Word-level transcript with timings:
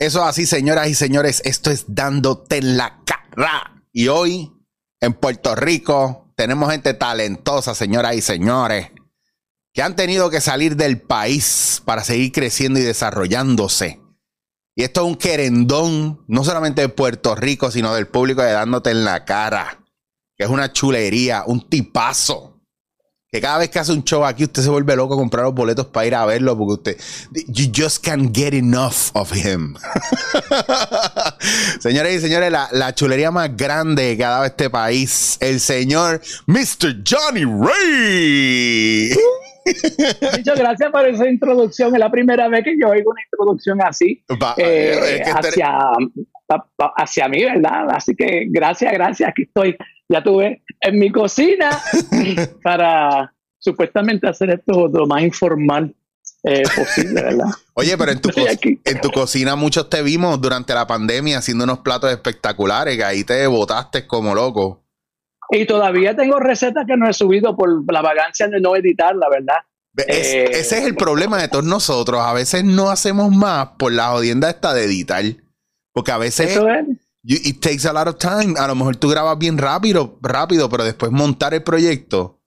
Eso 0.00 0.24
así, 0.24 0.46
señoras 0.46 0.88
y 0.88 0.94
señores, 0.94 1.42
esto 1.44 1.70
es 1.70 1.84
dándote 1.88 2.56
en 2.56 2.78
la 2.78 3.02
cara. 3.04 3.84
Y 3.92 4.08
hoy, 4.08 4.50
en 4.98 5.12
Puerto 5.12 5.54
Rico, 5.54 6.32
tenemos 6.36 6.70
gente 6.70 6.94
talentosa, 6.94 7.74
señoras 7.74 8.16
y 8.16 8.22
señores, 8.22 8.92
que 9.74 9.82
han 9.82 9.96
tenido 9.96 10.30
que 10.30 10.40
salir 10.40 10.76
del 10.76 11.02
país 11.02 11.82
para 11.84 12.02
seguir 12.02 12.32
creciendo 12.32 12.80
y 12.80 12.82
desarrollándose. 12.82 14.00
Y 14.74 14.84
esto 14.84 15.02
es 15.02 15.06
un 15.06 15.16
querendón, 15.16 16.24
no 16.28 16.44
solamente 16.44 16.80
de 16.80 16.88
Puerto 16.88 17.34
Rico, 17.34 17.70
sino 17.70 17.94
del 17.94 18.08
público 18.08 18.40
de 18.40 18.52
dándote 18.52 18.90
en 18.92 19.04
la 19.04 19.26
cara. 19.26 19.84
Que 20.34 20.44
es 20.44 20.50
una 20.50 20.72
chulería, 20.72 21.44
un 21.46 21.68
tipazo 21.68 22.49
que 23.32 23.40
cada 23.40 23.58
vez 23.58 23.68
que 23.68 23.78
hace 23.78 23.92
un 23.92 24.02
show 24.02 24.24
aquí, 24.24 24.42
usted 24.42 24.60
se 24.60 24.70
vuelve 24.70 24.96
loco 24.96 25.14
a 25.14 25.16
comprar 25.16 25.44
los 25.44 25.54
boletos 25.54 25.86
para 25.86 26.04
ir 26.04 26.16
a 26.16 26.26
verlo, 26.26 26.58
porque 26.58 26.90
usted, 26.90 26.96
you 27.46 27.70
just 27.72 28.04
can't 28.04 28.36
get 28.36 28.52
enough 28.52 29.14
of 29.14 29.32
him. 29.32 29.76
Señores 31.78 32.16
y 32.16 32.18
señores, 32.18 32.50
la, 32.50 32.92
chulería 32.92 33.30
más 33.30 33.56
grande 33.56 34.16
que 34.16 34.24
ha 34.24 34.30
dado 34.30 34.46
este 34.46 34.68
país, 34.68 35.38
el 35.40 35.60
señor 35.60 36.20
Mr. 36.46 37.04
Johnny 37.08 37.44
Ray. 37.44 39.10
Muchas 40.36 40.58
gracias 40.58 40.90
por 40.90 41.06
esa 41.06 41.28
introducción. 41.28 41.94
Es 41.94 42.00
la 42.00 42.10
primera 42.10 42.48
vez 42.48 42.64
que 42.64 42.76
yo 42.80 42.88
oigo 42.88 43.12
una 43.12 43.22
introducción 43.22 43.80
así 43.80 44.24
eh, 44.56 45.22
hacia, 45.32 45.78
hacia 46.96 47.28
mí, 47.28 47.44
¿verdad? 47.44 47.90
Así 47.90 48.16
que 48.16 48.46
gracias, 48.48 48.92
gracias. 48.92 49.28
Aquí 49.28 49.42
estoy 49.42 49.76
ya 50.10 50.22
tuve 50.22 50.62
en 50.80 50.98
mi 50.98 51.10
cocina 51.10 51.70
para 52.62 53.32
supuestamente 53.58 54.28
hacer 54.28 54.50
esto 54.50 54.88
lo 54.88 55.06
más 55.06 55.22
informal 55.22 55.94
eh, 56.42 56.62
posible, 56.74 57.22
¿verdad? 57.22 57.46
Oye, 57.74 57.96
pero 57.96 58.12
en 58.12 58.20
tu, 58.20 58.30
en 58.84 59.00
tu 59.00 59.10
cocina 59.10 59.56
muchos 59.56 59.88
te 59.88 60.02
vimos 60.02 60.40
durante 60.40 60.74
la 60.74 60.86
pandemia 60.86 61.38
haciendo 61.38 61.64
unos 61.64 61.80
platos 61.80 62.10
espectaculares, 62.10 62.96
que 62.96 63.04
ahí 63.04 63.24
te 63.24 63.46
botaste 63.46 64.06
como 64.06 64.34
loco. 64.34 64.82
Y 65.50 65.66
todavía 65.66 66.16
tengo 66.16 66.38
recetas 66.38 66.86
que 66.86 66.96
no 66.96 67.08
he 67.08 67.12
subido 67.12 67.56
por 67.56 67.92
la 67.92 68.02
vagancia 68.02 68.48
de 68.48 68.60
no 68.60 68.74
editarla, 68.76 69.28
¿verdad? 69.28 69.56
Eh, 69.96 70.48
ese 70.52 70.78
es 70.78 70.84
el 70.86 70.94
problema 70.94 71.40
de 71.40 71.48
todos 71.48 71.64
nosotros. 71.64 72.20
A 72.20 72.32
veces 72.32 72.64
no 72.64 72.90
hacemos 72.90 73.30
más 73.30 73.70
por 73.78 73.92
la 73.92 74.10
jodienda 74.10 74.48
esta 74.48 74.72
de 74.72 74.84
editar. 74.84 75.24
Porque 75.92 76.12
a 76.12 76.18
veces... 76.18 76.52
Eso 76.52 76.68
es 76.68 76.86
it 77.24 77.60
takes 77.60 77.84
a 77.86 77.92
lot 77.92 78.08
of 78.08 78.18
time. 78.18 78.54
A 78.58 78.66
lo 78.66 78.74
mejor 78.74 78.96
tú 78.96 79.08
grabas 79.08 79.38
bien 79.38 79.58
rápido, 79.58 80.18
rápido, 80.22 80.68
pero 80.68 80.84
después 80.84 81.12
montar 81.12 81.54
el 81.54 81.62
proyecto. 81.62 82.40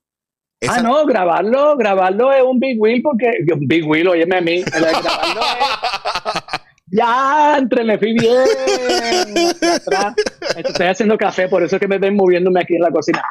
Ah, 0.68 0.80
no, 0.80 1.04
grabarlo, 1.04 1.76
grabarlo 1.76 2.32
es 2.32 2.42
un 2.42 2.58
big 2.58 2.80
wheel 2.80 3.02
porque 3.02 3.26
un 3.52 3.66
big 3.66 3.86
wheel, 3.86 4.08
óyeme 4.08 4.36
a 4.36 4.40
mí, 4.40 4.62
grabarlo 4.62 5.42
es, 5.42 6.42
ya, 6.86 7.56
entre 7.58 7.84
me 7.84 7.98
fui 7.98 8.14
bien. 8.14 8.44
Estoy 10.56 10.86
haciendo 10.86 11.18
café, 11.18 11.48
por 11.48 11.62
eso 11.62 11.76
es 11.76 11.80
que 11.80 11.88
me 11.88 11.98
ven 11.98 12.16
moviéndome 12.16 12.60
aquí 12.60 12.76
en 12.76 12.82
la 12.82 12.90
cocina. 12.90 13.22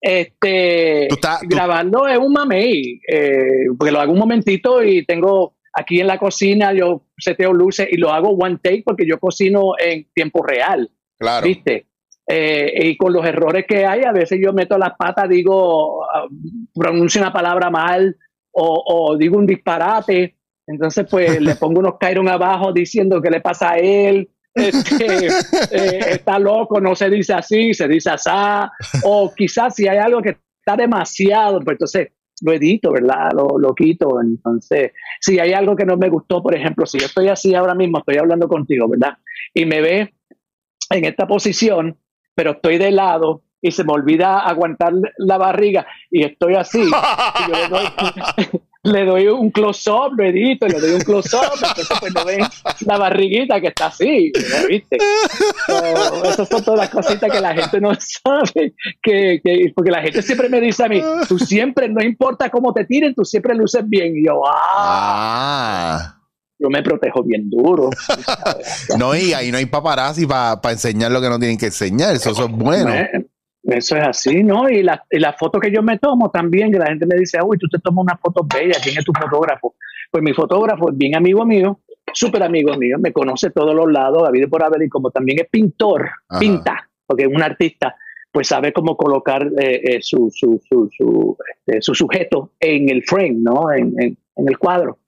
Este, 0.00 1.08
grabando 1.42 2.08
es 2.08 2.18
un 2.18 2.32
mamey, 2.32 3.00
eh, 3.06 3.66
porque 3.78 3.92
lo 3.92 4.00
hago 4.00 4.12
un 4.12 4.18
momentito 4.18 4.82
y 4.82 5.04
tengo 5.04 5.54
aquí 5.72 6.00
en 6.00 6.06
la 6.06 6.18
cocina, 6.18 6.72
yo 6.72 7.02
seteo 7.16 7.52
luces 7.52 7.88
y 7.90 7.96
lo 7.96 8.10
hago 8.10 8.30
one 8.30 8.58
take 8.62 8.82
porque 8.84 9.06
yo 9.06 9.18
cocino 9.18 9.72
en 9.78 10.06
tiempo 10.14 10.42
real. 10.42 10.90
Claro. 11.18 11.46
¿Viste? 11.46 11.86
Eh, 12.32 12.72
y 12.90 12.96
con 12.96 13.12
los 13.12 13.26
errores 13.26 13.64
que 13.66 13.84
hay, 13.84 14.04
a 14.04 14.12
veces 14.12 14.38
yo 14.40 14.52
meto 14.52 14.78
las 14.78 14.92
patas, 14.96 15.28
digo, 15.28 16.04
ah, 16.04 16.26
pronuncio 16.74 17.20
una 17.20 17.32
palabra 17.32 17.70
mal 17.70 18.16
o, 18.52 19.16
digo 19.18 19.36
un 19.36 19.46
disparate. 19.46 20.36
Entonces, 20.66 21.06
pues 21.10 21.40
le 21.40 21.56
pongo 21.56 21.80
unos 21.80 21.98
Kyron 21.98 22.28
abajo 22.28 22.72
diciendo 22.72 23.20
qué 23.20 23.30
le 23.30 23.40
pasa 23.40 23.72
a 23.72 23.78
él. 23.78 24.30
Este, 24.54 25.26
eh, 25.72 26.00
está 26.10 26.38
loco, 26.38 26.80
no 26.80 26.94
se 26.94 27.10
dice 27.10 27.34
así, 27.34 27.74
se 27.74 27.88
dice 27.88 28.10
así. 28.10 28.30
O 29.04 29.32
quizás 29.34 29.74
si 29.74 29.88
hay 29.88 29.98
algo 29.98 30.22
que 30.22 30.36
está 30.60 30.76
demasiado, 30.76 31.60
pues 31.60 31.74
entonces 31.74 32.12
lo 32.40 32.52
edito, 32.52 32.92
¿verdad? 32.92 33.30
Lo, 33.34 33.58
lo, 33.58 33.74
quito. 33.74 34.20
Entonces, 34.20 34.92
si 35.20 35.38
hay 35.38 35.52
algo 35.52 35.76
que 35.76 35.84
no 35.84 35.96
me 35.96 36.08
gustó, 36.08 36.42
por 36.42 36.54
ejemplo, 36.54 36.86
si 36.86 36.98
yo 36.98 37.06
estoy 37.06 37.28
así 37.28 37.54
ahora 37.54 37.74
mismo, 37.74 37.98
estoy 37.98 38.16
hablando 38.16 38.48
contigo, 38.48 38.88
¿verdad? 38.88 39.18
Y 39.54 39.64
me 39.64 39.80
ve 39.80 40.14
en 40.90 41.04
esta 41.04 41.26
posición, 41.26 41.96
pero 42.34 42.52
estoy 42.52 42.78
de 42.78 42.90
lado 42.90 43.42
y 43.62 43.70
se 43.70 43.84
me 43.84 43.92
olvida 43.92 44.40
aguantar 44.40 44.92
la 45.18 45.38
barriga 45.38 45.86
y 46.10 46.24
estoy 46.24 46.54
así. 46.54 46.80
Y 46.80 47.50
yo 47.50 47.56
le 47.56 47.68
doy, 47.68 47.84
le 48.82 49.04
doy 49.04 49.26
un 49.26 49.50
close-up, 49.50 50.14
lo 50.16 50.24
edito, 50.24 50.66
le 50.66 50.80
doy 50.80 50.92
un 50.92 51.00
close-up, 51.00 51.52
entonces 51.54 51.98
pues 52.00 52.14
no 52.14 52.24
ven 52.24 52.40
la 52.86 52.96
barriguita 52.96 53.60
que 53.60 53.68
está 53.68 53.86
así, 53.86 54.32
¿viste? 54.68 54.96
esas 56.24 56.48
son 56.48 56.64
todas 56.64 56.80
las 56.80 56.90
cositas 56.90 57.30
que 57.30 57.40
la 57.40 57.54
gente 57.54 57.80
no 57.80 57.92
sabe, 57.98 58.74
que, 59.02 59.40
que, 59.44 59.72
porque 59.74 59.90
la 59.90 60.02
gente 60.02 60.22
siempre 60.22 60.48
me 60.48 60.60
dice 60.60 60.84
a 60.84 60.88
mí, 60.88 61.02
tú 61.28 61.38
siempre, 61.38 61.88
no 61.88 62.02
importa 62.02 62.48
cómo 62.48 62.72
te 62.72 62.86
tiren, 62.86 63.14
tú 63.14 63.24
siempre 63.24 63.54
luces 63.54 63.86
bien, 63.86 64.16
y 64.16 64.26
yo, 64.26 64.42
ah. 64.46 65.96
ah. 65.96 66.16
Yo 66.62 66.68
me 66.68 66.82
protejo 66.82 67.22
bien 67.22 67.48
duro. 67.48 67.88
no, 68.98 69.16
y 69.16 69.32
ahí 69.32 69.50
no 69.50 69.56
hay 69.56 69.64
paparazzi 69.64 70.26
para 70.26 70.60
enseñar 70.68 71.10
lo 71.10 71.18
que 71.18 71.30
no 71.30 71.38
tienen 71.38 71.56
que 71.56 71.66
enseñar. 71.66 72.14
Eso, 72.14 72.32
eso 72.32 72.44
es 72.44 72.50
bueno. 72.50 72.92
Eso 73.62 73.96
es 73.96 74.02
así, 74.02 74.42
¿no? 74.42 74.68
Y 74.70 74.82
la, 74.82 75.04
y 75.10 75.18
la 75.18 75.34
foto 75.34 75.60
que 75.60 75.70
yo 75.70 75.82
me 75.82 75.98
tomo 75.98 76.30
también, 76.30 76.72
que 76.72 76.78
la 76.78 76.86
gente 76.86 77.06
me 77.06 77.16
dice, 77.18 77.38
uy, 77.44 77.58
tú 77.58 77.68
te 77.68 77.78
tomas 77.78 78.04
una 78.04 78.16
foto 78.16 78.46
bella, 78.46 78.78
¿quién 78.82 78.98
es 78.98 79.04
tu 79.04 79.12
fotógrafo? 79.12 79.74
Pues 80.10 80.24
mi 80.24 80.32
fotógrafo 80.32 80.90
es 80.90 80.96
bien 80.96 81.14
amigo 81.14 81.44
mío, 81.44 81.80
súper 82.12 82.42
amigo 82.42 82.74
mío, 82.76 82.96
me 82.98 83.12
conoce 83.12 83.50
todos 83.50 83.74
los 83.74 83.90
lados, 83.92 84.22
David 84.22 84.48
por 84.48 84.64
haber, 84.64 84.82
y 84.82 84.88
como 84.88 85.10
también 85.10 85.40
es 85.40 85.48
pintor, 85.50 86.10
pinta, 86.38 86.88
porque 87.06 87.24
es 87.24 87.28
un 87.28 87.42
artista, 87.42 87.94
pues 88.32 88.48
sabe 88.48 88.72
cómo 88.72 88.96
colocar 88.96 89.46
eh, 89.58 89.80
eh, 89.84 89.98
su, 90.00 90.30
su, 90.32 90.60
su, 90.66 90.88
su, 90.96 91.36
este, 91.66 91.82
su, 91.82 91.94
sujeto 91.94 92.52
en 92.60 92.88
el 92.88 93.02
frame, 93.04 93.36
¿no? 93.40 93.70
en, 93.72 93.94
en 93.98 94.48
el 94.48 94.58
cuadro. 94.58 94.99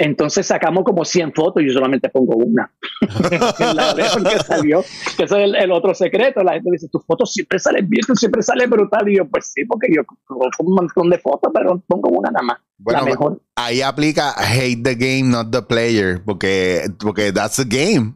Entonces 0.00 0.46
sacamos 0.46 0.84
como 0.84 1.04
100 1.04 1.32
fotos 1.34 1.60
y 1.60 1.66
yo 1.66 1.72
solamente 1.72 2.08
pongo 2.08 2.36
una. 2.36 2.72
la 3.74 3.94
que 3.96 4.38
salió, 4.44 4.84
que 5.16 5.24
eso 5.24 5.36
es 5.36 5.52
el, 5.58 5.72
otro 5.72 5.92
secreto. 5.92 6.44
La 6.44 6.52
gente 6.52 6.70
dice, 6.70 6.86
tus 6.88 7.04
fotos 7.04 7.32
siempre 7.32 7.58
salen 7.58 7.88
bien, 7.88 8.04
tú 8.06 8.14
siempre 8.14 8.40
sales 8.42 8.70
brutal. 8.70 9.08
Y 9.08 9.16
yo, 9.16 9.28
pues 9.28 9.50
sí, 9.52 9.64
porque 9.64 9.88
yo 9.92 10.02
pongo 10.28 10.48
un 10.60 10.74
montón 10.76 11.10
de 11.10 11.18
fotos, 11.18 11.50
pero 11.52 11.82
pongo 11.88 12.10
una 12.10 12.30
nada 12.30 12.44
más. 12.44 12.58
Bueno, 12.78 13.00
la 13.00 13.06
mejor. 13.06 13.42
ahí 13.56 13.82
aplica 13.82 14.34
hate 14.38 14.84
the 14.84 14.94
game, 14.94 15.24
not 15.24 15.50
the 15.50 15.62
player, 15.62 16.22
porque, 16.24 16.84
porque 17.00 17.32
that's 17.32 17.56
the 17.56 17.64
game. 17.64 18.14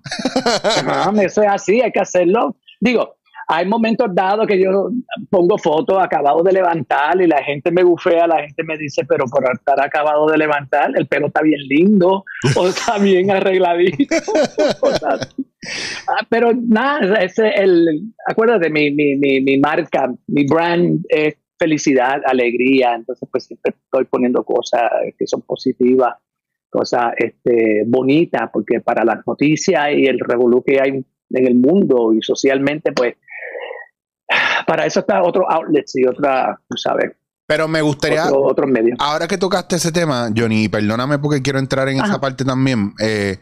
eso 1.25 1.43
es 1.43 1.49
así, 1.49 1.81
hay 1.81 1.91
que 1.91 1.99
hacerlo. 1.99 2.57
Digo, 2.81 3.17
hay 3.49 3.67
momentos 3.67 4.09
dados 4.15 4.47
que 4.47 4.63
yo 4.63 4.91
pongo 5.31 5.59
fotos 5.59 5.99
acabado 6.03 6.43
de 6.43 6.53
levantar 6.53 7.21
y 7.21 7.27
la 7.27 7.43
gente 7.43 7.71
me 7.71 7.83
bufea, 7.83 8.27
la 8.27 8.41
gente 8.41 8.63
me 8.65 8.77
dice, 8.79 9.05
pero 9.09 9.25
por 9.27 9.45
estar 9.53 9.81
acabado 9.81 10.27
de 10.27 10.39
levantar, 10.39 10.91
el 10.97 11.07
pelo 11.07 11.27
está 11.27 11.43
bien 11.43 11.61
lindo 11.69 12.25
o 12.57 12.69
está 12.69 12.99
bien 12.99 13.31
arregladito. 13.31 14.15
Ah, 16.09 16.27
pero 16.29 16.51
nada, 16.53 17.23
ese 17.23 17.49
el, 17.51 18.13
acuérdate, 18.27 18.69
mi, 18.69 18.91
mi, 18.91 19.15
mi, 19.15 19.41
mi 19.41 19.59
marca, 19.59 20.13
mi 20.27 20.45
brand 20.45 21.05
es 21.09 21.37
felicidad, 21.57 22.21
alegría, 22.27 22.95
entonces 22.97 23.29
pues 23.31 23.45
siempre 23.45 23.73
estoy 23.85 24.05
poniendo 24.07 24.43
cosas 24.43 24.91
que 25.17 25.25
son 25.29 25.43
positivas, 25.43 26.15
cosas 26.69 27.13
este, 27.17 27.85
bonitas, 27.87 28.51
porque 28.53 28.81
para 28.81 29.05
las 29.05 29.25
noticias 29.25 29.91
y 29.97 30.07
el 30.07 30.19
revolú 30.19 30.65
que 30.65 30.81
hay 30.81 31.05
en 31.31 31.47
el 31.47 31.55
mundo 31.55 32.13
y 32.13 32.23
socialmente, 32.23 32.91
pues 32.93 33.15
para 34.67 34.87
eso 34.87 35.01
está 35.01 35.23
otro 35.23 35.51
outlet 35.51 35.87
y 35.95 36.07
otra, 36.07 36.59
¿sabes? 36.77 37.13
Pero 37.47 37.69
me 37.69 37.83
gustaría. 37.83 38.31
Otros 38.33 38.71
medios. 38.71 38.97
Ahora 39.01 39.29
que 39.29 39.37
tocaste 39.37 39.77
ese 39.77 39.93
tema, 39.93 40.31
Johnny, 40.35 40.69
perdóname 40.69 41.19
porque 41.19 41.43
quiero 41.43 41.59
entrar 41.59 41.89
en 41.89 42.03
esa 42.03 42.21
parte 42.21 42.45
también. 42.45 42.95
Eh, 42.99 43.39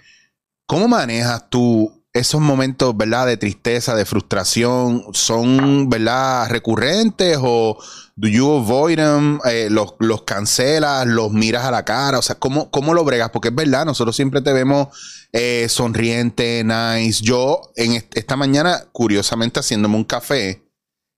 ¿Cómo 0.67 0.89
manejas 0.89 1.49
tú 1.49 1.93
esos 2.13 2.41
momentos, 2.41 2.97
verdad, 2.97 3.27
de 3.27 3.37
tristeza, 3.37 3.95
de 3.95 4.05
frustración? 4.05 5.05
¿Son, 5.13 5.89
verdad, 5.89 6.49
recurrentes 6.49 7.39
o 7.41 7.79
do 8.17 8.29
you 8.29 8.51
avoid 8.51 8.97
them? 8.97 9.39
Eh, 9.45 9.69
los, 9.71 9.95
los, 10.01 10.23
cancelas? 10.23 11.07
¿Los 11.07 11.31
miras 11.33 11.65
a 11.65 11.71
la 11.71 11.85
cara? 11.85 12.19
O 12.19 12.23
sea, 12.23 12.37
¿cómo, 12.37 12.71
cómo 12.71 12.95
lo 12.95 13.05
bregas? 13.05 13.31
Porque 13.31 13.49
es 13.49 13.55
verdad, 13.55 13.85
nosotros 13.85 14.17
siempre 14.17 14.41
te 14.41 14.53
vemos 14.53 14.89
eh, 15.33 15.67
sonriente, 15.69 16.65
nice. 16.65 17.23
Yo, 17.23 17.61
en 17.77 18.03
esta 18.15 18.37
mañana, 18.37 18.85
curiosamente, 18.91 19.61
haciéndome 19.61 19.97
un 19.97 20.05
café 20.05 20.70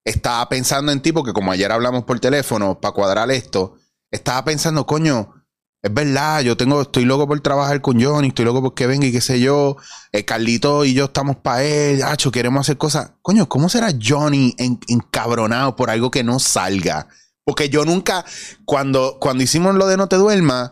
estaba 0.04 0.48
pensando 0.48 0.92
en 0.92 1.00
ti, 1.00 1.12
porque 1.12 1.32
como 1.32 1.52
ayer 1.52 1.70
hablamos 1.70 2.04
por 2.04 2.20
teléfono 2.20 2.80
para 2.80 2.92
cuadrar 2.92 3.30
esto, 3.30 3.76
estaba 4.10 4.44
pensando, 4.44 4.86
coño, 4.86 5.34
es 5.82 5.92
verdad, 5.92 6.42
yo 6.42 6.56
tengo, 6.56 6.82
estoy 6.82 7.04
loco 7.04 7.26
por 7.26 7.40
trabajar 7.40 7.80
con 7.80 8.00
Johnny, 8.00 8.28
estoy 8.28 8.44
loco 8.44 8.62
por 8.62 8.74
que 8.74 8.86
venga 8.86 9.06
y 9.06 9.12
qué 9.12 9.20
sé 9.20 9.40
yo. 9.40 9.76
Eh, 10.12 10.24
Carlito 10.24 10.84
y 10.84 10.94
yo 10.94 11.06
estamos 11.06 11.36
para 11.36 11.64
él, 11.64 12.02
hacho, 12.04 12.30
queremos 12.30 12.60
hacer 12.60 12.78
cosas. 12.78 13.12
Coño, 13.20 13.48
¿cómo 13.48 13.68
será 13.68 13.88
Johnny 14.00 14.54
encabronado 14.58 15.74
por 15.74 15.90
algo 15.90 16.10
que 16.10 16.22
no 16.22 16.38
salga? 16.38 17.08
Porque 17.44 17.68
yo 17.68 17.84
nunca, 17.84 18.24
cuando, 18.64 19.18
cuando 19.18 19.42
hicimos 19.42 19.74
lo 19.74 19.88
de 19.88 19.96
No 19.96 20.08
Te 20.08 20.14
Duermas, 20.14 20.70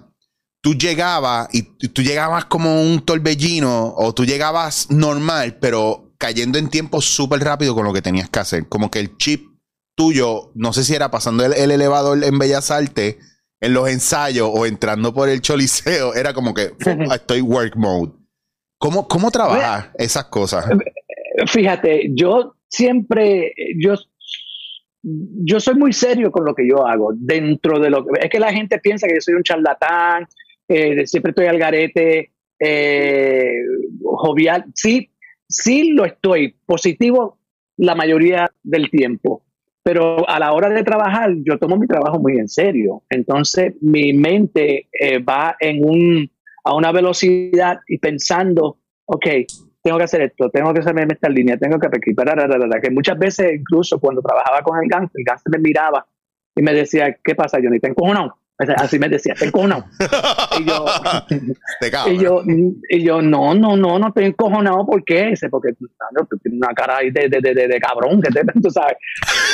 tú 0.63 0.75
llegabas 0.75 1.49
y 1.53 1.63
tú 1.89 2.03
llegabas 2.03 2.45
como 2.45 2.81
un 2.81 3.05
torbellino 3.05 3.93
o 3.97 4.15
tú 4.15 4.25
llegabas 4.25 4.91
normal, 4.91 5.59
pero 5.61 6.10
cayendo 6.21 6.59
en 6.59 6.69
tiempo 6.69 7.01
súper 7.01 7.41
rápido 7.41 7.75
con 7.75 7.87
lo 7.87 7.95
que 7.95 8.03
tenías 8.03 8.29
que 8.29 8.39
hacer. 8.39 8.69
Como 8.69 8.91
que 8.91 9.01
el 9.01 9.17
chip 9.17 9.49
tuyo, 9.97 10.53
no 10.55 10.75
sé 10.75 10.85
si 10.85 10.95
era 10.95 11.11
pasando 11.11 11.45
el, 11.45 11.71
elevador 11.71 12.23
en 12.23 12.39
Bellas 12.39 12.71
Artes, 12.71 13.17
en 13.59 13.73
los 13.73 13.89
ensayos 13.89 14.51
o 14.53 14.67
entrando 14.67 15.15
por 15.15 15.31
el 15.31 15.41
choliseo, 15.41 16.15
era 16.21 16.35
como 16.35 16.53
que 16.53 16.73
estoy 17.15 17.41
work 17.41 17.75
mode. 17.75 18.13
¿Cómo, 18.79 19.09
cómo 19.09 19.31
trabajas 19.31 19.89
esas 19.99 20.27
cosas? 20.27 20.67
Fíjate, 21.47 22.11
yo 22.15 22.55
siempre, 22.69 23.53
yo, 23.79 23.95
yo 25.03 25.61
soy 25.61 25.75
muy 25.75 25.93
serio 25.93 26.31
con 26.31 26.45
lo 26.45 26.55
que 26.55 26.69
yo 26.69 26.87
hago. 26.87 27.13
Dentro 27.15 27.79
de 27.79 27.91
lo 27.91 28.05
que 28.05 28.25
es 28.25 28.31
que 28.31 28.41
la 28.41 28.53
gente 28.53 28.79
piensa 28.79 29.07
que 29.07 29.15
yo 29.15 29.21
soy 29.21 29.35
un 29.35 29.43
charlatán, 29.43 30.27
eh, 30.69 31.07
siempre 31.07 31.31
estoy 31.31 31.47
al 31.47 31.59
garete, 31.59 32.33
eh, 32.59 33.53
jovial. 34.03 34.65
Sí, 34.75 35.11
sí 35.51 35.93
lo 35.93 36.05
estoy, 36.07 36.55
positivo 36.65 37.39
la 37.77 37.95
mayoría 37.95 38.51
del 38.63 38.91
tiempo. 38.91 39.43
Pero 39.83 40.29
a 40.29 40.39
la 40.39 40.53
hora 40.53 40.69
de 40.69 40.85
trabajar, 40.85 41.33
yo 41.43 41.59
tomo 41.59 41.77
mi 41.77 41.87
trabajo 41.87 42.19
muy 42.19 42.39
en 42.39 42.49
serio. 42.49 43.03
Entonces, 43.09 43.75
mi 43.81 44.13
mente 44.13 44.89
eh, 44.93 45.19
va 45.19 45.57
en 45.59 45.85
un, 45.85 46.31
a 46.65 46.75
una 46.75 46.93
velocidad 46.93 47.81
y 47.89 47.99
pensando, 47.99 48.79
ok, 49.07 49.27
tengo 49.83 49.97
que 49.97 50.05
hacer 50.05 50.23
esto, 50.23 50.51
tengo 50.51 50.75
que 50.75 50.81
hacerme 50.81 51.07
esta 51.09 51.31
línea, 51.31 51.57
tengo 51.57 51.79
que 51.79 51.89
que 51.89 52.91
muchas 52.91 53.19
veces 53.19 53.55
incluso 53.59 53.99
cuando 53.99 54.21
trabajaba 54.21 54.63
con 54.63 54.83
el 54.83 54.89
gangster, 54.89 55.19
el 55.19 55.25
gangster 55.25 55.53
me 55.53 55.59
miraba 55.59 56.07
y 56.55 56.63
me 56.63 56.75
decía, 56.75 57.17
¿qué 57.25 57.35
pasa, 57.35 57.59
Johnny? 57.63 57.81
¿Te 57.81 57.89
encojonado? 57.89 58.37
Así 58.77 58.99
me 58.99 59.09
decía, 59.09 59.35
te 59.35 59.47
encojonado. 59.47 59.85
y 60.61 60.65
yo, 60.65 60.85
y 62.07 62.19
yo, 62.19 62.43
y 62.91 63.03
yo, 63.03 63.23
no, 63.23 63.55
no, 63.55 63.77
no, 63.77 63.99
no 63.99 64.09
estoy 64.09 64.25
encojonado, 64.27 64.85
¿por 64.85 65.03
qué? 65.05 65.27
Dice, 65.27 65.49
porque 65.49 65.73
tú 65.73 65.89
tienes 66.43 66.61
una 66.61 66.75
cara 66.75 66.99
ahí 66.99 67.11
de, 67.11 67.29
de, 67.29 67.41
de, 67.41 67.55
de, 67.55 67.81
cabrón, 67.81 68.21
que 68.21 68.31
te, 68.31 68.41
tú 68.63 68.71
sabes. 68.71 68.97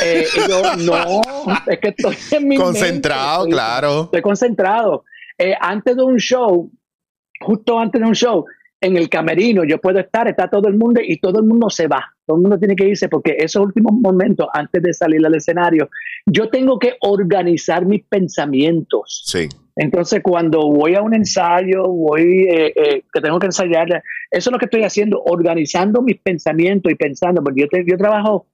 Eh, 0.03 0.26
y 0.35 0.49
yo, 0.49 0.62
no, 0.79 1.23
es 1.67 1.79
que 1.79 1.88
estoy 1.88 2.17
en 2.32 2.49
mi 2.49 2.56
Concentrado, 2.56 3.47
claro. 3.47 4.05
Estoy 4.05 4.23
concentrado. 4.23 5.05
Eh, 5.38 5.55
antes 5.61 5.94
de 5.97 6.02
un 6.02 6.19
show, 6.19 6.70
justo 7.41 7.79
antes 7.79 8.00
de 8.00 8.06
un 8.09 8.14
show, 8.14 8.44
en 8.81 8.96
el 8.96 9.08
camerino, 9.08 9.64
yo 9.64 9.78
puedo 9.78 9.99
estar, 9.99 10.28
está 10.28 10.49
todo 10.49 10.69
el 10.69 10.76
mundo 10.76 11.00
y 11.02 11.19
todo 11.19 11.40
el 11.40 11.46
mundo 11.46 11.70
se 11.70 11.88
va. 11.88 12.05
Todo 12.26 12.37
el 12.37 12.43
mundo 12.43 12.58
tiene 12.58 12.76
que 12.76 12.88
irse 12.88 13.08
porque 13.08 13.37
esos 13.38 13.64
últimos 13.64 13.93
momentos 13.93 14.49
antes 14.52 14.82
de 14.82 14.93
salir 14.93 15.25
al 15.25 15.34
escenario, 15.34 15.88
yo 16.26 16.50
tengo 16.50 16.78
que 16.78 16.94
organizar 17.00 17.87
mis 17.87 18.05
pensamientos. 18.05 19.23
Sí. 19.25 19.49
Entonces, 19.76 20.20
cuando 20.23 20.70
voy 20.70 20.94
a 20.94 21.02
un 21.02 21.14
ensayo, 21.14 21.84
voy, 21.84 22.46
eh, 22.49 22.73
eh, 22.75 23.02
que 23.12 23.20
tengo 23.20 23.38
que 23.38 23.46
ensayar, 23.46 23.88
eso 24.31 24.50
es 24.50 24.52
lo 24.52 24.58
que 24.58 24.64
estoy 24.67 24.82
haciendo, 24.82 25.23
organizando 25.25 26.02
mis 26.02 26.19
pensamientos 26.20 26.90
y 26.90 26.96
pensando, 26.96 27.43
porque 27.43 27.62
yo, 27.62 27.67
yo 27.87 27.96
trabajo 27.96 28.46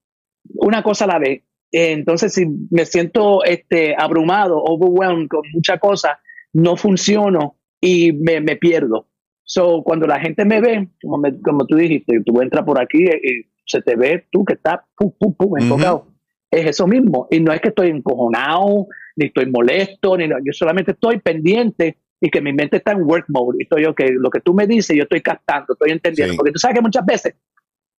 una 0.55 0.83
cosa 0.83 1.05
a 1.05 1.09
la 1.09 1.19
vez. 1.19 1.43
entonces, 1.71 2.35
si 2.35 2.47
me 2.71 2.85
siento 2.85 3.45
este, 3.45 3.95
abrumado, 3.97 4.63
overwhelmed 4.63 5.29
con 5.29 5.43
mucha 5.55 5.79
cosa, 5.79 6.21
no 6.53 6.77
funciono 6.77 7.57
y 7.81 8.13
me, 8.13 8.41
me 8.41 8.57
pierdo. 8.57 9.07
So, 9.55 9.83
cuando 9.85 10.07
la 10.07 10.19
gente 10.19 10.47
me 10.47 10.63
ve, 10.63 10.89
como, 11.03 11.29
como 11.45 11.67
tú 11.67 11.77
dijiste, 11.77 12.23
tú 12.25 12.41
entras 12.41 12.65
por 12.65 12.81
aquí 12.81 13.05
y 13.05 13.45
se 13.67 13.83
te 13.83 13.97
ve 13.97 14.27
tú 14.31 14.47
que 14.47 14.55
estás 14.55 14.81
pum, 14.97 15.13
pum, 15.19 15.35
pum, 15.35 15.59
enfocado. 15.59 16.07
Es 16.51 16.65
eso 16.65 16.87
mismo. 16.87 17.29
Y 17.31 17.39
no 17.41 17.53
es 17.53 17.61
que 17.61 17.69
estoy 17.69 17.91
encojonado, 17.91 18.87
ni 19.15 19.27
estoy 19.27 19.51
molesto, 19.51 20.17
ni 20.17 20.27
yo 20.27 20.53
solamente 20.53 20.93
estoy 20.93 21.21
pendiente 21.21 21.99
y 22.19 22.31
que 22.31 22.41
mi 22.41 22.55
mente 22.55 22.79
está 22.79 22.93
en 22.93 23.03
work 23.03 23.27
mode. 23.29 23.59
Y 23.59 23.65
estoy, 23.65 23.85
ok, 23.85 24.01
lo 24.13 24.31
que 24.31 24.41
tú 24.41 24.55
me 24.55 24.67
dices, 24.67 24.97
yo 24.97 25.03
estoy 25.03 25.21
captando, 25.21 25.75
estoy 25.75 25.91
entendiendo. 25.91 26.35
Porque 26.35 26.53
tú 26.53 26.59
sabes 26.59 26.77
que 26.77 26.83
muchas 26.83 27.05
veces, 27.05 27.35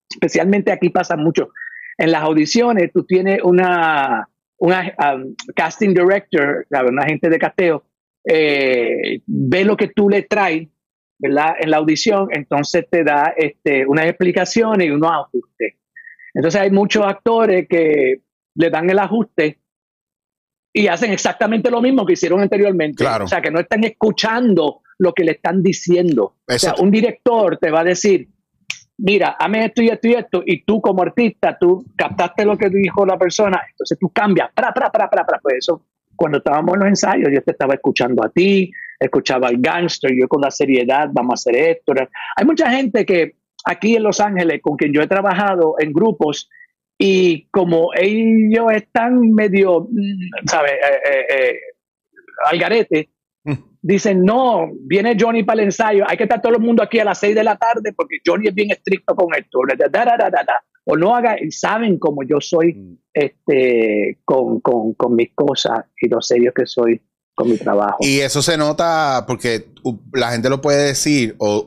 especialmente 0.10 0.72
aquí 0.72 0.90
pasa 0.90 1.16
mucho, 1.16 1.50
en 2.00 2.12
las 2.12 2.24
audiciones 2.24 2.92
tú 2.92 3.04
tienes 3.04 3.44
una, 3.44 4.28
una 4.58 4.92
um, 4.98 5.36
casting 5.56 5.94
director, 5.94 6.66
una 6.72 7.06
gente 7.06 7.30
de 7.30 7.38
casteo, 7.38 7.84
eh, 8.28 9.22
ve 9.28 9.66
lo 9.66 9.78
que 9.78 9.90
tú 9.90 10.10
le 10.10 10.24
traes 10.24 10.68
¿verdad? 11.24 11.56
En 11.60 11.72
la 11.72 11.78
audición, 11.78 12.28
entonces 12.32 12.86
te 12.90 13.04
da 13.04 13.34
este, 13.38 13.86
unas 13.88 14.08
explicaciones 14.08 14.88
y 14.88 14.92
unos 14.92 15.10
ajustes. 15.12 15.76
Entonces 16.34 16.62
hay 16.62 16.70
muchos 16.70 17.06
actores 17.06 17.68
que 17.70 18.22
le 18.56 18.70
dan 18.70 18.90
el 18.90 19.00
ajuste 19.00 19.60
y 20.74 20.88
hacen 20.88 21.12
exactamente 21.12 21.72
lo 21.72 21.82
mismo 21.82 22.06
que 22.06 22.14
hicieron 22.14 22.42
anteriormente. 22.42 23.06
O 23.06 23.28
sea, 23.28 23.42
que 23.42 23.52
no 23.52 23.60
están 23.60 23.84
escuchando 23.84 24.82
lo 24.98 25.14
que 25.14 25.24
le 25.24 25.34
están 25.34 25.64
diciendo. 25.64 26.36
O 26.48 26.60
sea, 26.60 26.76
un 26.80 26.92
director 26.92 27.58
te 27.58 27.72
va 27.72 27.82
a 27.82 27.86
decir, 27.86 28.28
mira, 28.98 29.38
hame 29.40 29.66
esto 29.66 29.82
y 29.82 29.90
esto 29.90 30.08
y 30.08 30.14
esto, 30.14 30.44
y 30.46 30.64
tú 30.64 30.82
como 30.82 31.04
artista, 31.04 31.58
tú 31.58 31.86
captaste 31.96 32.44
lo 32.44 32.58
que 32.58 32.70
dijo 32.70 33.06
la 33.06 33.18
persona, 33.18 33.62
entonces 33.70 33.98
tú 34.00 34.10
cambias, 34.10 34.50
para, 34.54 34.74
para, 34.74 34.92
para, 34.92 35.10
para, 35.10 35.26
para. 35.26 35.40
Pues 35.40 35.58
eso, 35.60 35.86
cuando 36.16 36.40
estábamos 36.40 36.74
en 36.74 36.80
los 36.80 36.90
ensayos, 36.90 37.30
yo 37.32 37.42
te 37.44 37.52
estaba 37.52 37.76
escuchando 37.76 38.26
a 38.26 38.30
ti, 38.30 38.72
escuchaba 39.06 39.48
al 39.48 39.58
gangster, 39.58 40.12
yo 40.18 40.28
con 40.28 40.42
la 40.42 40.52
seriedad, 40.52 41.10
vamos 41.12 41.32
a 41.32 41.36
hacer 41.36 41.56
esto. 41.56 41.94
Hay 42.36 42.46
mucha 42.46 42.70
gente 42.70 43.06
que 43.06 43.36
aquí 43.66 43.96
en 43.96 44.04
Los 44.04 44.20
Ángeles, 44.20 44.62
con 44.62 44.78
quien 44.78 44.94
yo 44.94 45.02
he 45.02 45.08
trabajado 45.08 45.76
en 45.80 45.94
grupos, 45.94 46.50
y 46.98 47.48
como 47.50 47.90
ellos 47.96 48.72
están 48.74 49.20
medio, 49.34 49.82
mm, 49.90 50.48
¿sabes? 50.48 50.72
Eh, 50.72 51.12
eh, 51.12 51.26
eh, 51.38 51.60
al 52.46 52.60
garete, 52.60 53.10
mm. 53.44 53.54
dicen, 53.82 54.24
no, 54.24 54.72
viene 54.82 55.18
Johnny 55.20 55.44
para 55.44 55.62
el 55.62 55.68
ensayo, 55.68 56.06
hay 56.08 56.18
que 56.18 56.24
estar 56.24 56.42
todo 56.42 56.54
el 56.54 56.62
mundo 56.62 56.84
aquí 56.84 57.00
a 57.00 57.06
las 57.06 57.20
seis 57.20 57.36
de 57.36 57.44
la 57.44 57.58
tarde 57.58 57.94
porque 57.96 58.18
Johnny 58.26 58.48
es 58.48 58.56
bien 58.56 58.72
estricto 58.72 59.16
con 59.16 59.34
esto. 59.36 59.60
o 60.86 60.98
no 60.98 61.16
haga, 61.16 61.36
y 61.42 61.52
saben 61.52 61.98
como 61.98 62.24
yo 62.24 62.40
soy 62.40 62.74
mm. 62.74 62.98
este, 63.14 64.20
con, 64.24 64.62
con, 64.62 64.94
con 64.94 65.16
mis 65.16 65.34
cosas 65.34 65.86
y 66.00 66.10
lo 66.10 66.22
serio 66.22 66.54
que 66.54 66.66
soy 66.66 67.02
con 67.36 67.50
mi 67.50 67.58
trabajo. 67.58 67.98
Y 68.00 68.20
eso 68.20 68.42
se 68.42 68.58
nota 68.58 69.26
porque 69.28 69.74
la 70.14 70.32
gente 70.32 70.50
lo 70.50 70.62
puede 70.62 70.84
decir, 70.86 71.36
o, 71.40 71.64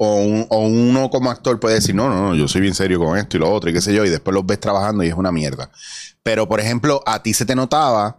uno 0.51 1.11
como 1.11 1.31
actor 1.31 1.59
puede 1.61 1.77
decir, 1.77 1.95
no, 1.95 2.09
no, 2.09 2.29
no, 2.29 2.35
yo 2.35 2.49
soy 2.49 2.61
bien 2.61 2.75
serio 2.75 2.99
con 2.99 3.19
esto 3.19 3.37
y 3.37 3.41
lo 3.41 3.53
otro, 3.53 3.71
y 3.71 3.73
qué 3.73 3.81
sé 3.81 3.95
yo, 3.95 4.05
y 4.05 4.11
después 4.11 4.35
los 4.35 4.47
ves 4.47 4.61
trabajando 4.61 5.03
y 5.05 5.09
es 5.09 5.15
una 5.15 5.33
mierda. 5.33 5.71
Pero, 6.23 6.49
por 6.49 6.61
ejemplo, 6.61 7.03
a 7.07 7.23
ti 7.23 7.35
se 7.35 7.47
te 7.47 7.55
notaba 7.55 8.19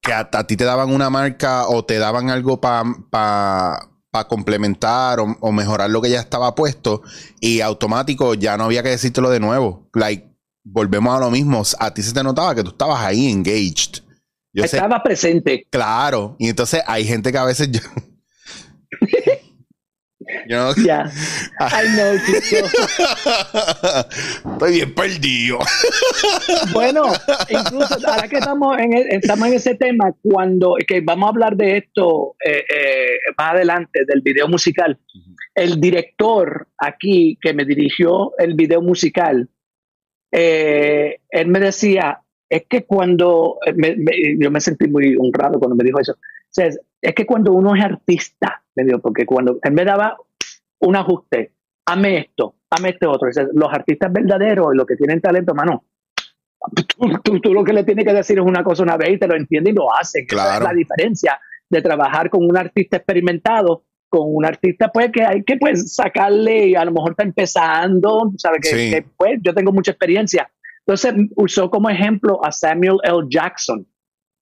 que 0.00 0.12
a, 0.12 0.28
ti 0.46 0.56
te 0.56 0.64
daban 0.64 0.90
una 0.90 1.10
marca 1.10 1.66
o 1.68 1.84
te 1.84 1.98
daban 1.98 2.30
algo 2.30 2.60
para 2.60 2.84
pa, 3.10 3.88
complementar 4.28 5.20
o, 5.20 5.52
mejorar 5.52 5.90
lo 5.90 6.02
que 6.02 6.10
ya 6.10 6.20
estaba 6.20 6.54
puesto, 6.54 7.02
y 7.40 7.60
automático 7.60 8.34
ya 8.34 8.56
no 8.56 8.64
había 8.64 8.82
que 8.82 8.90
decírtelo 8.90 9.30
de 9.30 9.40
nuevo. 9.40 9.88
Like, 9.94 10.28
volvemos 10.64 11.16
a 11.16 11.20
lo 11.20 11.30
mismo. 11.30 11.62
A 11.78 11.94
ti 11.94 12.02
se 12.02 12.12
te 12.12 12.22
notaba 12.22 12.54
que 12.54 12.62
tú 12.62 12.70
estabas 12.70 13.00
ahí 13.00 13.30
engaged. 13.30 14.07
Estaba 14.64 15.02
presente. 15.02 15.66
Claro. 15.70 16.36
Y 16.38 16.48
entonces 16.48 16.82
hay 16.86 17.04
gente 17.04 17.32
que 17.32 17.38
a 17.38 17.44
veces 17.44 17.70
yo. 17.70 17.80
Ya. 20.46 20.74
Yeah. 20.74 21.10
I 21.60 21.86
know, 21.94 22.14
Estoy 24.52 24.72
bien 24.72 24.94
perdido. 24.94 25.58
bueno, 26.72 27.04
incluso 27.48 27.96
ahora 28.06 28.28
que 28.28 28.36
estamos 28.36 28.78
en, 28.78 28.92
e, 28.92 29.06
estamos 29.10 29.48
en 29.48 29.54
ese 29.54 29.74
tema, 29.74 30.12
cuando 30.22 30.76
que 30.86 31.00
vamos 31.00 31.26
a 31.26 31.30
hablar 31.30 31.56
de 31.56 31.78
esto 31.78 32.36
eh, 32.44 32.64
eh, 32.68 33.18
más 33.38 33.54
adelante, 33.54 34.00
del 34.06 34.20
video 34.20 34.48
musical, 34.48 34.98
el 35.54 35.80
director 35.80 36.68
aquí 36.78 37.38
que 37.40 37.54
me 37.54 37.64
dirigió 37.64 38.32
el 38.38 38.54
video 38.54 38.82
musical, 38.82 39.48
eh, 40.30 41.20
él 41.30 41.48
me 41.48 41.60
decía, 41.60 42.20
es 42.48 42.64
que 42.68 42.84
cuando, 42.84 43.58
eh, 43.66 44.36
yo 44.38 44.50
me 44.50 44.60
sentí 44.60 44.88
muy 44.88 45.16
honrado 45.18 45.58
cuando 45.58 45.76
me 45.76 45.84
dijo 45.84 46.00
eso, 46.00 46.16
es 46.56 47.14
que 47.14 47.26
cuando 47.26 47.52
uno 47.52 47.74
es 47.74 47.84
artista, 47.84 48.62
me 48.74 48.84
dijo, 48.84 48.98
porque 49.00 49.26
cuando 49.26 49.58
él 49.62 49.72
me 49.72 49.84
daba 49.84 50.16
un 50.80 50.96
ajuste, 50.96 51.52
ame 51.86 52.18
esto, 52.18 52.54
ame 52.70 52.90
este 52.90 53.06
otro, 53.06 53.28
los 53.52 53.72
artistas 53.72 54.12
verdaderos, 54.12 54.74
los 54.74 54.86
que 54.86 54.96
tienen 54.96 55.20
talento, 55.20 55.54
mano, 55.54 55.84
tú, 57.22 57.40
tú, 57.40 57.52
lo 57.52 57.64
que 57.64 57.72
le 57.72 57.84
tienes 57.84 58.04
que 58.04 58.12
decir 58.12 58.38
es 58.38 58.44
una 58.44 58.64
cosa 58.64 58.82
una 58.82 58.96
vez 58.96 59.10
y 59.10 59.18
te 59.18 59.28
lo 59.28 59.36
entiende 59.36 59.70
y 59.70 59.74
lo 59.74 59.94
hace. 59.94 60.26
Claro. 60.26 60.64
es 60.64 60.70
la 60.70 60.74
diferencia 60.74 61.40
de 61.68 61.82
trabajar 61.82 62.30
con 62.30 62.44
un 62.44 62.56
artista 62.56 62.96
experimentado 62.96 63.84
con 64.08 64.34
un 64.34 64.44
artista 64.44 64.88
pues 64.88 65.10
que 65.12 65.22
hay 65.22 65.42
que 65.44 65.56
pues 65.56 65.94
sacarle 65.94 66.68
y 66.68 66.74
a 66.74 66.84
lo 66.84 66.92
mejor 66.92 67.10
está 67.10 67.24
empezando, 67.24 68.32
sabe 68.36 68.58
que, 68.60 69.04
pues 69.16 69.38
yo 69.42 69.54
tengo 69.54 69.72
mucha 69.72 69.92
experiencia, 69.92 70.50
entonces 70.88 71.14
usó 71.36 71.70
como 71.70 71.90
ejemplo 71.90 72.44
a 72.44 72.50
Samuel 72.50 72.96
L. 73.02 73.26
Jackson, 73.28 73.86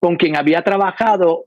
con 0.01 0.17
quien 0.17 0.37
había 0.37 0.63
trabajado 0.63 1.47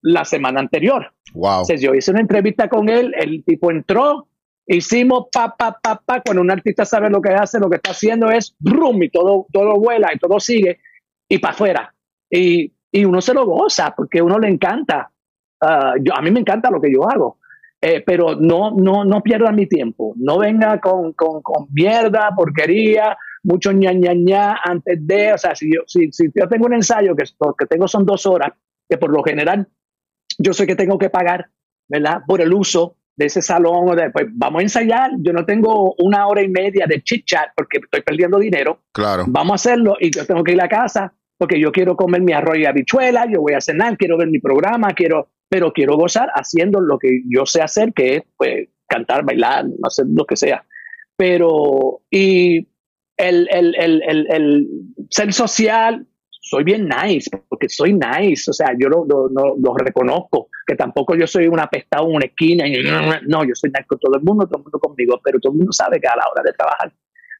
la 0.00 0.24
semana 0.24 0.60
anterior. 0.60 1.12
Wow. 1.34 1.62
Entonces 1.62 1.80
yo 1.80 1.94
hice 1.94 2.12
una 2.12 2.20
entrevista 2.20 2.68
con 2.68 2.88
él, 2.88 3.12
el 3.18 3.44
tipo 3.44 3.70
entró, 3.70 4.28
hicimos 4.66 5.26
pa, 5.32 5.56
pa, 5.56 5.78
pa, 5.82 6.00
pa, 6.04 6.22
cuando 6.22 6.40
un 6.40 6.50
artista 6.50 6.84
sabe 6.84 7.10
lo 7.10 7.20
que 7.20 7.32
hace, 7.32 7.58
lo 7.58 7.68
que 7.68 7.76
está 7.76 7.90
haciendo 7.90 8.30
es 8.30 8.54
brum, 8.58 9.02
y 9.02 9.10
todo, 9.10 9.46
todo 9.52 9.74
vuela 9.80 10.10
y 10.14 10.18
todo 10.18 10.38
sigue, 10.38 10.78
y 11.28 11.38
para 11.38 11.54
afuera. 11.54 11.94
Y 12.30 12.72
y 12.90 13.04
uno 13.04 13.20
se 13.20 13.34
lo 13.34 13.44
goza 13.44 13.94
porque 13.96 14.22
uno 14.22 14.38
le 14.38 14.48
encanta. 14.48 15.10
Ah, 15.60 15.94
yo, 16.00 16.14
a 16.14 16.22
mí 16.22 16.30
me 16.30 16.40
encanta 16.40 16.70
lo 16.70 16.80
que 16.80 16.92
yo 16.92 17.08
hago. 17.08 17.38
Eh, 17.80 18.02
pero 18.04 18.34
no, 18.34 18.72
no, 18.72 19.04
no 19.04 19.22
pierda 19.22 19.52
mi 19.52 19.66
tiempo. 19.66 20.14
No 20.16 20.38
venga 20.38 20.80
con, 20.80 21.12
con, 21.12 21.42
con 21.42 21.66
mierda, 21.70 22.30
porquería, 22.34 23.16
mucho 23.42 23.72
ña, 23.72 23.92
ña, 23.92 24.14
ña 24.14 24.58
antes 24.62 25.06
de. 25.06 25.32
O 25.32 25.38
sea, 25.38 25.54
si 25.54 25.72
yo, 25.72 25.82
si, 25.86 26.10
si 26.12 26.28
yo 26.34 26.48
tengo 26.48 26.66
un 26.66 26.74
ensayo 26.74 27.14
que, 27.14 27.24
que 27.58 27.66
tengo 27.66 27.88
son 27.88 28.04
dos 28.04 28.26
horas, 28.26 28.52
que 28.88 28.98
por 28.98 29.10
lo 29.10 29.22
general 29.22 29.68
yo 30.38 30.52
sé 30.52 30.66
que 30.66 30.76
tengo 30.76 30.98
que 30.98 31.10
pagar, 31.10 31.50
¿verdad? 31.88 32.22
Por 32.26 32.40
el 32.40 32.52
uso 32.52 32.96
de 33.16 33.26
ese 33.26 33.42
salón, 33.42 33.96
de, 33.96 34.10
pues 34.10 34.26
vamos 34.30 34.60
a 34.60 34.62
ensayar, 34.62 35.10
yo 35.18 35.32
no 35.32 35.44
tengo 35.44 35.94
una 35.98 36.28
hora 36.28 36.42
y 36.42 36.48
media 36.48 36.86
de 36.86 37.02
chit 37.02 37.26
chat 37.26 37.48
porque 37.56 37.78
estoy 37.78 38.02
perdiendo 38.02 38.38
dinero. 38.38 38.82
Claro. 38.92 39.24
Vamos 39.26 39.52
a 39.52 39.54
hacerlo 39.56 39.96
y 39.98 40.12
yo 40.12 40.24
tengo 40.24 40.44
que 40.44 40.52
ir 40.52 40.62
a 40.62 40.68
casa 40.68 41.12
porque 41.36 41.58
yo 41.60 41.72
quiero 41.72 41.96
comer 41.96 42.22
mi 42.22 42.32
arroz 42.32 42.58
y 42.58 42.66
habichuela, 42.66 43.26
yo 43.32 43.40
voy 43.40 43.54
a 43.54 43.60
cenar, 43.60 43.96
quiero 43.96 44.18
ver 44.18 44.28
mi 44.28 44.40
programa, 44.40 44.88
quiero, 44.90 45.30
pero 45.48 45.72
quiero 45.72 45.96
gozar 45.96 46.28
haciendo 46.34 46.80
lo 46.80 46.98
que 46.98 47.22
yo 47.28 47.46
sé 47.46 47.62
hacer, 47.62 47.92
que 47.92 48.16
es 48.16 48.22
pues 48.36 48.68
cantar, 48.88 49.24
bailar, 49.24 49.66
hacer 49.84 50.06
lo 50.08 50.24
que 50.24 50.36
sea. 50.36 50.64
Pero, 51.16 52.02
y 52.10 52.68
el, 53.18 53.48
el, 53.50 53.74
el, 53.76 54.26
el 54.30 54.68
ser 55.10 55.32
social, 55.32 56.06
soy 56.48 56.64
bien 56.64 56.88
nice, 56.88 57.30
porque 57.48 57.68
soy 57.68 57.92
nice, 57.92 58.50
o 58.50 58.54
sea, 58.54 58.68
yo 58.78 58.88
lo, 58.88 59.04
lo, 59.06 59.74
reconozco, 59.76 60.48
que 60.66 60.74
tampoco 60.74 61.14
yo 61.14 61.26
soy 61.26 61.46
un 61.46 61.60
apestado 61.60 62.08
en 62.08 62.16
una 62.16 62.26
esquina, 62.26 62.66
y, 62.66 62.82
no, 63.26 63.44
yo 63.44 63.54
soy 63.54 63.70
nice 63.70 63.86
con 63.86 63.98
todo 63.98 64.14
el 64.14 64.22
mundo, 64.22 64.46
todo 64.46 64.58
el 64.58 64.64
mundo 64.64 64.78
conmigo, 64.78 65.20
pero 65.22 65.38
todo 65.40 65.52
el 65.52 65.58
mundo 65.58 65.72
sabe 65.72 66.00
que 66.00 66.06
a 66.06 66.16
la 66.16 66.24
hora 66.30 66.42
de 66.42 66.52
trabajar 66.52 66.92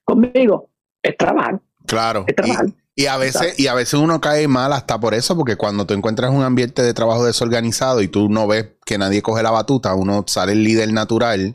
conmigo 0.05 0.69
es 1.03 1.17
trabajar. 1.17 1.61
Claro. 1.87 2.27
Y, 2.95 3.07
a 3.07 3.17
veces, 3.17 3.59
y 3.59 3.69
a 3.69 3.75
veces 3.75 3.95
uno 3.95 4.21
cae 4.21 4.49
mal 4.49 4.73
hasta 4.73 4.99
por 4.99 5.15
eso, 5.15 5.37
porque 5.37 5.57
cuando 5.57 5.87
tú 5.87 5.95
encuentras 5.95 6.31
un 6.31 6.43
ambiente 6.43 6.83
de 6.83 6.93
trabajo 6.93 7.25
desorganizado 7.25 8.03
y 8.03 8.09
tú 8.09 8.29
no 8.29 8.47
ves 8.47 8.73
que 8.85 8.99
nadie 8.99 9.23
coge 9.23 9.43
la 9.43 9.53
batuta, 9.53 9.95
uno 9.95 10.25
sale 10.27 10.53
el 10.53 10.65
líder 10.65 10.93
natural 10.93 11.55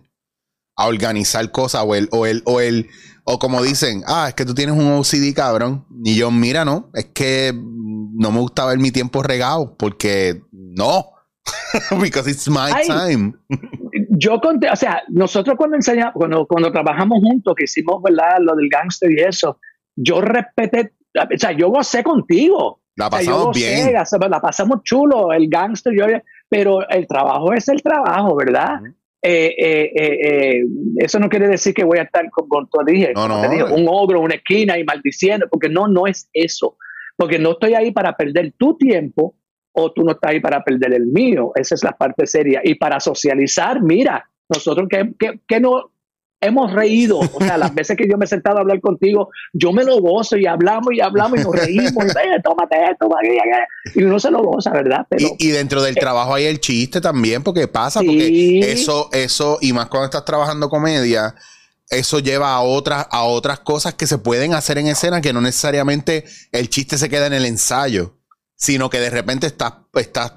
a 0.75 0.87
organizar 0.87 1.51
cosas 1.51 1.83
o 1.85 1.95
el, 1.95 2.07
o 2.11 2.25
el, 2.25 2.41
o 2.45 2.59
el, 2.59 2.89
o 3.25 3.39
como 3.39 3.61
dicen, 3.61 4.03
ah, 4.07 4.25
es 4.29 4.33
que 4.33 4.45
tú 4.45 4.53
tienes 4.53 4.75
un 4.75 4.91
OCD 4.93 5.33
cabrón. 5.35 5.85
Y 6.03 6.15
yo, 6.15 6.31
mira, 6.31 6.65
no, 6.65 6.89
es 6.93 7.05
que 7.13 7.53
no 7.53 8.31
me 8.31 8.39
gusta 8.39 8.65
ver 8.65 8.79
mi 8.79 8.91
tiempo 8.91 9.23
regado 9.23 9.75
porque 9.77 10.41
no. 10.51 11.09
Because 12.01 12.29
it's 12.29 12.49
my 12.49 12.71
time. 12.87 13.33
yo 14.09 14.39
conté, 14.39 14.69
o 14.69 14.75
sea, 14.75 15.03
nosotros 15.09 15.55
cuando 15.57 15.75
enseñamos, 15.75 16.13
cuando, 16.15 16.45
cuando 16.47 16.71
trabajamos 16.71 17.19
juntos, 17.21 17.53
que 17.57 17.65
hicimos, 17.65 18.01
¿verdad? 18.01 18.37
Lo 18.39 18.55
del 18.55 18.69
gangster 18.69 19.11
y 19.11 19.21
eso, 19.21 19.59
yo 19.95 20.21
respeté, 20.21 20.93
o 21.15 21.37
sea, 21.37 21.51
yo 21.51 21.69
gocé 21.69 22.03
contigo. 22.03 22.81
La 22.95 23.09
pasamos 23.09 23.55
bien. 23.55 23.91
La 23.93 24.39
pasamos 24.39 24.83
chulo, 24.83 25.33
el 25.33 25.49
gangster, 25.49 25.93
yo, 25.97 26.05
pero 26.47 26.87
el 26.89 27.07
trabajo 27.07 27.53
es 27.53 27.67
el 27.67 27.81
trabajo, 27.81 28.35
¿verdad? 28.35 28.79
Eh, 29.25 29.91
eh, 29.95 30.63
eso 30.97 31.17
no 31.19 31.29
quiere 31.29 31.47
decir 31.47 31.73
que 31.73 31.85
voy 31.85 31.97
a 31.97 32.03
estar 32.03 32.29
con, 32.29 32.67
tu 32.69 32.77
dije, 32.85 33.13
un 33.15 33.87
ogro, 33.87 34.19
una 34.19 34.35
esquina 34.35 34.77
y 34.77 34.83
maldiciendo, 34.83 35.47
porque 35.49 35.69
no, 35.69 35.87
no 35.87 36.07
es 36.07 36.29
eso. 36.33 36.77
Porque 37.15 37.39
no 37.39 37.51
estoy 37.51 37.73
ahí 37.73 37.91
para 37.91 38.17
perder 38.17 38.53
tu 38.57 38.75
tiempo 38.75 39.35
o 39.71 39.91
tú 39.91 40.03
no 40.03 40.11
estás 40.11 40.31
ahí 40.31 40.39
para 40.39 40.63
perder 40.63 40.93
el 40.93 41.07
mío. 41.07 41.51
Esa 41.55 41.75
es 41.75 41.83
la 41.83 41.93
parte 41.93 42.27
seria. 42.27 42.61
Y 42.63 42.75
para 42.75 42.99
socializar, 42.99 43.81
mira, 43.81 44.29
nosotros 44.49 44.87
que, 44.89 45.13
que, 45.17 45.39
que 45.47 45.59
no, 45.59 45.92
hemos 46.45 46.71
reído. 46.71 47.19
O 47.19 47.39
sea, 47.39 47.57
las 47.57 47.73
veces 47.73 47.97
que 47.97 48.07
yo 48.07 48.17
me 48.17 48.25
he 48.25 48.27
sentado 48.27 48.57
a 48.57 48.61
hablar 48.61 48.79
contigo, 48.81 49.29
yo 49.53 49.71
me 49.71 49.83
lo 49.83 49.99
gozo 49.99 50.37
y 50.37 50.45
hablamos 50.45 50.93
y 50.93 51.01
hablamos 51.01 51.39
y 51.39 51.43
nos 51.43 51.55
reímos. 51.55 52.05
Y, 52.05 52.41
tómate 52.41 52.75
esto, 52.91 53.09
y 53.95 54.03
uno 54.03 54.19
se 54.19 54.31
lo 54.31 54.43
goza, 54.43 54.71
¿verdad? 54.71 55.05
y, 55.17 55.49
dentro 55.49 55.81
del 55.81 55.97
eh, 55.97 55.99
trabajo 55.99 56.33
hay 56.35 56.45
el 56.45 56.59
chiste 56.59 57.01
también, 57.01 57.43
porque 57.43 57.67
pasa, 57.67 58.01
porque 58.01 58.59
eso, 58.71 59.09
eso, 59.11 59.57
y 59.61 59.73
más 59.73 59.87
cuando 59.87 60.05
estás 60.05 60.25
trabajando 60.25 60.69
comedia, 60.69 61.35
eso 61.89 62.19
lleva 62.19 62.53
a 62.53 62.61
otras, 62.61 63.07
a 63.11 63.23
otras 63.23 63.59
cosas 63.59 63.93
que 63.93 64.07
se 64.07 64.17
pueden 64.17 64.53
hacer 64.53 64.77
en 64.77 64.87
escena, 64.87 65.21
que 65.21 65.33
no 65.33 65.41
necesariamente 65.41 66.25
el 66.51 66.69
chiste 66.69 66.97
se 66.97 67.09
queda 67.09 67.27
en 67.27 67.33
el 67.33 67.45
ensayo, 67.45 68.17
sino 68.55 68.89
que 68.89 68.99
de 68.99 69.09
repente 69.09 69.47
estás, 69.47 69.73
estás 69.93 70.33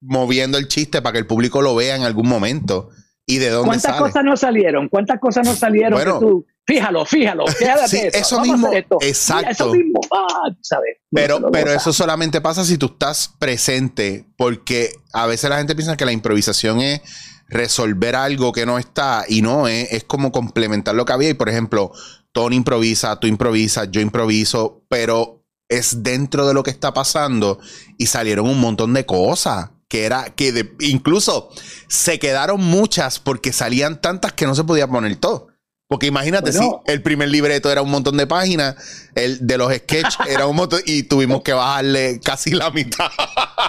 moviendo 0.00 0.58
el 0.58 0.68
chiste 0.68 1.02
para 1.02 1.12
que 1.12 1.18
el 1.18 1.26
público 1.26 1.62
lo 1.62 1.74
vea 1.74 1.96
en 1.96 2.02
algún 2.02 2.28
momento. 2.28 2.90
¿Y 3.30 3.38
de 3.38 3.50
dónde 3.50 3.68
¿Cuántas 3.68 3.96
cosas 3.96 4.24
no 4.24 4.36
salieron? 4.36 4.88
¿Cuántas 4.88 5.20
cosas 5.20 5.46
no 5.46 5.54
salieron? 5.54 5.92
Bueno, 5.92 6.18
tú, 6.18 6.46
fíjalo, 6.66 7.04
fíjalo, 7.06 7.44
sí, 7.86 7.98
eso 8.12 8.40
mismo, 8.40 8.70
exacto. 9.00 9.50
Eso 9.50 9.72
mismo, 9.72 10.00
ah, 10.12 10.50
¿sabes? 10.60 10.96
Pero, 11.10 11.50
pero 11.50 11.72
eso 11.72 11.92
solamente 11.92 12.40
pasa 12.40 12.64
si 12.64 12.76
tú 12.76 12.86
estás 12.86 13.34
presente, 13.38 14.26
porque 14.36 14.92
a 15.12 15.26
veces 15.26 15.48
la 15.48 15.58
gente 15.58 15.76
piensa 15.76 15.96
que 15.96 16.04
la 16.04 16.12
improvisación 16.12 16.80
es 16.80 17.00
resolver 17.48 18.16
algo 18.16 18.52
que 18.52 18.66
no 18.66 18.78
está 18.78 19.24
y 19.28 19.42
no 19.42 19.68
es, 19.68 19.92
es 19.92 20.04
como 20.04 20.32
complementar 20.32 20.94
lo 20.94 21.04
que 21.04 21.12
había. 21.12 21.30
Y 21.30 21.34
por 21.34 21.48
ejemplo, 21.48 21.92
Tony 22.32 22.56
improvisa, 22.56 23.20
tú 23.20 23.26
improvisas, 23.26 23.88
yo 23.90 24.00
improviso, 24.00 24.84
pero 24.88 25.44
es 25.68 26.02
dentro 26.02 26.46
de 26.46 26.54
lo 26.54 26.62
que 26.62 26.70
está 26.70 26.92
pasando 26.92 27.60
y 27.96 28.06
salieron 28.06 28.48
un 28.48 28.60
montón 28.60 28.92
de 28.92 29.06
cosas 29.06 29.70
que 29.90 30.04
era 30.04 30.26
que 30.36 30.52
de, 30.52 30.72
incluso 30.78 31.50
se 31.88 32.20
quedaron 32.20 32.60
muchas 32.60 33.18
porque 33.18 33.52
salían 33.52 34.00
tantas 34.00 34.32
que 34.32 34.46
no 34.46 34.54
se 34.54 34.62
podía 34.64 34.86
poner 34.86 35.16
todo. 35.16 35.48
Porque 35.88 36.06
imagínate, 36.06 36.52
si 36.52 36.64
el 36.86 37.02
primer 37.02 37.28
libreto 37.28 37.68
era 37.72 37.82
un 37.82 37.90
montón 37.90 38.16
de 38.16 38.24
páginas, 38.24 39.10
el 39.16 39.44
de 39.44 39.58
los 39.58 39.74
sketches 39.74 40.18
era 40.30 40.46
un 40.46 40.54
montón 40.54 40.78
y 40.86 41.02
tuvimos 41.02 41.42
que 41.42 41.52
bajarle 41.52 42.20
casi 42.20 42.52
la 42.52 42.70
mitad. 42.70 43.10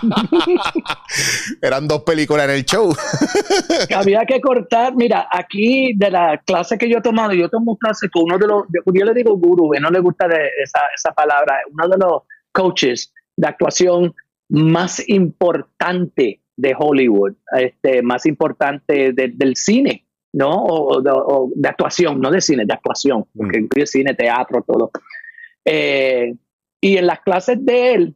Eran 1.63 1.87
dos 1.87 2.03
películas 2.03 2.45
en 2.45 2.51
el 2.51 2.65
show. 2.65 2.95
Había 3.95 4.23
que 4.27 4.39
cortar, 4.39 4.95
mira, 4.95 5.27
aquí 5.31 5.93
de 5.95 6.11
la 6.11 6.39
clase 6.45 6.77
que 6.77 6.87
yo 6.87 6.99
he 6.99 7.01
tomado, 7.01 7.33
yo 7.33 7.49
tomo 7.49 7.75
clase 7.79 8.07
con 8.11 8.25
uno 8.25 8.37
de 8.37 8.45
los, 8.45 8.63
yo 8.93 9.05
le 9.05 9.13
digo 9.15 9.35
gurú, 9.37 9.71
no 9.81 9.89
le 9.89 9.99
gusta 9.99 10.27
esa, 10.27 10.79
esa 10.95 11.11
palabra, 11.13 11.55
uno 11.71 11.87
de 11.87 11.97
los 11.97 12.21
coaches 12.51 13.11
de 13.35 13.47
actuación 13.47 14.13
más 14.51 15.08
importante 15.08 16.41
de 16.58 16.75
Hollywood, 16.77 17.34
este, 17.58 18.01
más 18.01 18.25
importante 18.25 19.13
del 19.13 19.55
cine, 19.55 20.05
¿no? 20.34 20.51
O, 20.51 21.01
de 21.55 21.70
actuación, 21.70 22.20
no 22.20 22.29
de 22.29 22.41
cine, 22.41 22.65
de 22.65 22.74
actuación, 22.74 23.25
porque 23.36 23.60
mm. 23.60 23.63
incluye 23.63 23.88
cine, 23.88 24.13
teatro, 24.13 24.63
todo. 24.67 24.91
Eh, 25.63 26.36
y 26.81 26.98
en 26.98 27.08
las 27.08 27.22
clases 27.22 27.65
de 27.65 27.93
él, 27.93 28.15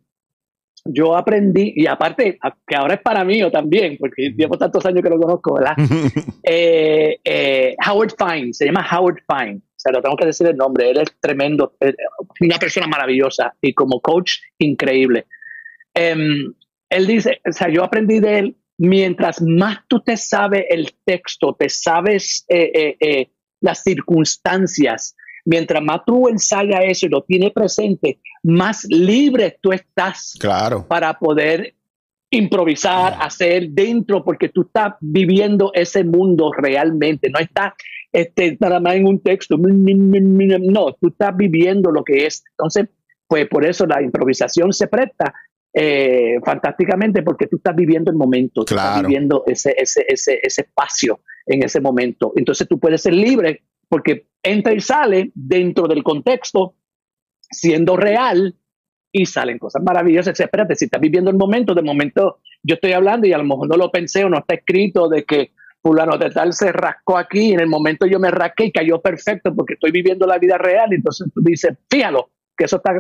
yo 0.84 1.16
aprendí, 1.16 1.74
y 1.76 1.88
aparte, 1.88 2.38
que 2.68 2.76
ahora 2.76 2.96
es 2.96 3.02
para 3.02 3.24
mí 3.24 3.40
también, 3.50 3.98
porque 3.98 4.30
mm. 4.30 4.36
llevo 4.36 4.58
tantos 4.58 4.86
años 4.86 5.02
que 5.02 5.10
lo 5.10 5.20
conozco, 5.20 5.56
¿verdad? 5.56 5.76
Eh, 6.48 7.18
eh, 7.24 7.76
Howard 7.90 8.14
Fine, 8.20 8.54
se 8.54 8.66
llama 8.66 8.86
Howard 8.92 9.24
Fine, 9.28 9.58
o 9.58 9.74
sea, 9.78 9.94
lo 9.94 10.02
tengo 10.02 10.16
que 10.16 10.28
decir 10.28 10.46
el 10.48 10.58
nombre, 10.58 10.92
él 10.92 10.98
es 10.98 11.10
tremendo, 11.20 11.74
una 12.42 12.58
persona 12.60 12.88
maravillosa 12.88 13.56
y 13.62 13.74
como 13.74 14.02
coach 14.02 14.34
increíble. 14.60 15.26
Em, 15.96 16.54
él 16.90 17.08
dice, 17.08 17.42
o 17.48 17.52
sea, 17.52 17.70
yo 17.70 17.84
aprendí 17.84 18.20
de 18.20 18.40
él, 18.40 18.58
mientras 18.78 19.42
más 19.42 19.80
tú 19.88 20.02
te 20.02 20.18
sabes 20.18 20.66
el 20.70 20.94
texto, 21.06 21.56
te 21.58 21.70
sabes 21.70 22.46
eh, 22.50 22.72
eh, 22.74 22.98
eh, 23.00 23.30
las 23.62 23.82
circunstancias, 23.82 25.16
mientras 25.46 25.82
más 25.82 26.02
tú 26.06 26.28
ensayas 26.28 26.82
eso 26.84 27.06
y 27.06 27.10
lo 27.10 27.24
tienes 27.24 27.52
presente, 27.52 28.20
más 28.44 28.86
libre 28.90 29.58
tú 29.62 29.72
estás 29.72 30.36
claro. 30.40 30.86
para 30.88 31.18
poder 31.18 31.74
improvisar, 32.30 33.16
hacer 33.22 33.70
dentro, 33.70 34.24
porque 34.24 34.50
tú 34.50 34.64
estás 34.64 34.96
viviendo 35.00 35.72
ese 35.74 36.04
mundo 36.04 36.52
realmente, 36.52 37.30
no 37.30 37.40
estás 37.40 37.74
este, 38.12 38.58
nada 38.60 38.80
más 38.80 38.96
en 38.96 39.08
un 39.08 39.20
texto, 39.20 39.58
no, 39.58 40.94
tú 41.00 41.08
estás 41.08 41.36
viviendo 41.36 41.92
lo 41.92 42.04
que 42.04 42.26
es. 42.26 42.44
Entonces, 42.52 42.88
pues 43.28 43.48
por 43.48 43.66
eso 43.66 43.86
la 43.86 44.02
improvisación 44.02 44.74
se 44.74 44.88
presta 44.88 45.34
eh, 45.78 46.40
fantásticamente 46.46 47.22
porque 47.22 47.48
tú 47.48 47.58
estás 47.58 47.76
viviendo 47.76 48.10
el 48.10 48.16
momento, 48.16 48.62
estás 48.62 49.02
viviendo 49.02 49.44
ese, 49.46 49.76
ese, 49.78 50.06
ese, 50.08 50.40
ese 50.42 50.62
espacio 50.62 51.20
en 51.46 51.64
ese 51.64 51.82
momento. 51.82 52.32
Entonces 52.38 52.66
tú 52.66 52.80
puedes 52.80 53.02
ser 53.02 53.14
libre 53.14 53.64
porque 53.90 54.30
entra 54.42 54.74
y 54.74 54.80
sale 54.80 55.32
dentro 55.36 55.88
del 55.88 56.02
contexto, 56.02 56.76
siendo 57.52 57.98
real, 57.98 58.56
y 59.12 59.26
salen 59.26 59.60
cosas 59.60 59.84
maravillosas. 59.84 60.40
Espérate, 60.40 60.76
si 60.76 60.86
estás 60.86 61.02
viviendo 61.02 61.30
el 61.30 61.36
momento, 61.36 61.74
de 61.74 61.82
momento 61.82 62.40
yo 62.64 62.76
estoy 62.76 62.94
hablando 62.94 63.28
y 63.28 63.34
a 63.34 63.38
lo 63.38 63.44
mejor 63.44 63.68
no 63.68 63.76
lo 63.76 63.92
pensé 63.92 64.24
o 64.24 64.30
no 64.30 64.40
está 64.40 64.56
escrito 64.56 65.10
de 65.10 65.26
que 65.26 65.52
fulano 65.82 66.18
de 66.18 66.30
tal 66.30 66.54
se 66.54 66.72
rascó 66.72 67.18
aquí 67.18 67.50
y 67.50 67.54
en 67.54 67.60
el 67.60 67.68
momento 67.68 68.06
yo 68.08 68.20
me 68.20 68.32
rasqué 68.32 68.66
y 68.66 68.72
cayó 68.72 69.02
perfecto 69.02 69.54
porque 69.54 69.74
estoy 69.74 69.92
viviendo 69.92 70.26
la 70.26 70.38
vida 70.38 70.58
real. 70.58 70.94
Entonces 70.94 71.28
tú 71.34 71.42
dices, 71.42 71.78
fíjalo, 71.90 72.30
que 72.58 72.64
eso 72.64 72.78
está, 72.78 72.98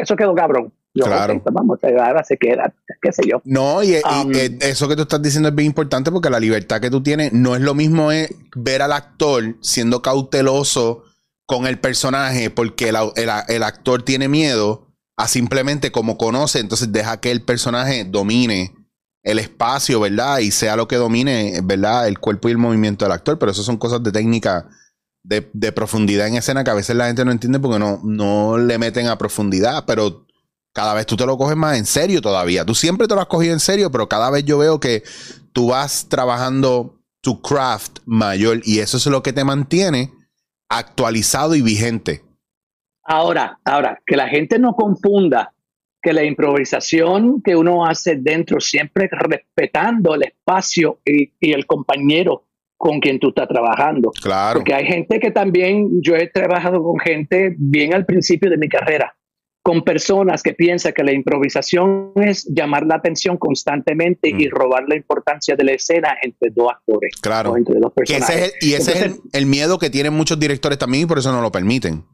eso 0.00 0.16
quedó 0.16 0.34
cabrón 0.34 0.72
claro. 0.94 1.42
vamos, 1.52 1.78
ahora 1.82 2.24
se 2.24 2.36
queda, 2.36 2.72
qué 3.00 3.12
sé 3.12 3.22
yo. 3.28 3.40
No, 3.44 3.82
y, 3.82 3.94
um, 3.96 4.32
eso 4.60 4.88
que 4.88 4.96
tú 4.96 5.02
estás 5.02 5.22
diciendo 5.22 5.48
es 5.48 5.54
bien 5.54 5.66
importante 5.66 6.10
porque 6.10 6.30
la 6.30 6.40
libertad 6.40 6.80
que 6.80 6.90
tú 6.90 7.02
tienes 7.02 7.32
no 7.32 7.54
es 7.54 7.62
lo 7.62 7.74
mismo 7.74 8.12
es 8.12 8.34
ver 8.56 8.82
al 8.82 8.92
actor 8.92 9.56
siendo 9.60 10.02
cauteloso 10.02 11.04
con 11.46 11.66
el 11.66 11.78
personaje 11.78 12.50
porque 12.50 12.88
el, 12.88 13.62
actor 13.62 14.02
tiene 14.02 14.28
miedo 14.28 14.86
a 15.16 15.28
simplemente 15.28 15.92
como 15.92 16.16
conoce, 16.16 16.60
entonces 16.60 16.92
deja 16.92 17.20
que 17.20 17.30
el 17.30 17.42
personaje 17.42 18.04
domine 18.04 18.74
el 19.22 19.38
espacio, 19.38 20.00
¿verdad? 20.00 20.38
Y 20.38 20.50
sea 20.50 20.76
lo 20.76 20.88
que 20.88 20.96
domine, 20.96 21.60
¿verdad? 21.62 22.08
El 22.08 22.18
cuerpo 22.18 22.48
y 22.48 22.52
el 22.52 22.58
movimiento 22.58 23.04
del 23.04 23.12
actor, 23.12 23.38
pero 23.38 23.52
eso 23.52 23.62
son 23.62 23.76
cosas 23.76 24.02
de 24.02 24.12
técnica, 24.12 24.68
de, 25.22 25.42
profundidad 25.72 26.26
en 26.26 26.36
escena 26.36 26.64
que 26.64 26.70
a 26.70 26.74
veces 26.74 26.96
la 26.96 27.06
gente 27.06 27.24
no 27.24 27.32
entiende 27.32 27.58
porque 27.58 27.78
no, 27.78 28.00
no 28.02 28.56
le 28.56 28.78
meten 28.78 29.08
a 29.08 29.18
profundidad, 29.18 29.84
pero 29.86 30.26
cada 30.72 30.94
vez 30.94 31.06
tú 31.06 31.16
te 31.16 31.26
lo 31.26 31.36
coges 31.36 31.56
más 31.56 31.78
en 31.78 31.86
serio 31.86 32.20
todavía. 32.20 32.64
Tú 32.64 32.74
siempre 32.74 33.08
te 33.08 33.14
lo 33.14 33.20
has 33.20 33.26
cogido 33.26 33.52
en 33.52 33.60
serio, 33.60 33.90
pero 33.90 34.08
cada 34.08 34.30
vez 34.30 34.44
yo 34.44 34.58
veo 34.58 34.80
que 34.80 35.02
tú 35.52 35.68
vas 35.68 36.08
trabajando 36.08 37.00
tu 37.20 37.40
craft 37.42 37.98
mayor 38.06 38.60
y 38.64 38.78
eso 38.78 38.96
es 38.96 39.06
lo 39.06 39.22
que 39.22 39.32
te 39.32 39.44
mantiene 39.44 40.12
actualizado 40.68 41.54
y 41.54 41.62
vigente. 41.62 42.22
Ahora, 43.02 43.58
ahora, 43.64 44.00
que 44.06 44.16
la 44.16 44.28
gente 44.28 44.58
no 44.58 44.74
confunda 44.74 45.52
que 46.02 46.12
la 46.12 46.24
improvisación 46.24 47.42
que 47.42 47.56
uno 47.56 47.84
hace 47.84 48.16
dentro, 48.16 48.60
siempre 48.60 49.08
respetando 49.10 50.14
el 50.14 50.22
espacio 50.22 51.00
y, 51.04 51.32
el 51.40 51.66
compañero 51.66 52.44
con 52.76 53.00
quien 53.00 53.18
tú 53.18 53.30
estás 53.30 53.48
trabajando. 53.48 54.10
Claro. 54.22 54.60
Porque 54.60 54.72
hay 54.72 54.86
gente 54.86 55.20
que 55.20 55.30
también, 55.30 56.00
yo 56.00 56.14
he 56.16 56.28
trabajado 56.28 56.82
con 56.82 56.98
gente 56.98 57.54
bien 57.58 57.92
al 57.92 58.06
principio 58.06 58.48
de 58.48 58.56
mi 58.56 58.68
carrera, 58.68 59.14
con 59.70 59.84
personas 59.84 60.42
que 60.42 60.52
piensan 60.52 60.92
que 60.92 61.04
la 61.04 61.12
improvisación 61.12 62.10
es 62.16 62.44
llamar 62.52 62.84
la 62.86 62.96
atención 62.96 63.36
constantemente 63.36 64.28
y 64.28 64.48
mm. 64.48 64.50
robar 64.50 64.82
la 64.88 64.96
importancia 64.96 65.54
de 65.54 65.62
la 65.62 65.70
escena 65.70 66.16
entre 66.22 66.50
dos 66.50 66.72
actores. 66.72 67.14
Claro. 67.20 67.52
O 67.52 67.56
entre 67.56 67.78
dos 67.78 67.92
personajes. 67.92 68.52
y 68.60 68.72
ese 68.72 69.06
es 69.06 69.20
el, 69.32 69.46
miedo 69.46 69.78
que 69.78 69.88
tienen 69.88 70.12
muchos 70.12 70.40
directores 70.40 70.76
también 70.76 71.04
y 71.04 71.06
por 71.06 71.20
eso 71.20 71.30
no 71.30 71.40
lo 71.40 71.52
permiten. 71.52 72.04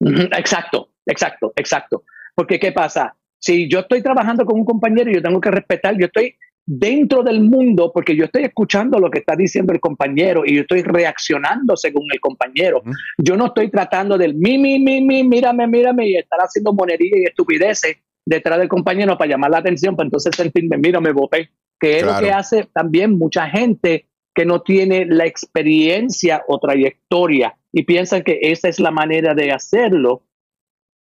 Exacto, 0.00 0.88
exacto, 1.06 1.52
exacto. 1.54 2.02
Porque 2.34 2.58
¿qué 2.58 2.72
pasa? 2.72 3.14
Si 3.38 3.70
yo 3.70 3.78
estoy 3.78 4.02
trabajando 4.02 4.44
con 4.44 4.58
un 4.58 4.64
compañero 4.64 5.08
y 5.08 5.14
yo 5.14 5.22
tengo 5.22 5.40
que 5.40 5.52
respetar, 5.52 5.96
yo 5.96 6.06
estoy 6.06 6.34
dentro 6.70 7.22
del 7.22 7.40
mundo 7.40 7.90
porque 7.94 8.14
yo 8.14 8.26
estoy 8.26 8.44
escuchando 8.44 8.98
lo 8.98 9.10
que 9.10 9.20
está 9.20 9.34
diciendo 9.34 9.72
el 9.72 9.80
compañero 9.80 10.42
y 10.44 10.54
yo 10.56 10.60
estoy 10.60 10.82
reaccionando 10.82 11.78
según 11.78 12.04
el 12.12 12.20
compañero. 12.20 12.82
Yo 13.16 13.38
no 13.38 13.46
estoy 13.46 13.70
tratando 13.70 14.18
del 14.18 14.34
mi, 14.34 14.58
mi, 14.58 14.78
mi, 14.78 15.00
mi, 15.00 15.24
mírame, 15.24 15.66
mírame 15.66 16.08
y 16.08 16.16
estar 16.16 16.38
haciendo 16.40 16.74
monería 16.74 17.16
y 17.16 17.24
estupideces 17.24 17.96
detrás 18.26 18.58
del 18.58 18.68
compañero 18.68 19.16
para 19.16 19.30
llamar 19.30 19.50
la 19.52 19.58
atención, 19.58 19.96
para 19.96 20.08
entonces 20.08 20.36
sentirme, 20.36 20.76
mira, 20.76 21.00
me 21.00 21.12
bopé. 21.12 21.48
Que 21.80 21.98
es 21.98 22.04
lo 22.04 22.18
que 22.18 22.32
hace 22.32 22.68
también 22.72 23.16
mucha 23.16 23.48
gente 23.48 24.08
que 24.34 24.44
no 24.44 24.60
tiene 24.60 25.06
la 25.06 25.24
experiencia 25.24 26.44
o 26.48 26.58
trayectoria 26.58 27.56
y 27.72 27.84
piensan 27.84 28.22
que 28.22 28.40
esa 28.42 28.68
es 28.68 28.78
la 28.78 28.90
manera 28.90 29.34
de 29.34 29.52
hacerlo, 29.52 30.24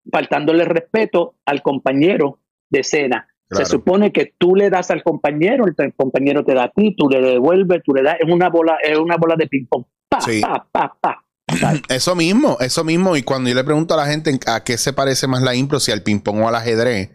faltándole 0.09 0.63
respeto 0.63 1.35
al 1.45 1.61
compañero 1.61 2.39
de 2.69 2.79
escena. 2.79 3.27
Se 3.49 3.65
supone 3.65 4.11
que 4.11 4.33
tú 4.37 4.55
le 4.55 4.69
das 4.69 4.91
al 4.91 5.03
compañero, 5.03 5.65
el 5.65 5.93
compañero 5.95 6.43
te 6.43 6.53
da 6.53 6.65
a 6.65 6.71
ti, 6.71 6.95
tú 6.97 7.09
le 7.09 7.21
devuelves, 7.21 7.81
tú 7.83 7.93
le 7.93 8.03
das, 8.03 8.17
es 8.19 8.29
una 8.29 8.49
bola, 8.49 8.77
es 8.83 8.97
una 8.97 9.15
bola 9.15 9.35
de 9.37 9.47
ping 9.47 9.65
pong. 9.67 9.85
Eso 11.89 12.13
mismo, 12.13 12.57
eso 12.59 12.83
mismo. 12.83 13.15
Y 13.15 13.23
cuando 13.23 13.49
yo 13.49 13.55
le 13.55 13.63
pregunto 13.63 13.93
a 13.93 13.97
la 13.97 14.05
gente 14.05 14.37
a 14.47 14.65
qué 14.65 14.77
se 14.77 14.91
parece 14.91 15.27
más 15.27 15.41
la 15.41 15.55
impro, 15.55 15.79
si 15.79 15.93
al 15.93 16.03
ping 16.03 16.19
pong 16.19 16.41
o 16.41 16.47
al 16.49 16.55
ajedrez, 16.55 17.09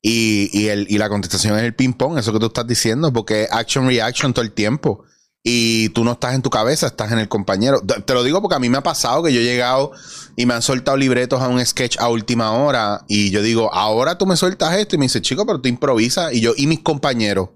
y, 0.00 0.48
y, 0.52 0.68
el, 0.68 0.86
y 0.88 0.96
la 0.96 1.10
contestación 1.10 1.58
es 1.58 1.62
el 1.62 1.74
ping 1.74 1.92
pong, 1.92 2.18
eso 2.18 2.32
que 2.32 2.38
tú 2.38 2.46
estás 2.46 2.66
diciendo, 2.66 3.12
porque 3.12 3.46
action 3.50 3.86
reaction 3.86 4.32
todo 4.32 4.44
el 4.44 4.52
tiempo 4.52 5.04
y 5.48 5.90
tú 5.90 6.02
no 6.02 6.10
estás 6.10 6.34
en 6.34 6.42
tu 6.42 6.50
cabeza, 6.50 6.88
estás 6.88 7.12
en 7.12 7.20
el 7.20 7.28
compañero. 7.28 7.80
Te 7.80 8.14
lo 8.14 8.24
digo 8.24 8.42
porque 8.42 8.56
a 8.56 8.58
mí 8.58 8.68
me 8.68 8.78
ha 8.78 8.82
pasado 8.82 9.22
que 9.22 9.32
yo 9.32 9.38
he 9.38 9.44
llegado 9.44 9.92
y 10.34 10.44
me 10.44 10.54
han 10.54 10.60
soltado 10.60 10.96
libretos 10.96 11.40
a 11.40 11.46
un 11.46 11.64
sketch 11.64 11.98
a 12.00 12.08
última 12.08 12.50
hora 12.50 13.04
y 13.06 13.30
yo 13.30 13.42
digo, 13.42 13.72
ahora 13.72 14.18
tú 14.18 14.26
me 14.26 14.36
sueltas 14.36 14.76
esto 14.76 14.96
y 14.96 14.98
me 14.98 15.04
dice, 15.04 15.22
chico, 15.22 15.46
pero 15.46 15.60
tú 15.60 15.68
improvisas 15.68 16.32
y 16.32 16.40
yo 16.40 16.52
y 16.56 16.66
mis 16.66 16.80
compañeros. 16.80 17.50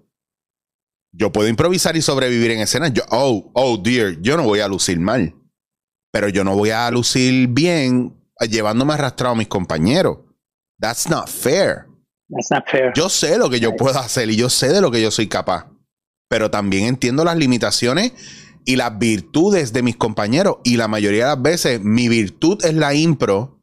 Yo 1.11 1.33
puedo 1.33 1.49
improvisar 1.49 1.97
y 1.97 2.03
sobrevivir 2.03 2.53
en 2.53 2.61
escena. 2.61 2.87
Yo, 2.87 3.03
oh, 3.11 3.51
oh, 3.55 3.77
dear, 3.77 4.21
yo 4.21 4.37
no 4.37 4.45
voy 4.45 4.61
a 4.61 4.69
lucir 4.69 5.01
mal. 5.01 5.35
Pero 6.13 6.29
yo 6.29 6.45
no 6.45 6.55
voy 6.55 6.71
a 6.71 6.89
lucir 6.93 7.49
bien 7.49 8.15
llevándome 8.49 8.95
arrastrado 8.95 9.35
a 9.35 9.39
mis 9.39 9.49
compañeros. 9.49 10.19
That's 10.79 11.09
not 11.09 11.29
fair. 11.29 11.89
That's 12.29 12.53
not 12.53 12.69
fair. 12.69 12.93
Yo 12.95 13.09
sé 13.09 13.37
lo 13.37 13.51
que 13.51 13.59
yo 13.59 13.75
puedo 13.75 13.99
hacer 13.99 14.31
y 14.31 14.37
yo 14.37 14.49
sé 14.49 14.69
de 14.69 14.81
lo 14.81 14.93
que 14.93 15.03
yo 15.03 15.11
soy 15.11 15.27
capaz 15.27 15.67
pero 16.31 16.49
también 16.49 16.85
entiendo 16.85 17.25
las 17.25 17.37
limitaciones 17.37 18.13
y 18.65 18.77
las 18.77 18.97
virtudes 19.01 19.73
de 19.73 19.83
mis 19.83 19.97
compañeros. 19.97 20.59
Y 20.63 20.77
la 20.77 20.87
mayoría 20.87 21.25
de 21.25 21.31
las 21.35 21.43
veces 21.43 21.81
mi 21.83 22.09
virtud 22.09 22.65
es 22.65 22.73
la 22.75 22.95
impro 22.95 23.61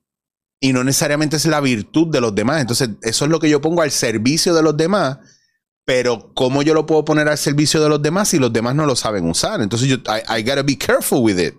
y 0.60 0.73
no 0.73 0.84
necesariamente 0.84 1.38
es 1.38 1.45
la 1.45 1.62
virtud 1.62 2.08
de 2.08 2.19
los 2.19 2.36
demás. 2.36 2.60
Entonces, 2.60 2.89
eso 3.03 3.23
es 3.23 3.32
lo 3.32 3.39
que 3.39 3.49
yo 3.49 3.62
pongo 3.62 3.84
al 3.84 3.91
servicio 3.91 4.53
de 4.53 4.63
los 4.63 4.75
demás. 4.75 5.19
Pero, 5.86 6.34
¿cómo 6.34 6.62
yo 6.62 6.73
lo 6.73 6.86
puedo 6.86 7.06
poner 7.06 7.30
al 7.30 7.38
servicio 7.38 7.82
de 7.82 7.88
los 7.88 8.01
demás 8.01 8.27
si 8.27 8.38
los 8.38 8.51
demás 8.51 8.75
no 8.75 8.86
lo 8.86 8.97
saben 8.97 9.30
usar? 9.30 9.62
Entonces, 9.62 9.88
yo, 9.88 9.95
I, 9.95 10.43
gotta 10.43 10.63
be 10.63 10.77
careful 10.77 11.23
with 11.23 11.39
it. 11.39 11.56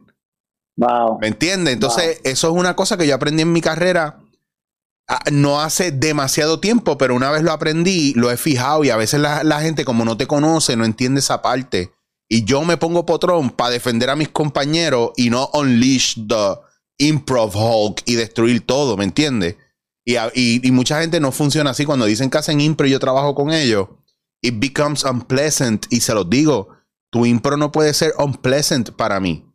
Wow. 0.77 1.19
¿Me 1.21 1.29
entiendes? 1.29 1.73
Entonces, 1.73 2.21
eso 2.23 2.49
es 2.49 2.55
una 2.55 2.77
cosa 2.77 2.99
que 2.99 3.07
yo 3.07 3.15
aprendí 3.15 3.41
en 3.41 3.53
mi 3.53 3.63
carrera 3.63 4.21
no 5.33 5.61
hace 5.61 5.91
demasiado 5.91 6.61
tiempo, 6.61 6.99
pero 6.99 7.15
una 7.15 7.31
vez 7.31 7.43
lo 7.43 7.53
aprendí, 7.53 8.13
lo 8.15 8.31
he 8.31 8.37
fijado 8.37 8.85
y 8.85 8.91
a 8.91 8.97
veces 8.97 9.21
la, 9.21 9.61
gente 9.61 9.85
como 9.85 10.05
no 10.05 10.17
te 10.17 10.27
conoce, 10.27 10.77
no 10.77 10.85
entiende 10.85 11.21
esa 11.21 11.41
parte. 11.41 11.93
Y 12.29 12.45
yo 12.45 12.63
me 12.65 12.77
pongo 12.77 13.07
potrón 13.07 13.51
para 13.51 13.71
defender 13.71 14.11
a 14.11 14.17
mis 14.17 14.29
compañeros 14.29 15.13
y 15.17 15.31
no 15.31 15.49
unleash 15.55 16.19
the 16.27 16.59
improv 16.99 17.57
Hulk 17.57 18.03
y 18.05 18.17
destruir 18.17 18.67
todo, 18.67 18.97
¿me 18.99 19.05
entiendes? 19.05 19.57
Y, 20.05 20.71
mucha 20.73 21.01
gente 21.01 21.21
no 21.21 21.33
funciona 21.33 21.71
así. 21.71 21.85
Cuando 21.85 22.07
dicen 22.07 22.29
que 22.29 22.39
hacen 22.39 22.61
impro 22.61 22.87
y 22.87 22.91
yo 22.91 23.01
trabajo 23.01 23.35
con 23.35 23.53
ellos, 23.53 23.89
it 24.43 24.55
becomes 24.59 25.05
unpleasant. 25.05 25.87
Y 25.91 26.01
se 26.01 26.15
los 26.15 26.29
digo, 26.29 26.69
tu 27.11 27.25
impro 27.25 27.57
no 27.57 27.73
puede 27.73 27.95
ser 27.95 28.13
unpleasant 28.19 28.91
para 28.91 29.21
mí 29.21 29.48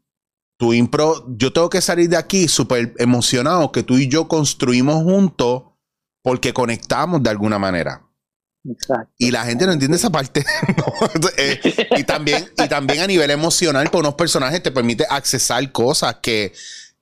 tu 0.63 0.71
impro, 0.71 1.25
yo 1.27 1.51
tengo 1.51 1.69
que 1.69 1.81
salir 1.81 2.07
de 2.07 2.15
aquí 2.15 2.47
súper 2.47 2.93
emocionado 2.97 3.69
que 3.73 3.83
tú 3.83 3.97
y 3.97 4.07
yo 4.07 4.29
construimos 4.29 5.03
juntos 5.03 5.63
porque 6.21 6.53
conectamos 6.53 7.21
de 7.21 7.29
alguna 7.29 7.59
manera. 7.59 8.07
Exacto. 8.63 9.13
Y 9.17 9.31
la 9.31 9.43
gente 9.43 9.65
no 9.65 9.73
entiende 9.73 9.97
esa 9.97 10.09
parte. 10.09 10.45
Eh, 11.37 11.59
y, 11.97 12.05
también, 12.05 12.49
y 12.57 12.69
también 12.69 13.01
a 13.01 13.07
nivel 13.07 13.29
emocional, 13.29 13.89
por 13.89 13.99
unos 13.99 14.13
personajes 14.13 14.63
te 14.63 14.71
permite 14.71 15.05
accesar 15.09 15.69
cosas 15.73 16.19
que, 16.21 16.53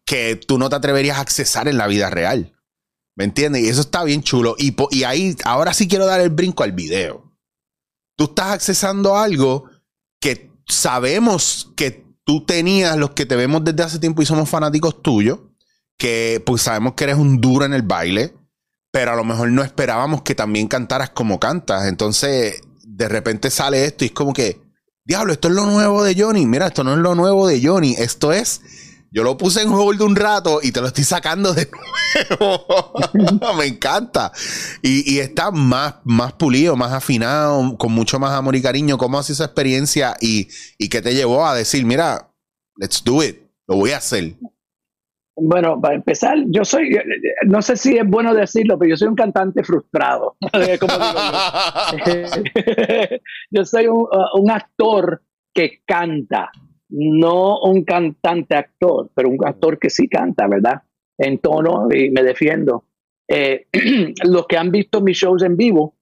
que 0.05 0.37
tú 0.37 0.57
no 0.57 0.67
te 0.67 0.77
atreverías 0.77 1.19
a 1.19 1.21
accesar 1.21 1.67
en 1.67 1.77
la 1.77 1.85
vida 1.85 2.09
real. 2.09 2.57
¿Me 3.15 3.25
entiendes? 3.25 3.61
Y 3.61 3.67
eso 3.67 3.81
está 3.81 4.03
bien 4.03 4.23
chulo. 4.23 4.55
Y, 4.57 4.75
y 4.89 5.03
ahí, 5.03 5.35
ahora 5.43 5.75
sí 5.75 5.87
quiero 5.87 6.07
dar 6.07 6.19
el 6.19 6.31
brinco 6.31 6.63
al 6.63 6.71
video. 6.71 7.31
Tú 8.17 8.23
estás 8.23 8.53
accesando 8.53 9.15
algo 9.15 9.69
que 10.19 10.49
sabemos 10.67 11.71
que 11.75 12.10
tú 12.31 12.45
tenías 12.45 12.95
los 12.95 13.09
que 13.09 13.25
te 13.25 13.35
vemos 13.35 13.61
desde 13.61 13.83
hace 13.83 13.99
tiempo 13.99 14.21
y 14.21 14.25
somos 14.25 14.47
fanáticos 14.47 15.01
tuyos, 15.01 15.39
que 15.97 16.41
pues 16.45 16.61
sabemos 16.61 16.93
que 16.93 17.03
eres 17.03 17.17
un 17.17 17.41
duro 17.41 17.65
en 17.65 17.73
el 17.73 17.81
baile, 17.81 18.33
pero 18.89 19.11
a 19.11 19.15
lo 19.17 19.25
mejor 19.25 19.51
no 19.51 19.63
esperábamos 19.63 20.21
que 20.21 20.33
también 20.33 20.69
cantaras 20.69 21.09
como 21.09 21.41
cantas. 21.41 21.89
Entonces, 21.89 22.61
de 22.87 23.09
repente 23.09 23.51
sale 23.51 23.83
esto 23.83 24.05
y 24.05 24.07
es 24.07 24.13
como 24.13 24.31
que, 24.31 24.61
diablo, 25.03 25.33
esto 25.33 25.49
es 25.49 25.55
lo 25.55 25.65
nuevo 25.65 26.05
de 26.05 26.15
Johnny. 26.17 26.45
Mira, 26.45 26.67
esto 26.67 26.85
no 26.85 26.93
es 26.93 26.99
lo 26.99 27.15
nuevo 27.15 27.49
de 27.49 27.61
Johnny, 27.61 27.95
esto 27.97 28.31
es 28.31 28.61
yo 29.13 29.23
lo 29.23 29.37
puse 29.37 29.61
en 29.61 29.69
hold 29.69 30.01
un 30.01 30.15
rato 30.15 30.59
y 30.63 30.71
te 30.71 30.79
lo 30.79 30.87
estoy 30.87 31.03
sacando 31.03 31.53
de 31.53 31.69
nuevo. 31.69 32.65
Me 33.57 33.65
encanta. 33.65 34.31
Y, 34.81 35.19
está 35.19 35.51
más, 35.51 35.95
más 36.05 36.31
pulido, 36.33 36.77
más 36.77 36.93
afinado, 36.93 37.77
con 37.77 37.91
mucho 37.91 38.19
más 38.19 38.31
amor 38.31 38.55
y 38.55 38.61
cariño. 38.61 38.97
¿Cómo 38.97 39.19
haces 39.19 39.37
esa 39.37 39.45
experiencia 39.45 40.15
y, 40.21 40.47
y 40.77 40.87
qué 40.87 41.01
te 41.01 41.13
llevó 41.13 41.45
a 41.45 41.55
decir, 41.55 41.85
mira, 41.85 42.29
let's 42.77 43.03
do 43.03 43.21
it, 43.21 43.37
lo 43.67 43.75
voy 43.75 43.91
a 43.91 43.97
hacer? 43.97 44.35
Bueno, 45.35 45.81
para 45.81 45.95
empezar, 45.95 46.37
yo 46.47 46.63
soy, 46.63 46.97
no 47.47 47.61
sé 47.61 47.75
si 47.75 47.97
es 47.97 48.07
bueno 48.07 48.33
decirlo, 48.33 48.79
pero 48.79 48.91
yo 48.91 48.97
soy 48.97 49.09
un 49.09 49.15
cantante 49.15 49.61
frustrado. 49.63 50.37
yo. 53.51 53.65
soy 53.65 53.87
un, 53.87 54.03
uh, 54.03 54.39
un 54.39 54.51
actor 54.51 55.21
que 55.53 55.81
canta 55.85 56.49
no 56.91 57.61
un 57.61 57.83
cantante 57.83 58.55
actor, 58.55 59.09
pero 59.13 59.29
un 59.29 59.37
actor 59.45 59.79
que 59.79 59.89
sí 59.89 60.07
canta, 60.07 60.47
¿verdad? 60.47 60.81
En 61.17 61.39
tono 61.39 61.87
y 61.91 62.09
me 62.09 62.23
defiendo. 62.23 62.85
Eh, 63.27 63.67
los 64.25 64.45
que 64.47 64.57
han 64.57 64.71
visto 64.71 65.01
mis 65.01 65.17
shows 65.17 65.43
en 65.43 65.55
vivo 65.55 65.95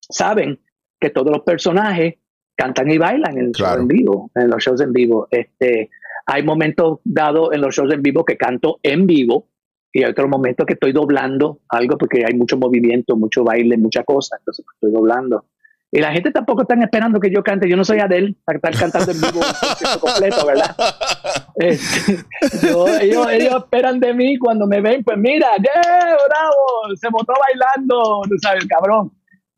saben 0.00 0.58
que 0.98 1.10
todos 1.10 1.30
los 1.30 1.44
personajes 1.44 2.14
cantan 2.56 2.90
y 2.90 2.98
bailan 2.98 3.36
en 3.38 3.46
el 3.46 3.52
show 3.52 3.78
en 3.78 3.88
vivo, 3.88 4.30
en 4.34 4.48
los 4.48 4.62
shows 4.62 4.80
en 4.80 4.92
vivo. 4.92 5.28
Este, 5.30 5.90
hay 6.26 6.42
momentos 6.42 7.00
dados 7.04 7.50
en 7.52 7.60
los 7.60 7.74
shows 7.74 7.92
en 7.92 8.02
vivo 8.02 8.24
que 8.24 8.36
canto 8.36 8.78
en 8.82 9.06
vivo 9.06 9.48
y 9.92 10.02
hay 10.02 10.10
otros 10.10 10.28
momentos 10.28 10.66
que 10.66 10.74
estoy 10.74 10.92
doblando 10.92 11.60
algo 11.68 11.98
porque 11.98 12.24
hay 12.26 12.34
mucho 12.34 12.56
movimiento, 12.56 13.16
mucho 13.16 13.44
baile, 13.44 13.76
mucha 13.76 14.02
cosa, 14.04 14.36
entonces 14.38 14.64
estoy 14.74 14.92
doblando. 14.92 15.44
Y 15.94 16.00
la 16.00 16.10
gente 16.10 16.32
tampoco 16.32 16.62
está 16.62 16.74
esperando 16.74 17.20
que 17.20 17.30
yo 17.30 17.44
cante. 17.44 17.70
Yo 17.70 17.76
no 17.76 17.84
soy 17.84 18.00
Adele 18.00 18.34
para 18.44 18.56
estar 18.56 18.74
cantando 18.74 19.12
en 19.12 19.20
vivo 19.20 19.38
un 19.38 20.00
completo, 20.00 20.44
¿verdad? 20.44 20.76
Este, 21.56 22.18
ellos, 23.00 23.30
ellos, 23.30 23.54
esperan 23.62 24.00
de 24.00 24.12
mí 24.12 24.36
cuando 24.38 24.66
me 24.66 24.80
ven, 24.80 25.04
pues 25.04 25.16
mira, 25.16 25.50
¡yeah! 25.56 26.00
¡Bravo! 26.28 26.96
Se 26.96 27.08
botó 27.10 27.32
bailando, 27.48 28.22
tú 28.28 28.34
sabes, 28.42 28.66
cabrón. 28.66 29.12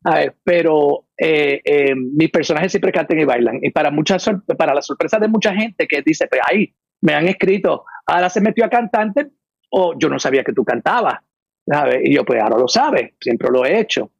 A 0.05 0.17
ver, 0.17 0.37
pero 0.45 1.07
eh, 1.17 1.63
eh, 1.65 1.95
mis 1.95 2.31
personajes 2.31 2.71
siempre 2.71 2.93
cantan 2.93 3.19
y 3.19 3.25
bailan. 3.25 3.61
Y 3.63 3.71
para, 3.71 3.91
muchas, 3.91 4.31
para 4.59 4.75
la 4.75 4.83
sorpresa 4.83 5.19
de 5.19 5.29
mucha 5.29 5.55
gente 5.55 5.89
que 5.89 6.03
dice, 6.05 6.27
pues 6.27 6.43
ahí 6.47 6.75
me 7.01 7.15
han 7.15 7.29
escrito, 7.29 7.87
ahora 8.05 8.29
se 8.29 8.43
metió 8.43 8.67
a 8.67 8.69
cantante 8.69 9.31
o 9.71 9.95
yo 9.99 10.11
no 10.11 10.19
sabía 10.19 10.45
que 10.45 10.53
tú 10.53 10.65
cantabas. 10.65 11.21
¿sabes? 11.67 12.01
Y 12.05 12.15
yo, 12.15 12.25
pues 12.25 12.41
ahora 12.41 12.59
lo 12.59 12.69
sabes, 12.69 13.13
siempre 13.21 13.49
lo 13.51 13.65
he 13.65 13.81
hecho. 13.81 14.11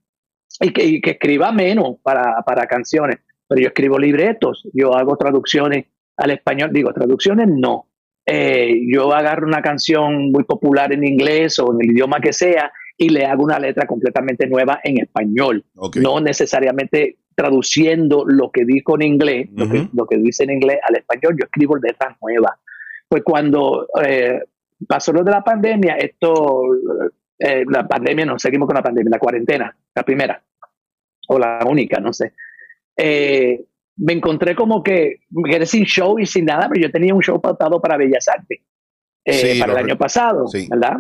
Y 0.61 0.73
que, 0.73 1.01
que 1.01 1.11
escriba 1.11 1.53
menos 1.53 1.97
para, 2.03 2.43
para 2.43 2.67
canciones, 2.67 3.19
pero 3.47 3.61
yo 3.61 3.69
escribo 3.69 3.99
libretos, 3.99 4.67
yo 4.73 4.95
hago 4.95 5.17
traducciones 5.17 5.87
al 6.17 6.31
español, 6.31 6.71
digo, 6.73 6.93
traducciones 6.93 7.49
no. 7.49 7.89
Eh, 8.25 8.81
yo 8.93 9.13
agarro 9.15 9.47
una 9.47 9.63
canción 9.63 10.33
muy 10.33 10.45
popular 10.45 10.93
en 10.93 11.05
inglés 11.05 11.59
o 11.61 11.73
en 11.73 11.79
el 11.81 11.93
idioma 11.93 12.21
que 12.21 12.33
sea 12.33 12.73
y 12.97 13.11
le 13.11 13.25
hago 13.25 13.45
una 13.45 13.59
letra 13.59 13.87
completamente 13.87 14.49
nueva 14.49 14.81
en 14.83 15.01
español. 15.01 15.65
No 16.01 16.21
necesariamente 16.21 17.19
traduciendo 17.37 18.25
lo 18.27 18.51
que 18.51 18.65
dijo 18.65 18.97
en 18.97 19.03
inglés, 19.03 19.49
lo, 19.53 19.69
que, 19.69 19.89
lo, 19.93 20.07
que, 20.07 20.17
dice 20.17 20.45
en 20.45 20.53
inglés 20.53 20.79
al 20.89 20.97
español, 20.97 21.37
yo 21.39 21.45
escribo 21.45 21.77
letras 21.77 22.17
nuevas. 22.21 22.53
Pues 23.09 23.23
cuando 23.23 23.87
eh, 24.03 24.41
pasó 24.89 25.13
lo 25.13 25.23
de 25.23 25.31
la 25.31 25.45
pandemia, 25.45 25.95
esto, 25.97 26.63
eh, 27.39 27.65
la 27.69 27.87
pandemia, 27.87 28.25
no, 28.25 28.39
seguimos 28.39 28.67
con 28.67 28.77
la 28.77 28.83
pandemia, 28.83 29.11
la 29.11 29.19
cuarentena, 29.19 29.77
la 29.95 30.03
primera, 30.03 30.43
o 31.29 31.39
la 31.39 31.61
única, 31.69 32.01
no 32.01 32.13
sé. 32.13 32.33
Eh, 32.97 33.63
me 33.97 34.13
encontré 34.13 34.55
como 34.55 34.83
que 34.83 35.21
me 35.31 35.51
quedé 35.51 35.67
sin 35.67 35.85
show 35.85 36.19
y 36.19 36.27
sin 36.27 36.47
nada, 36.47 36.69
pero 36.69 36.87
yo 36.87 36.91
tenía 36.91 37.15
un 37.15 37.23
show 37.23 37.41
pautado 37.41 37.81
para 37.81 37.97
Bellas 37.97 38.29
Artes 38.29 38.61
eh, 39.25 39.59
para 39.59 39.73
el 39.73 39.79
año 39.79 39.99
pasado, 39.99 40.47
¿verdad? 40.71 40.99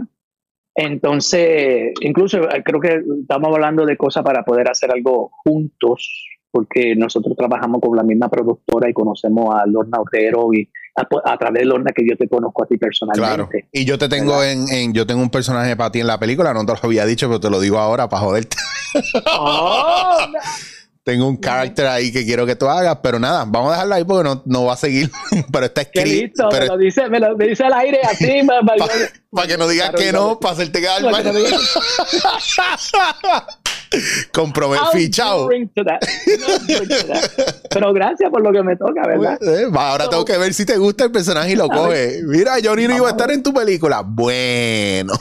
Entonces, 0.74 1.92
incluso 2.00 2.40
creo 2.64 2.80
que 2.80 3.02
estamos 3.20 3.54
hablando 3.54 3.86
de 3.86 3.96
cosas 3.96 4.22
para 4.22 4.44
poder 4.44 4.70
hacer 4.70 4.90
algo 4.90 5.30
juntos, 5.42 6.26
porque 6.50 6.94
nosotros 6.94 7.36
trabajamos 7.36 7.80
con 7.80 7.96
la 7.96 8.02
misma 8.02 8.28
productora 8.28 8.90
y 8.90 8.92
conocemos 8.92 9.54
a 9.54 9.66
Lorna 9.66 10.00
Otero 10.00 10.52
y 10.52 10.68
a, 10.96 11.36
través 11.36 11.60
de 11.60 11.66
Lorna 11.66 11.92
que 11.94 12.04
yo 12.08 12.16
te 12.16 12.28
conozco 12.28 12.64
a 12.64 12.66
ti 12.66 12.78
personalmente. 12.78 13.26
Claro. 13.26 13.68
Y 13.72 13.84
yo 13.84 13.98
te 13.98 14.08
tengo 14.08 14.42
en, 14.42 14.92
yo 14.94 15.06
tengo 15.06 15.20
un 15.20 15.30
personaje 15.30 15.76
para 15.76 15.92
ti 15.92 16.00
en 16.00 16.06
la 16.06 16.18
película, 16.18 16.54
no 16.54 16.64
te 16.64 16.72
lo 16.72 16.78
había 16.82 17.04
dicho, 17.04 17.28
pero 17.28 17.40
te 17.40 17.50
lo 17.50 17.60
digo 17.60 17.78
ahora 17.78 18.08
para 18.08 18.22
joderte. 18.22 18.56
Oh, 19.38 20.18
tengo 21.06 21.28
un 21.28 21.36
carácter 21.36 21.86
ahí 21.86 22.10
que 22.10 22.24
quiero 22.24 22.46
que 22.46 22.56
tú 22.56 22.66
hagas, 22.66 22.98
pero 23.02 23.20
nada, 23.20 23.44
vamos 23.46 23.68
a 23.68 23.74
dejarlo 23.74 23.94
ahí 23.94 24.04
porque 24.04 24.24
no, 24.24 24.42
no 24.46 24.64
va 24.64 24.72
a 24.72 24.76
seguir. 24.76 25.10
pero 25.52 25.66
está 25.66 25.82
escrito. 25.82 26.48
me, 26.50 26.66
lo 26.66 26.78
dice, 26.78 27.08
me 27.08 27.20
lo 27.20 27.34
dice 27.36 27.64
al 27.64 27.74
aire 27.74 28.00
así. 28.02 28.40
Para 29.30 29.48
que 29.48 29.58
no 29.58 29.68
digas 29.68 29.90
que 29.90 30.12
no, 30.12 30.40
para 30.40 30.54
hacerte 30.54 30.80
quedar 30.80 31.02
mal. 31.02 31.22
Comprometo 34.32 34.86
fichado. 34.92 35.48
Pero 37.70 37.92
gracias 37.92 38.30
por 38.30 38.42
lo 38.42 38.52
que 38.52 38.62
me 38.62 38.76
toca, 38.76 39.02
¿verdad? 39.06 39.38
Eh, 39.42 39.68
ahora 39.74 40.08
tengo 40.08 40.24
que 40.24 40.38
ver 40.38 40.54
si 40.54 40.64
te 40.64 40.76
gusta 40.76 41.04
el 41.04 41.12
personaje 41.12 41.52
y 41.52 41.56
lo 41.56 41.68
coge. 41.68 42.22
Mira, 42.24 42.54
Johnny 42.62 42.86
no 42.86 42.96
iba 42.96 43.08
a 43.08 43.10
estar 43.10 43.30
en 43.30 43.42
tu 43.42 43.52
película. 43.52 44.02
Bueno. 44.04 45.12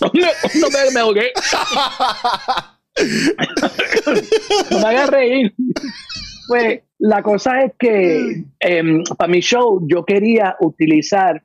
no, 0.00 0.10
me, 0.12 0.90
me 0.92 1.00
ahogué. 1.00 1.32
no 4.70 4.78
me 4.80 4.86
hagas 4.86 5.10
reír. 5.10 5.54
Pues 6.48 6.80
la 6.98 7.22
cosa 7.22 7.62
es 7.62 7.72
que 7.78 8.44
em, 8.60 9.04
para 9.16 9.30
mi 9.30 9.40
show 9.40 9.86
yo 9.86 10.04
quería 10.04 10.56
utilizar 10.60 11.42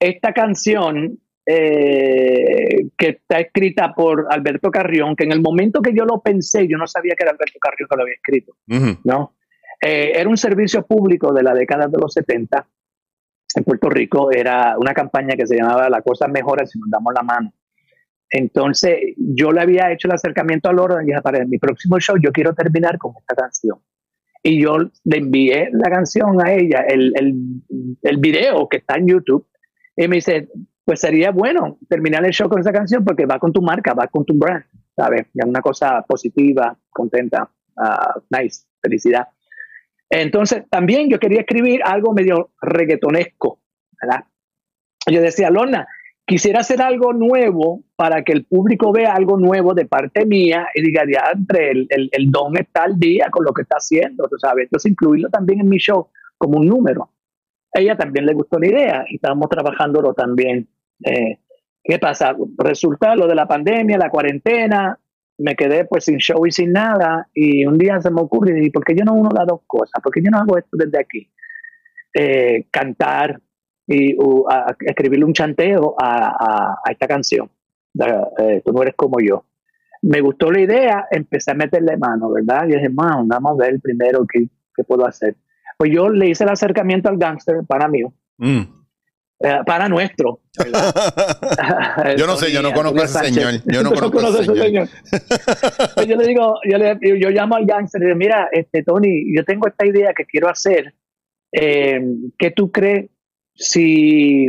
esta 0.00 0.32
canción 0.32 1.18
eh, 1.50 2.90
que 2.98 3.08
está 3.08 3.40
escrita 3.40 3.94
por 3.94 4.26
Alberto 4.28 4.70
Carrión, 4.70 5.16
que 5.16 5.24
en 5.24 5.32
el 5.32 5.40
momento 5.40 5.80
que 5.80 5.94
yo 5.94 6.04
lo 6.04 6.20
pensé, 6.20 6.68
yo 6.68 6.76
no 6.76 6.86
sabía 6.86 7.14
que 7.16 7.24
era 7.24 7.32
Alberto 7.32 7.58
Carrión 7.58 7.88
que 7.88 7.96
lo 7.96 8.02
había 8.02 8.16
escrito, 8.16 8.56
¿no? 9.04 9.34
Eh, 9.80 10.12
era 10.14 10.28
un 10.28 10.36
servicio 10.36 10.84
público 10.86 11.32
de 11.32 11.42
la 11.42 11.54
década 11.54 11.86
de 11.86 11.96
los 11.98 12.12
70 12.12 12.68
en 13.54 13.64
Puerto 13.64 13.88
Rico, 13.88 14.30
era 14.30 14.76
una 14.76 14.92
campaña 14.92 15.36
que 15.36 15.46
se 15.46 15.56
llamaba 15.56 15.88
La 15.88 16.02
cosa 16.02 16.28
mejora 16.28 16.66
si 16.66 16.78
nos 16.78 16.90
damos 16.90 17.14
la 17.14 17.22
mano. 17.22 17.54
Entonces, 18.28 18.98
yo 19.16 19.50
le 19.50 19.62
había 19.62 19.90
hecho 19.90 20.06
el 20.06 20.16
acercamiento 20.16 20.68
a 20.68 20.74
Lorna 20.74 21.02
y 21.02 21.06
dije, 21.06 21.22
para 21.22 21.42
mi 21.46 21.56
próximo 21.56 21.98
show 21.98 22.18
yo 22.22 22.30
quiero 22.30 22.54
terminar 22.54 22.98
con 22.98 23.14
esta 23.18 23.34
canción. 23.34 23.78
Y 24.42 24.60
yo 24.60 24.76
le 25.04 25.16
envié 25.16 25.70
la 25.72 25.88
canción 25.88 26.46
a 26.46 26.52
ella, 26.52 26.84
el, 26.86 27.14
el, 27.16 27.34
el 28.02 28.16
video 28.18 28.68
que 28.68 28.76
está 28.76 28.96
en 28.96 29.06
YouTube, 29.06 29.46
y 29.96 30.06
me 30.08 30.16
dice, 30.16 30.48
pues 30.88 31.00
sería 31.00 31.32
bueno 31.32 31.76
terminar 31.86 32.24
el 32.24 32.32
show 32.32 32.48
con 32.48 32.60
esa 32.60 32.72
canción 32.72 33.04
porque 33.04 33.26
va 33.26 33.38
con 33.38 33.52
tu 33.52 33.60
marca, 33.60 33.92
va 33.92 34.06
con 34.06 34.24
tu 34.24 34.38
brand, 34.38 34.64
¿sabes? 34.96 35.26
Es 35.34 35.44
una 35.44 35.60
cosa 35.60 36.00
positiva, 36.08 36.78
contenta, 36.88 37.50
uh, 37.76 38.20
nice, 38.30 38.62
felicidad. 38.80 39.28
Entonces, 40.08 40.62
también 40.70 41.10
yo 41.10 41.18
quería 41.18 41.40
escribir 41.40 41.82
algo 41.84 42.14
medio 42.14 42.52
reggaetonesco, 42.62 43.60
¿verdad? 44.00 44.24
Yo 45.12 45.20
decía, 45.20 45.50
Lorna, 45.50 45.86
quisiera 46.24 46.60
hacer 46.60 46.80
algo 46.80 47.12
nuevo 47.12 47.82
para 47.94 48.24
que 48.24 48.32
el 48.32 48.46
público 48.46 48.90
vea 48.90 49.12
algo 49.12 49.36
nuevo 49.36 49.74
de 49.74 49.84
parte 49.84 50.24
mía 50.24 50.68
y 50.74 50.80
diga, 50.80 51.02
ya, 51.04 51.32
entre 51.34 51.70
el, 51.70 51.86
el, 51.90 52.30
don 52.30 52.56
está 52.56 52.84
al 52.84 52.98
día 52.98 53.28
con 53.30 53.44
lo 53.44 53.52
que 53.52 53.60
está 53.60 53.76
haciendo, 53.76 54.26
sabes. 54.38 54.64
Entonces, 54.64 54.92
incluirlo 54.92 55.28
también 55.28 55.60
en 55.60 55.68
mi 55.68 55.76
show 55.76 56.08
como 56.38 56.60
un 56.60 56.66
número. 56.66 57.10
A 57.74 57.80
ella 57.80 57.94
también 57.94 58.24
le 58.24 58.32
gustó 58.32 58.58
la 58.58 58.68
idea 58.68 59.04
y 59.06 59.16
estábamos 59.16 59.50
trabajándolo 59.50 60.14
también 60.14 60.66
eh, 61.04 61.38
¿Qué 61.82 61.98
pasa? 61.98 62.36
Resulta 62.58 63.16
lo 63.16 63.26
de 63.26 63.34
la 63.34 63.48
pandemia, 63.48 63.96
la 63.96 64.10
cuarentena, 64.10 64.98
me 65.38 65.54
quedé 65.54 65.84
pues 65.84 66.04
sin 66.04 66.18
show 66.18 66.44
y 66.46 66.50
sin 66.50 66.72
nada 66.72 67.28
y 67.32 67.64
un 67.64 67.78
día 67.78 68.00
se 68.00 68.10
me 68.10 68.20
ocurre, 68.20 68.62
¿y 68.62 68.70
por 68.70 68.84
qué 68.84 68.94
yo 68.94 69.04
no 69.04 69.14
uno 69.14 69.30
las 69.34 69.46
dos 69.46 69.60
cosas? 69.66 70.02
¿Por 70.02 70.12
qué 70.12 70.20
yo 70.22 70.30
no 70.30 70.38
hago 70.38 70.58
esto 70.58 70.76
desde 70.76 70.98
aquí? 70.98 71.30
Eh, 72.12 72.66
cantar 72.70 73.40
y 73.86 74.14
escribirle 74.80 75.24
un 75.24 75.32
chanteo 75.32 75.94
a, 75.98 76.76
esta 76.90 77.06
canción, 77.06 77.48
eh, 78.38 78.60
Tú 78.64 78.72
no 78.72 78.82
eres 78.82 78.94
como 78.94 79.18
yo. 79.20 79.44
Me 80.02 80.20
gustó 80.20 80.50
la 80.50 80.60
idea, 80.60 81.06
empecé 81.10 81.52
a 81.52 81.54
meterle 81.54 81.96
mano, 81.96 82.30
¿verdad? 82.30 82.66
Y 82.68 82.74
dije, 82.74 82.88
vamos 82.90 83.30
a 83.32 83.54
ver 83.54 83.80
primero 83.80 84.26
qué, 84.30 84.46
qué, 84.76 84.84
puedo 84.84 85.06
hacer. 85.06 85.36
Pues 85.78 85.90
yo 85.90 86.10
le 86.10 86.28
hice 86.28 86.44
el 86.44 86.50
acercamiento 86.50 87.08
al 87.08 87.16
gángster 87.16 87.64
para 87.66 87.88
mí. 87.88 88.02
Mm. 88.36 88.77
Eh, 89.40 89.58
para 89.64 89.88
nuestro. 89.88 90.40
yo 92.18 92.26
no 92.26 92.34
sé, 92.34 92.50
yo 92.50 92.60
no 92.60 92.72
conozco 92.72 93.00
a 93.00 93.04
ese 93.04 93.18
señor. 93.26 93.54
Yo 93.72 93.84
no 93.84 93.92
conozco 93.92 94.18
a 94.18 94.30
ese 94.30 94.44
señor. 94.44 94.88
Yo 96.08 96.16
le 96.16 96.26
digo, 96.26 96.54
yo, 96.68 96.76
le, 96.76 96.98
yo 97.00 97.30
llamo 97.30 97.54
al 97.54 97.64
gangster 97.64 98.00
y 98.00 98.04
le 98.04 98.08
digo, 98.08 98.18
mira, 98.18 98.48
este, 98.50 98.82
Tony, 98.82 99.32
yo 99.36 99.44
tengo 99.44 99.68
esta 99.68 99.86
idea 99.86 100.12
que 100.12 100.24
quiero 100.24 100.48
hacer. 100.48 100.92
Eh, 101.52 102.00
¿Qué 102.36 102.50
tú 102.50 102.72
crees 102.72 103.10
si 103.54 104.48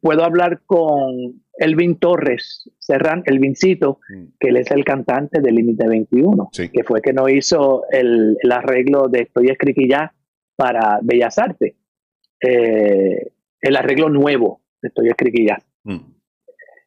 puedo 0.00 0.24
hablar 0.24 0.62
con 0.66 1.40
Elvin 1.58 1.96
Torres, 1.96 2.68
Serran, 2.80 3.22
Elvincito, 3.24 4.00
mm. 4.08 4.24
que 4.40 4.48
él 4.48 4.56
es 4.56 4.70
el 4.72 4.84
cantante 4.84 5.40
de 5.40 5.52
Límite 5.52 5.86
21, 5.86 6.50
que 6.52 6.84
fue 6.84 7.00
que 7.02 7.12
no 7.12 7.28
hizo 7.28 7.84
el, 7.90 8.36
el 8.42 8.52
arreglo 8.52 9.08
de 9.08 9.22
Estoy 9.22 9.48
Escriquillá 9.48 10.12
para 10.56 10.98
Bellas 11.02 11.38
Artes. 11.38 11.74
Eh, 12.40 13.30
el 13.62 13.76
arreglo 13.76 14.10
nuevo 14.10 14.60
Estoy 14.82 15.08
Escriquilla. 15.08 15.58
Mm. 15.84 15.98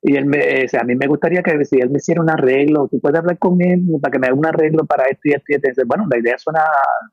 Y 0.07 0.15
él 0.17 0.25
me, 0.25 0.65
o 0.65 0.67
sea, 0.67 0.81
a 0.81 0.83
mí 0.83 0.95
me 0.95 1.07
gustaría 1.07 1.41
que 1.41 1.65
si 1.65 1.79
él 1.79 1.89
me 1.89 1.97
hiciera 1.97 2.21
un 2.21 2.29
arreglo, 2.29 2.87
tú 2.91 2.99
puedes 2.99 3.17
hablar 3.17 3.39
con 3.39 3.59
él 3.61 3.81
para 4.01 4.11
que 4.11 4.19
me 4.19 4.27
haga 4.27 4.35
un 4.35 4.45
arreglo 4.45 4.85
para 4.85 5.05
esto 5.05 5.21
y 5.23 5.31
esto 5.31 5.45
y 5.49 5.55
esto. 5.55 5.81
Bueno, 5.87 6.05
la 6.11 6.19
idea 6.19 6.37
suena, 6.37 6.61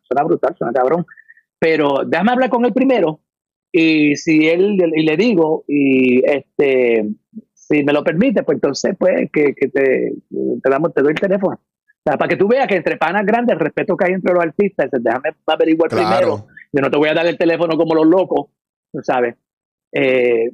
suena 0.03 0.25
brutal, 0.25 0.55
suena 0.59 0.73
cabrón. 0.75 1.07
Pero 1.59 2.05
déjame 2.07 2.33
hablar 2.33 2.51
con 2.51 2.67
él 2.67 2.75
primero. 2.75 3.21
Y 3.71 4.17
si 4.17 4.47
él, 4.49 4.79
y 4.95 5.03
le 5.05 5.17
digo, 5.17 5.65
y 5.67 6.23
este, 6.29 7.09
si 7.55 7.83
me 7.83 7.95
lo 7.95 8.05
permite, 8.05 8.43
pues 8.43 8.57
entonces, 8.57 8.95
pues, 8.99 9.31
que, 9.33 9.55
que 9.55 9.69
te, 9.69 10.13
te, 10.63 10.71
damos, 10.71 10.93
te 10.93 11.01
doy 11.01 11.13
el 11.13 11.21
teléfono. 11.21 11.55
O 11.55 12.03
sea, 12.05 12.19
para 12.19 12.29
que 12.29 12.37
tú 12.37 12.47
veas 12.47 12.67
que 12.67 12.77
entre 12.77 12.99
panas 12.99 13.25
grandes, 13.25 13.55
el 13.55 13.61
respeto 13.61 13.97
que 13.97 14.07
hay 14.07 14.13
entre 14.13 14.35
los 14.35 14.43
artistas, 14.43 14.91
déjame 14.93 15.31
averiguar 15.47 15.89
primero. 15.89 16.47
Yo 16.73 16.83
no 16.83 16.91
te 16.91 16.99
voy 16.99 17.09
a 17.09 17.15
dar 17.15 17.27
el 17.27 17.39
teléfono 17.39 17.79
como 17.79 17.95
los 17.95 18.07
locos, 18.07 18.51
tú 18.93 18.99
sabes. 19.03 19.37
Eh, 19.93 20.51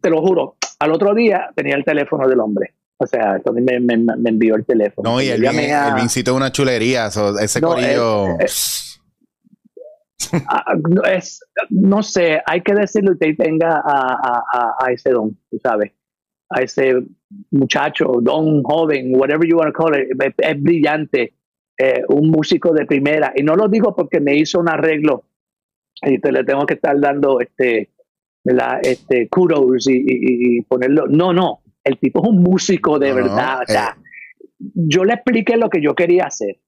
te 0.00 0.10
lo 0.10 0.20
juro, 0.22 0.56
al 0.78 0.92
otro 0.92 1.14
día 1.14 1.50
tenía 1.54 1.76
el 1.76 1.84
teléfono 1.84 2.28
del 2.28 2.40
hombre. 2.40 2.74
O 3.02 3.06
sea, 3.06 3.40
me, 3.54 3.80
me, 3.80 3.96
me 3.96 4.30
envió 4.30 4.56
el 4.56 4.66
teléfono. 4.66 5.10
No, 5.10 5.22
y 5.22 5.28
el, 5.28 5.40
vincito 5.96 6.32
es 6.32 6.36
una 6.36 6.52
chulería. 6.52 7.06
ese 7.06 7.60
no, 7.60 7.68
corillo. 7.68 8.26
Ah, 10.46 10.76
es, 11.10 11.40
no 11.70 12.02
sé, 12.02 12.42
hay 12.44 12.60
que 12.60 12.74
decirle 12.74 13.12
que 13.18 13.34
tenga 13.34 13.80
a, 13.82 14.42
a, 14.52 14.74
a, 14.78 14.92
ese 14.92 15.10
don, 15.10 15.36
tú 15.50 15.58
sabes, 15.62 15.92
a 16.50 16.60
ese 16.60 16.94
muchacho, 17.50 18.18
don, 18.20 18.62
joven, 18.62 19.12
whatever 19.14 19.48
you 19.48 19.56
want 19.56 19.74
to 19.74 19.82
call 19.82 19.94
it, 19.94 20.08
es, 20.38 20.62
brillante, 20.62 21.34
eh, 21.78 22.02
un 22.08 22.30
músico 22.30 22.72
de 22.72 22.84
primera. 22.84 23.32
Y 23.34 23.42
no 23.42 23.56
lo 23.56 23.66
digo 23.68 23.96
porque 23.96 24.20
me 24.20 24.36
hizo 24.36 24.60
un 24.60 24.68
arreglo 24.68 25.24
y 26.02 26.18
te 26.18 26.32
le 26.32 26.44
tengo 26.44 26.66
que 26.66 26.74
estar 26.74 27.00
dando 27.00 27.40
este, 27.40 27.90
este 28.82 29.28
kudos 29.28 29.86
y, 29.88 30.62
ponerlo. 30.62 31.06
No, 31.08 31.32
no, 31.32 31.60
el 31.84 31.98
tipo 31.98 32.22
es 32.22 32.28
un 32.28 32.42
músico 32.42 32.98
de 32.98 33.12
verdad. 33.12 33.62
Eh. 33.68 34.00
yo 34.74 35.04
le 35.04 35.14
expliqué 35.14 35.56
lo 35.56 35.68
que 35.68 35.82
yo 35.82 35.94
quería 35.94 36.24
hacer. 36.24 36.58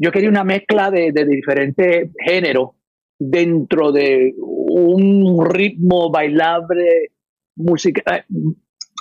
Yo 0.00 0.12
quería 0.12 0.28
una 0.28 0.44
mezcla 0.44 0.90
de, 0.90 1.10
de 1.12 1.24
diferentes 1.24 2.10
géneros 2.24 2.70
dentro 3.18 3.90
de 3.90 4.34
un 4.38 5.44
ritmo 5.50 6.10
bailable, 6.10 7.10
música, 7.56 8.16
eh, 8.16 8.24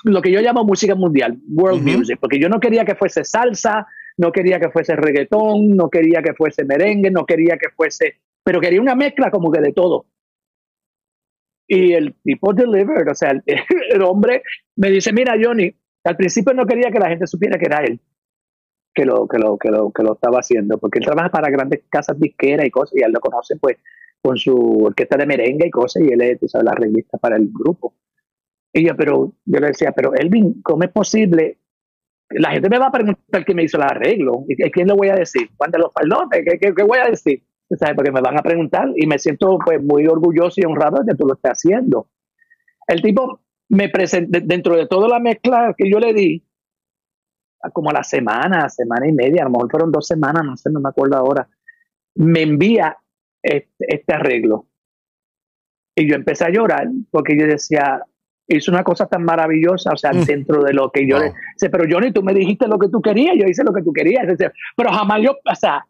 lo 0.04 0.22
que 0.22 0.32
yo 0.32 0.42
llamo 0.42 0.64
música 0.64 0.96
mundial, 0.96 1.38
world 1.50 1.84
music, 1.84 2.18
porque 2.20 2.40
yo 2.40 2.50
no 2.50 2.60
quería 2.60 2.86
que 2.86 2.96
fuese 2.96 3.24
salsa, 3.24 3.88
no 4.18 4.32
quería 4.32 4.60
que 4.60 4.70
fuese 4.70 4.96
reggaetón, 4.96 5.76
no 5.76 5.90
quería 5.90 6.22
que 6.22 6.34
fuese 6.34 6.66
merengue, 6.66 7.12
no 7.12 7.26
quería 7.26 7.58
que 7.58 7.70
fuese, 7.76 8.16
pero 8.44 8.60
quería 8.60 8.82
una 8.82 8.96
mezcla 8.96 9.30
como 9.30 9.52
que 9.52 9.62
de 9.62 9.74
todo. 9.74 10.06
Y 11.68 11.94
el 11.94 12.16
tipo 12.24 12.54
delivered, 12.54 13.10
o 13.12 13.16
sea, 13.16 13.32
el, 13.46 14.02
hombre 14.02 14.44
me 14.76 14.90
dice, 14.90 15.12
mira 15.12 15.36
Johnny, 15.42 15.74
al 16.04 16.16
principio 16.16 16.54
no 16.54 16.66
quería 16.66 16.92
que 16.92 17.00
la 17.00 17.10
gente 17.10 17.28
supiera 17.28 17.60
que 17.60 17.66
era 17.66 17.84
él, 17.84 18.00
que 18.94 19.06
lo, 19.06 19.28
que 19.28 19.38
lo, 19.38 19.58
que 19.58 19.70
lo, 19.70 19.92
que 19.92 20.04
lo 20.04 20.14
estaba 20.14 20.40
haciendo, 20.40 20.78
porque 20.78 21.00
él 21.00 21.06
trabaja 21.06 21.30
para 21.30 21.50
grandes 21.50 21.84
casas 21.90 22.20
disqueras 22.20 22.66
y 22.66 22.72
cosas, 22.72 22.96
y 22.96 23.04
él 23.04 23.12
lo 23.12 23.20
conoce 23.20 23.58
pues 23.58 23.78
con 24.22 24.38
su 24.38 24.56
orquesta 24.86 25.18
de 25.18 25.26
merengue 25.26 25.68
y 25.68 25.72
cosas, 25.72 26.04
y 26.04 26.12
él 26.12 26.22
es, 26.22 26.40
tú 26.40 26.48
sabes, 26.48 26.66
la 26.66 26.74
revista 26.74 27.18
para 27.18 27.36
el 27.36 27.50
grupo. 27.52 27.94
Y 28.74 28.86
yo, 28.86 28.96
pero, 28.96 29.34
yo 29.46 29.60
le 29.60 29.68
decía, 29.68 29.92
pero 29.92 30.14
Elvin, 30.14 30.62
¿cómo 30.62 30.84
es 30.84 30.92
posible? 30.92 31.58
La 32.30 32.52
gente 32.52 32.70
me 32.70 32.78
va 32.78 32.88
a 32.88 32.92
preguntar 32.92 33.46
quién 33.46 33.56
me 33.56 33.64
hizo 33.64 33.78
el 33.78 33.84
arreglo. 33.84 34.44
¿Y 34.48 34.56
quién 34.70 34.88
le 34.88 34.94
voy 34.94 35.08
a 35.10 35.16
decir? 35.16 35.50
¿Cuál 35.56 35.72
de 35.72 35.80
los 35.80 35.92
faldones? 35.94 36.44
¿Qué, 36.46 36.60
qué, 36.60 36.84
voy 36.84 37.00
a 37.00 37.10
decir? 37.10 37.44
¿Sabes? 37.70 37.96
Porque 37.96 38.12
me 38.12 38.22
van 38.22 38.38
a 38.38 38.42
preguntar 38.42 38.90
y 38.96 39.08
me 39.08 39.20
siento 39.20 39.60
pues 39.64 39.84
muy 39.84 40.08
orgulloso 40.08 40.62
y 40.62 40.66
honrado 40.66 41.04
de 41.04 41.12
que 41.12 41.18
tú 41.18 41.28
lo 41.28 41.34
estés 41.34 41.52
haciendo. 41.52 42.08
El 42.88 43.02
tipo 43.02 43.42
me 43.70 43.90
presentó, 43.90 44.40
dentro 44.42 44.76
de 44.76 44.88
toda 44.88 45.10
la 45.10 45.20
mezcla 45.20 45.76
que 45.78 45.90
yo 45.90 46.00
le 46.00 46.14
di, 46.14 46.44
como 47.74 47.90
a 47.90 47.94
la 47.94 48.04
semana, 48.04 48.70
semana 48.70 49.08
y 49.08 49.12
media, 49.12 49.42
a 49.42 49.46
lo 49.46 49.52
mejor 49.52 49.72
fueron 49.72 49.92
dos 49.92 50.08
semanas, 50.08 50.44
no 50.46 50.56
sé, 50.56 50.70
no 50.70 50.80
me 50.80 50.90
acuerdo 50.90 51.18
ahora, 51.18 51.50
me 52.16 52.44
envía 52.44 52.98
este, 53.44 53.86
este 53.88 54.14
arreglo. 54.14 54.68
Y 55.96 56.08
yo 56.08 56.16
empecé 56.16 56.46
a 56.46 56.50
llorar 56.50 56.88
porque 57.12 57.38
yo 57.38 57.48
decía, 57.48 58.02
hizo 58.48 58.72
una 58.72 58.84
cosa 58.84 59.08
tan 59.08 59.24
maravillosa, 59.24 59.92
o 59.94 59.98
sea, 59.98 60.14
mm. 60.14 60.26
dentro 60.26 60.64
de 60.64 60.74
lo 60.74 60.92
que 60.92 61.08
yo 61.08 61.20
le 61.20 61.34
dice, 61.54 61.70
pero 61.70 61.86
Johnny, 61.90 62.12
tú 62.12 62.24
me 62.24 62.34
dijiste 62.34 62.68
lo 62.68 62.78
que 62.78 62.90
tú 62.90 63.02
querías, 63.02 63.36
yo 63.36 63.46
hice 63.46 63.64
lo 63.64 63.74
que 63.74 63.82
tú 63.82 63.92
querías, 63.92 64.26
pero 64.76 64.92
jamás 64.92 65.22
yo, 65.22 65.32
o 65.32 65.56
sea, 65.56 65.86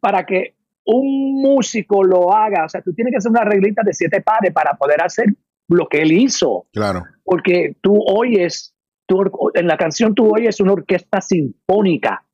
para 0.00 0.26
que 0.26 0.55
un 0.86 1.42
músico 1.42 2.02
lo 2.04 2.32
haga, 2.34 2.64
o 2.64 2.68
sea, 2.68 2.80
tú 2.80 2.92
tienes 2.94 3.12
que 3.12 3.18
hacer 3.18 3.30
una 3.30 3.44
reglita 3.44 3.82
de 3.84 3.92
siete 3.92 4.20
pares 4.20 4.52
para 4.52 4.74
poder 4.74 5.02
hacer 5.02 5.26
lo 5.68 5.88
que 5.88 6.02
él 6.02 6.12
hizo. 6.12 6.66
Claro. 6.72 7.04
Porque 7.24 7.76
tú 7.80 7.98
oyes, 8.06 8.74
tú, 9.06 9.24
en 9.54 9.66
la 9.66 9.76
canción 9.76 10.14
tú 10.14 10.30
oyes 10.34 10.60
una 10.60 10.72
orquesta 10.72 11.20
sinfónica 11.20 12.26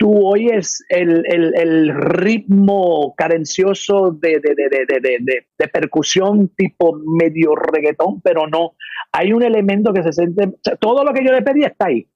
tú 0.00 0.26
oyes 0.26 0.82
el, 0.88 1.24
el, 1.26 1.94
ritmo 1.94 3.14
cadencioso 3.14 4.16
de, 4.18 4.40
de, 4.40 5.68
percusión 5.68 6.48
tipo 6.56 6.98
medio 7.20 7.54
reggaetón, 7.54 8.22
pero 8.22 8.46
no. 8.46 8.72
Hay 9.12 9.34
un 9.34 9.42
elemento 9.42 9.92
que 9.92 10.02
se 10.02 10.12
siente, 10.12 10.54
todo 10.80 11.04
lo 11.04 11.12
que 11.12 11.22
yo 11.22 11.32
le 11.32 11.42
pedí 11.42 11.64
está 11.64 11.88
ahí. 11.88 12.08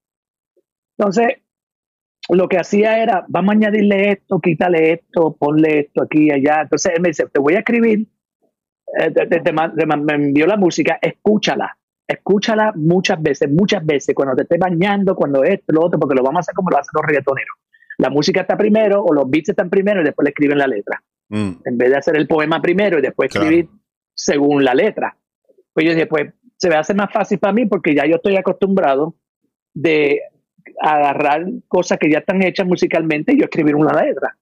Entonces, 0.97 1.27
lo 2.29 2.47
que 2.47 2.57
hacía 2.57 3.01
era, 3.01 3.25
vamos 3.27 3.53
a 3.53 3.57
añadirle 3.57 4.11
esto, 4.11 4.39
quítale 4.39 4.93
esto, 4.93 5.35
ponle 5.37 5.79
esto 5.81 6.03
aquí 6.03 6.27
y 6.27 6.31
allá. 6.31 6.61
Entonces 6.61 6.93
él 6.95 7.01
me 7.01 7.09
dice, 7.09 7.25
te 7.31 7.39
voy 7.39 7.55
a 7.55 7.59
escribir, 7.59 8.07
eh, 8.99 9.13
me 9.97 10.13
envió 10.13 10.47
la 10.47 10.57
música, 10.57 10.97
escúchala, 11.01 11.77
escúchala 12.07 12.73
muchas 12.75 13.21
veces, 13.21 13.49
muchas 13.49 13.85
veces, 13.85 14.15
cuando 14.15 14.35
te 14.35 14.43
estés 14.43 14.59
bañando, 14.59 15.15
cuando 15.15 15.43
esto, 15.43 15.73
lo 15.73 15.85
otro, 15.85 15.99
porque 15.99 16.15
lo 16.15 16.23
vamos 16.23 16.39
a 16.39 16.41
hacer 16.41 16.55
como 16.55 16.69
lo 16.69 16.77
hacen 16.77 16.91
los 16.93 17.05
reggaetoneros 17.05 17.55
la 17.97 18.09
música 18.09 18.41
está 18.41 18.57
primero 18.57 19.03
o 19.03 19.13
los 19.13 19.29
beats 19.29 19.49
están 19.49 19.69
primero 19.69 20.01
y 20.01 20.03
después 20.03 20.23
le 20.25 20.29
escriben 20.29 20.57
la 20.57 20.67
letra. 20.67 21.01
Mm. 21.29 21.51
En 21.65 21.77
vez 21.77 21.89
de 21.89 21.97
hacer 21.97 22.15
el 22.15 22.27
poema 22.27 22.61
primero 22.61 22.99
y 22.99 23.01
después 23.01 23.33
escribir 23.33 23.69
según 24.13 24.63
la 24.63 24.73
letra. 24.73 25.17
Pues 25.73 25.85
yo 25.85 25.93
dije, 25.93 26.07
pues 26.07 26.33
se 26.57 26.69
me 26.69 26.75
hace 26.75 26.93
más 26.93 27.11
fácil 27.11 27.39
para 27.39 27.53
mí 27.53 27.65
porque 27.65 27.95
ya 27.95 28.05
yo 28.05 28.15
estoy 28.15 28.37
acostumbrado 28.37 29.15
de 29.73 30.21
agarrar 30.81 31.45
cosas 31.67 31.97
que 31.97 32.09
ya 32.09 32.19
están 32.19 32.41
hechas 32.43 32.67
musicalmente 32.67 33.33
y 33.33 33.41
escribir 33.41 33.75
una 33.75 34.01
letra. 34.01 34.37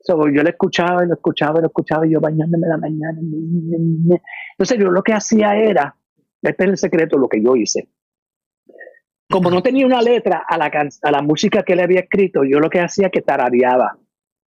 So, 0.00 0.28
yo 0.28 0.42
lo 0.42 0.48
escuchaba 0.48 1.04
y 1.04 1.08
lo 1.08 1.14
escuchaba 1.14 1.58
y 1.58 1.62
lo 1.62 1.68
escuchaba 1.68 2.06
y 2.06 2.12
yo 2.12 2.20
bañándome 2.20 2.66
la 2.66 2.78
mañana. 2.78 3.18
Entonces 3.20 4.78
yo 4.78 4.90
lo 4.90 5.02
que 5.02 5.12
hacía 5.12 5.56
era, 5.56 5.94
este 6.40 6.64
es 6.64 6.70
el 6.70 6.76
secreto, 6.78 7.18
lo 7.18 7.28
que 7.28 7.42
yo 7.42 7.54
hice 7.56 7.88
como 9.30 9.50
no 9.50 9.62
tenía 9.62 9.86
una 9.86 10.02
letra 10.02 10.44
a 10.46 10.58
la, 10.58 10.70
a 11.02 11.10
la 11.10 11.22
música 11.22 11.62
que 11.62 11.76
le 11.76 11.84
había 11.84 12.00
escrito, 12.00 12.42
yo 12.42 12.58
lo 12.58 12.68
que 12.68 12.80
hacía 12.80 13.10
que 13.10 13.22
tarareaba. 13.22 13.96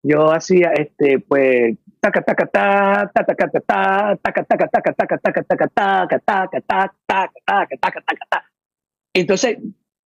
Yo 0.06 0.34
hacía, 0.34 0.74
este, 0.74 1.20
pues, 1.20 1.78
taca, 2.02 2.22
taca, 2.22 2.46
ta, 2.48 3.12
taca, 3.14 3.36
taca, 3.38 3.60
ta, 3.62 4.20
taca, 4.22 4.44
taca, 4.44 4.68
taca, 4.68 4.94
taca, 4.94 5.18
taca, 5.18 5.44
taca, 5.44 5.68
taca, 5.70 6.20
taca, 6.20 6.60
taca, 6.60 7.32
taca, 7.46 7.78
taca, 7.80 8.02
taca, 8.02 8.52
Entonces, 9.14 9.60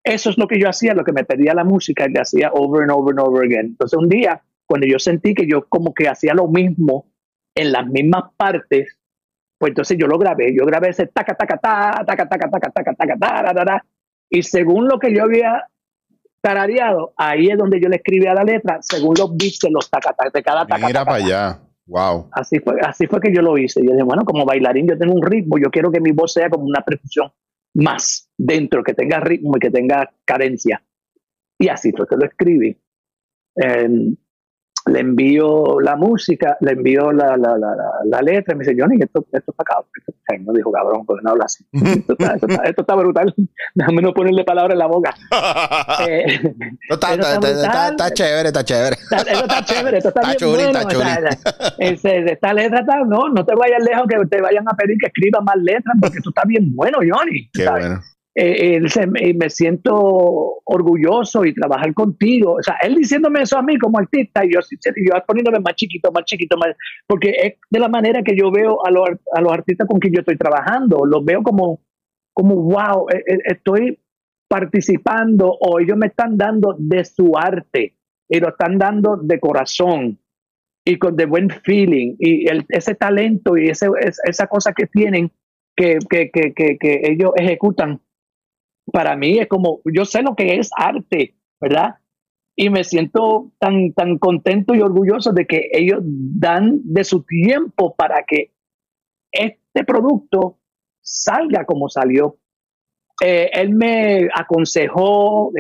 eso 0.08 0.30
es 0.30 0.38
lo 0.38 0.48
que 0.48 0.60
yo 0.60 0.70
hacía, 0.70 0.94
lo 0.94 1.04
que 1.04 1.12
me 1.12 1.24
pedía 1.24 1.54
la 1.54 1.64
música, 1.64 2.08
le 2.08 2.20
hacía 2.20 2.52
over 2.54 2.84
and 2.84 2.92
over 2.92 3.12
and 3.12 3.20
over 3.20 3.46
again. 3.46 3.68
Entonces, 3.68 3.98
un 3.98 4.08
día, 4.08 4.42
cuando 4.66 4.88
yo 4.88 5.00
sentí 5.00 5.34
que 5.34 5.48
yo 5.48 5.68
como 5.68 5.94
que 5.94 6.08
hacía 6.08 6.34
lo 6.34 6.48
mismo 6.48 7.06
en 7.56 7.72
las 7.72 7.86
mismas 7.88 8.32
partes, 8.38 8.98
pues 9.58 9.72
entonces 9.72 9.98
yo 10.00 10.08
lo 10.08 10.18
grabé. 10.18 10.56
Yo 10.56 10.66
grabé 10.66 10.90
ese 10.90 11.08
taca, 11.08 11.34
taca, 11.36 11.58
ta, 11.58 12.04
taca, 12.06 12.28
taca, 12.28 12.50
taca, 12.50 12.72
taca, 12.72 12.94
taca, 12.94 13.18
taca, 13.18 13.54
taca, 13.54 13.86
y 14.30 14.44
según 14.44 14.88
lo 14.88 15.00
que 15.00 15.14
yo 15.14 15.24
había 15.24 15.68
tarareado, 16.42 17.14
ahí 17.18 17.48
es 17.48 17.58
donde 17.58 17.82
yo 17.82 17.90
le 17.90 17.98
escribía 17.98 18.34
la 18.34 18.44
letra, 18.44 18.78
según 18.82 19.16
los 19.18 19.36
beats 19.36 19.60
de 19.60 19.72
los 19.72 19.90
tacatas 19.90 20.32
de 20.32 20.44
cada 20.44 20.66
taca. 20.66 20.86
Mira 20.86 21.04
para 21.04 21.18
allá. 21.18 21.60
Wow. 21.86 22.30
Así 22.32 22.60
fue, 22.60 22.76
así 22.82 23.08
fue 23.08 23.20
que 23.22 23.34
yo 23.34 23.42
lo 23.42 23.58
hice. 23.58 23.82
Yo 23.84 23.92
dije, 23.92 24.04
bueno, 24.04 24.24
como 24.26 24.46
bailarín 24.46 24.88
yo 24.88 24.98
tengo 24.98 25.14
un 25.14 25.26
ritmo, 25.26 25.58
yo 25.58 25.70
quiero 25.72 25.92
que 25.92 26.02
mi 26.02 26.12
voz 26.12 26.34
sea 26.34 26.50
como 26.50 26.66
una 26.66 26.82
percusión 26.82 27.32
más 27.78 28.30
dentro, 28.38 28.84
que 28.84 28.94
tenga 28.94 29.20
ritmo 29.20 29.58
y 29.58 29.60
que 29.60 29.70
tenga 29.70 30.12
cadencia. 30.26 30.84
Y 31.60 31.70
así 31.70 31.92
fue 31.92 32.08
que 32.08 32.18
lo 32.18 32.26
escribí. 32.26 32.76
Em, 33.56 34.16
le 34.88 35.00
envío 35.00 35.80
la 35.80 35.96
música, 35.96 36.58
le 36.62 36.72
envío 36.72 37.12
la, 37.12 37.38
la, 37.38 37.58
la, 37.58 37.76
la 38.06 38.22
letra, 38.22 38.54
y 38.54 38.58
me 38.58 38.66
dice, 38.66 38.76
Johnny, 38.80 38.98
esto, 39.00 39.26
esto 39.32 39.52
está 39.52 39.64
cabrón. 39.64 39.92
No 40.46 40.54
dijo 40.54 40.72
cabrón, 40.72 41.06
porque 41.06 41.24
no 41.24 41.32
habla 41.32 41.46
así. 41.46 41.66
Esto 41.72 42.14
está, 42.14 42.34
esto 42.66 42.82
está, 42.82 42.96
brutal. 42.96 43.34
Déjame 43.74 44.02
no 44.02 44.14
ponerle 44.14 44.44
palabras 44.44 44.74
en 44.74 44.80
la 44.80 44.88
boca. 44.88 45.16
eh, 46.08 46.26
está, 46.90 47.14
está, 47.14 47.90
está, 47.92 48.12
chévere, 48.12 48.48
está 48.50 48.64
chévere. 48.64 48.98
esto 49.00 49.16
está 49.16 49.66
chévere, 49.66 49.98
esto 49.98 50.10
está, 50.10 50.22
bien 50.22 50.38
chuli, 50.38 50.52
bueno. 50.52 50.80
Está 50.80 50.88
chuli. 50.90 52.30
esta 52.30 52.54
letra 52.54 52.80
está, 52.82 52.98
no, 53.06 53.30
no 53.30 53.46
te 53.46 53.56
vayas 53.56 53.84
lejos 53.84 54.06
que 54.10 54.26
te 54.28 54.42
vayan 54.42 54.66
a 54.68 54.76
pedir 54.76 54.98
que 55.00 55.08
escriba 55.08 55.40
más 55.42 55.56
letras, 55.58 55.96
porque 56.02 56.18
esto 56.18 56.30
está 56.30 56.44
bien 56.46 56.76
bueno, 56.76 56.98
Johnny. 57.00 57.50
Qué 57.54 57.70
bueno 57.70 58.02
eh, 58.40 59.34
me 59.34 59.50
siento 59.50 60.62
orgulloso 60.64 61.44
y 61.44 61.56
trabajar 61.56 61.92
contigo. 61.96 62.54
O 62.60 62.62
sea, 62.62 62.76
él 62.84 62.94
diciéndome 62.94 63.42
eso 63.42 63.58
a 63.58 63.64
mí 63.64 63.80
como 63.80 63.98
artista 63.98 64.46
y 64.46 64.54
yo, 64.54 64.60
poniéndome 65.26 65.60
más 65.60 65.76
chiquito, 65.76 66.12
más 66.12 66.24
chiquito, 66.26 66.56
más, 66.56 66.76
porque 67.08 67.30
es 67.32 67.54
de 67.68 67.80
la 67.80 67.88
manera 67.88 68.22
que 68.22 68.38
yo 68.38 68.52
veo 68.52 68.86
a, 68.86 68.92
los, 68.92 69.10
a 69.34 69.42
los 69.42 69.52
artistas 69.52 69.88
con 69.88 70.00
quien 70.00 70.14
yo 70.14 70.20
estoy 70.20 70.38
trabajando. 70.38 71.04
Los 71.04 71.26
veo 71.26 71.42
como, 71.42 71.82
como 72.32 72.56
wow, 72.58 73.08
eh, 73.12 73.24
eh, 73.26 73.40
estoy 73.46 74.00
participando 74.48 75.52
o 75.60 75.80
ellos 75.80 75.98
me 75.98 76.08
están 76.08 76.38
dando 76.38 76.76
de 76.78 77.06
su 77.06 77.36
arte 77.36 77.96
y 78.30 78.40
lo 78.40 78.50
están 78.50 78.78
dando 78.78 79.18
de 79.18 79.40
corazón 79.40 80.20
y 80.86 81.00
con 81.00 81.16
de 81.16 81.26
buen 81.26 81.50
feeling 81.50 82.16
y 82.20 82.48
el, 82.48 82.66
ese 82.70 82.94
talento 82.94 83.58
y 83.58 83.70
ese, 83.70 83.88
esa 84.26 84.48
cosa 84.48 84.74
que 84.74 84.86
tienen 84.86 85.32
que, 85.76 85.98
que, 86.10 86.30
que, 86.32 86.54
que 86.54 87.02
ellos 87.04 87.32
ejecutan 87.36 88.00
para 88.92 89.16
mí 89.16 89.40
es 89.40 89.48
como, 89.48 89.82
yo 89.86 90.06
sé 90.06 90.22
lo 90.22 90.36
que 90.36 90.56
es 90.56 90.70
arte, 90.76 91.36
¿verdad? 91.60 91.96
Y 92.56 92.70
me 92.70 92.84
siento 92.84 93.52
tan, 93.60 93.94
tan 93.94 94.18
contento 94.18 94.74
y 94.74 94.82
orgulloso 94.82 95.32
de 95.32 95.46
que 95.46 95.70
ellos 95.72 96.00
dan 96.04 96.80
de 96.84 97.04
su 97.04 97.24
tiempo 97.24 97.96
para 97.96 98.24
que 98.28 98.54
este 99.32 99.84
producto 99.86 100.58
salga 101.02 101.66
como 101.66 101.90
salió. 101.90 102.38
Eh, 103.24 103.50
él 103.54 103.74
me 103.74 104.28
aconsejó, 104.34 105.52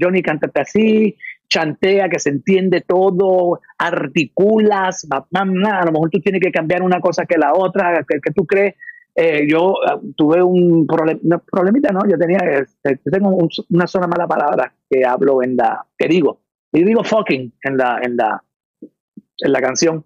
Johnny, 0.00 0.22
cántate 0.22 0.60
así, 0.60 1.16
chantea, 1.48 2.08
que 2.08 2.18
se 2.18 2.30
entiende 2.30 2.80
todo, 2.80 3.60
articulas, 3.78 5.06
a 5.10 5.44
lo 5.84 5.92
mejor 5.92 6.10
tú 6.10 6.20
tienes 6.20 6.40
que 6.40 6.50
cambiar 6.50 6.82
una 6.82 7.00
cosa 7.00 7.26
que 7.26 7.38
la 7.38 7.52
otra, 7.54 8.04
que 8.08 8.32
tú 8.32 8.46
crees 8.46 8.74
eh, 9.16 9.46
yo 9.48 9.74
ah, 9.86 10.00
tuve 10.16 10.42
un 10.42 10.86
problemita, 10.86 11.92
¿no? 11.92 12.00
Yo 12.08 12.18
tenía, 12.18 12.38
este, 12.58 12.96
tengo 13.10 13.36
una 13.70 13.86
sola 13.86 14.06
mala 14.06 14.26
palabra 14.26 14.74
que 14.90 15.04
hablo 15.04 15.42
en 15.42 15.56
la, 15.56 15.86
que 15.96 16.08
digo, 16.08 16.40
y 16.72 16.82
digo 16.84 17.04
fucking 17.04 17.52
en 17.62 17.76
la, 17.76 18.00
en 18.02 18.16
la, 18.16 18.42
en 18.80 19.52
la 19.52 19.60
canción. 19.60 20.04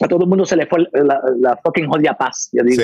A 0.00 0.08
todo 0.08 0.24
el 0.24 0.28
mundo 0.28 0.44
se 0.44 0.56
le 0.56 0.66
fue 0.66 0.86
la, 0.92 1.60
fucking 1.62 1.86
jodia 1.86 2.14
paz, 2.14 2.50
yo 2.52 2.64
digo. 2.64 2.82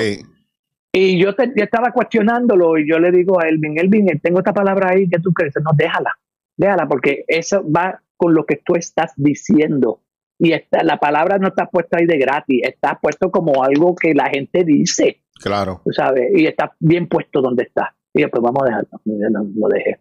Y 0.92 1.20
yo, 1.20 1.34
te, 1.34 1.52
estaba 1.56 1.92
cuestionándolo 1.92 2.78
y 2.78 2.88
yo 2.88 2.98
le 2.98 3.10
digo 3.10 3.40
a 3.40 3.48
Elvin, 3.48 3.78
Elvin, 3.78 4.06
tengo 4.20 4.38
esta 4.38 4.52
palabra 4.52 4.90
ahí 4.90 5.08
que 5.08 5.18
tú 5.18 5.32
crees, 5.32 5.54
no, 5.62 5.70
déjala, 5.76 6.12
déjala, 6.56 6.86
porque 6.86 7.24
eso 7.26 7.64
va 7.70 8.00
con 8.16 8.34
lo 8.34 8.46
que 8.46 8.56
tú 8.64 8.74
estás 8.74 9.12
diciendo. 9.16 10.02
Y 10.38 10.52
esta, 10.52 10.84
la 10.84 10.98
palabra 10.98 11.38
no 11.38 11.48
está 11.48 11.66
puesta 11.66 11.98
ahí 11.98 12.06
de 12.06 12.18
gratis, 12.18 12.62
está 12.62 12.98
puesto 13.00 13.30
como 13.30 13.64
algo 13.64 13.96
que 13.96 14.14
la 14.14 14.28
gente 14.30 14.64
dice. 14.64 15.22
Claro. 15.40 15.82
¿Sabes? 15.90 16.30
Y 16.34 16.46
está 16.46 16.74
bien 16.80 17.08
puesto 17.08 17.40
donde 17.40 17.64
está. 17.64 17.94
Y 18.12 18.26
pues 18.26 18.42
vamos 18.42 18.62
a 18.62 18.66
dejarlo. 18.66 19.00
Lo 19.04 19.68
dejé. 19.68 20.00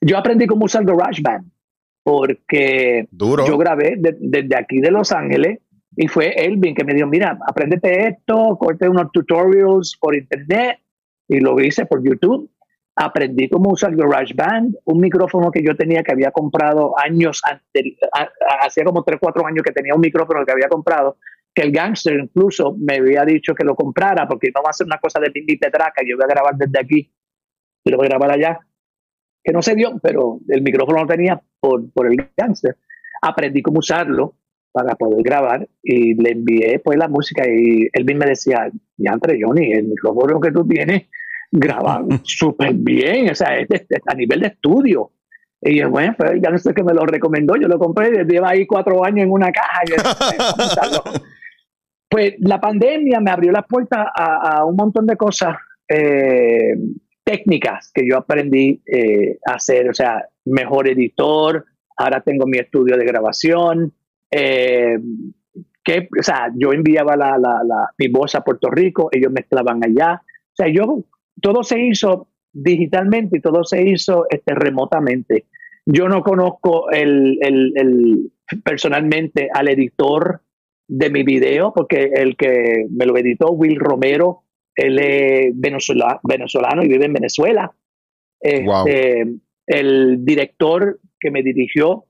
Yo 0.00 0.18
aprendí 0.18 0.46
cómo 0.46 0.66
usar 0.66 0.84
GarageBand 0.84 1.50
porque 2.02 3.08
yo 3.10 3.58
grabé 3.58 3.96
desde 3.98 4.56
aquí 4.56 4.80
de 4.80 4.90
Los 4.90 5.10
Ángeles 5.10 5.60
y 5.96 6.06
fue 6.06 6.28
Elvin 6.36 6.74
que 6.74 6.84
me 6.84 6.94
dijo, 6.94 7.08
mira, 7.08 7.38
apréndete 7.48 8.08
esto, 8.08 8.56
corte 8.60 8.88
unos 8.88 9.10
tutorials 9.10 9.96
por 9.98 10.14
internet 10.14 10.78
y 11.26 11.40
lo 11.40 11.58
hice 11.60 11.86
por 11.86 12.04
YouTube. 12.04 12.50
Aprendí 12.94 13.48
cómo 13.48 13.70
usar 13.72 13.96
GarageBand, 13.96 14.76
un 14.84 15.00
micrófono 15.00 15.50
que 15.50 15.62
yo 15.62 15.76
tenía 15.76 16.02
que 16.02 16.12
había 16.12 16.30
comprado 16.30 16.94
años 16.98 17.42
antes, 17.44 17.94
hacía 18.60 18.84
como 18.84 19.02
3, 19.02 19.18
4 19.20 19.46
años 19.46 19.62
que 19.64 19.72
tenía 19.72 19.94
un 19.94 20.00
micrófono 20.00 20.44
que 20.46 20.52
había 20.52 20.68
comprado 20.68 21.16
que 21.56 21.62
el 21.62 21.72
gangster 21.72 22.20
incluso 22.20 22.76
me 22.78 22.96
había 22.96 23.24
dicho 23.24 23.54
que 23.54 23.64
lo 23.64 23.74
comprara 23.74 24.28
porque 24.28 24.52
no 24.54 24.62
va 24.62 24.68
a 24.68 24.74
ser 24.74 24.86
una 24.86 24.98
cosa 24.98 25.18
de 25.20 25.32
y 25.34 25.56
petraca, 25.56 26.02
yo 26.06 26.16
voy 26.16 26.24
a 26.24 26.28
grabar 26.28 26.54
desde 26.54 26.78
aquí 26.78 27.10
y 27.82 27.90
lo 27.90 27.96
voy 27.96 28.06
a 28.06 28.10
grabar 28.10 28.32
allá, 28.32 28.60
que 29.42 29.52
no 29.52 29.62
se 29.62 29.74
dio, 29.74 29.98
pero 30.02 30.38
el 30.48 30.60
micrófono 30.60 31.00
lo 31.00 31.06
tenía 31.06 31.40
por, 31.58 31.90
por 31.92 32.08
el 32.08 32.28
gangster. 32.36 32.76
Aprendí 33.22 33.62
cómo 33.62 33.78
usarlo 33.78 34.34
para 34.70 34.96
poder 34.96 35.22
grabar 35.22 35.66
y 35.82 36.14
le 36.22 36.32
envié 36.32 36.78
pues 36.80 36.98
la 36.98 37.08
música 37.08 37.48
y 37.48 37.88
él 37.90 38.04
me 38.04 38.26
decía, 38.26 38.70
ya 38.98 39.12
entre 39.12 39.38
Johnny, 39.40 39.72
el 39.72 39.84
micrófono 39.84 40.38
que 40.38 40.52
tú 40.52 40.68
tienes 40.68 41.06
graba 41.50 42.04
súper 42.22 42.74
bien, 42.74 43.30
o 43.30 43.34
sea, 43.34 43.58
es, 43.58 43.66
a 44.06 44.14
nivel 44.14 44.40
de 44.40 44.48
estudio. 44.48 45.12
Y 45.62 45.78
yo, 45.78 45.88
bueno, 45.88 46.14
fue 46.18 46.32
el 46.32 46.40
gangster 46.40 46.74
que 46.74 46.84
me 46.84 46.92
lo 46.92 47.06
recomendó, 47.06 47.56
yo 47.56 47.66
lo 47.66 47.78
compré, 47.78 48.26
lleva 48.26 48.50
ahí 48.50 48.66
cuatro 48.66 49.02
años 49.02 49.24
en 49.24 49.32
una 49.32 49.50
caja. 49.50 49.80
Y 49.86 49.92
Pues 52.08 52.34
la 52.38 52.60
pandemia 52.60 53.20
me 53.20 53.30
abrió 53.30 53.52
la 53.52 53.62
puerta 53.62 54.12
a, 54.14 54.64
un 54.64 54.76
montón 54.76 55.06
de 55.06 55.16
cosas 55.16 55.56
eh, 55.88 56.76
técnicas 57.24 57.90
que 57.92 58.08
yo 58.08 58.18
aprendí 58.18 58.80
eh, 58.86 59.38
a 59.46 59.54
hacer, 59.54 59.88
o 59.90 59.94
sea, 59.94 60.24
mejor 60.44 60.88
editor, 60.88 61.64
ahora 61.96 62.20
tengo 62.20 62.46
mi 62.46 62.58
estudio 62.58 62.96
de 62.96 63.04
grabación, 63.04 63.92
eh, 64.30 64.98
que, 65.82 66.08
o 66.18 66.22
sea, 66.22 66.52
yo 66.56 66.72
enviaba 66.72 67.16
la, 67.16 67.36
mi 67.98 68.08
voz 68.08 68.34
a 68.34 68.42
Puerto 68.42 68.70
Rico, 68.70 69.08
ellos 69.12 69.32
mezclaban 69.32 69.82
allá, 69.84 70.22
o 70.22 70.54
sea, 70.54 70.68
yo, 70.68 71.04
todo 71.40 71.62
se 71.62 71.80
hizo 71.80 72.28
digitalmente 72.52 73.38
y 73.38 73.40
todo 73.40 73.64
se 73.64 73.82
hizo 73.82 74.26
este, 74.30 74.54
remotamente. 74.54 75.46
Yo 75.84 76.08
no 76.08 76.22
conozco 76.22 76.90
el, 76.90 77.38
el, 77.40 78.32
personalmente 78.64 79.48
al 79.52 79.68
editor 79.68 80.40
de 80.88 81.10
mi 81.10 81.22
video, 81.22 81.72
porque 81.74 82.10
el 82.14 82.36
que 82.36 82.86
me 82.90 83.06
lo 83.06 83.16
editó, 83.16 83.50
Will 83.50 83.76
Romero, 83.76 84.42
él 84.74 84.98
es 84.98 85.52
venezolano 85.54 86.82
y 86.82 86.88
vive 86.88 87.06
en 87.06 87.12
Venezuela. 87.12 87.74
Este, 88.40 89.26
el 89.66 90.24
director 90.24 91.00
que 91.18 91.30
me 91.30 91.42
dirigió 91.42 92.04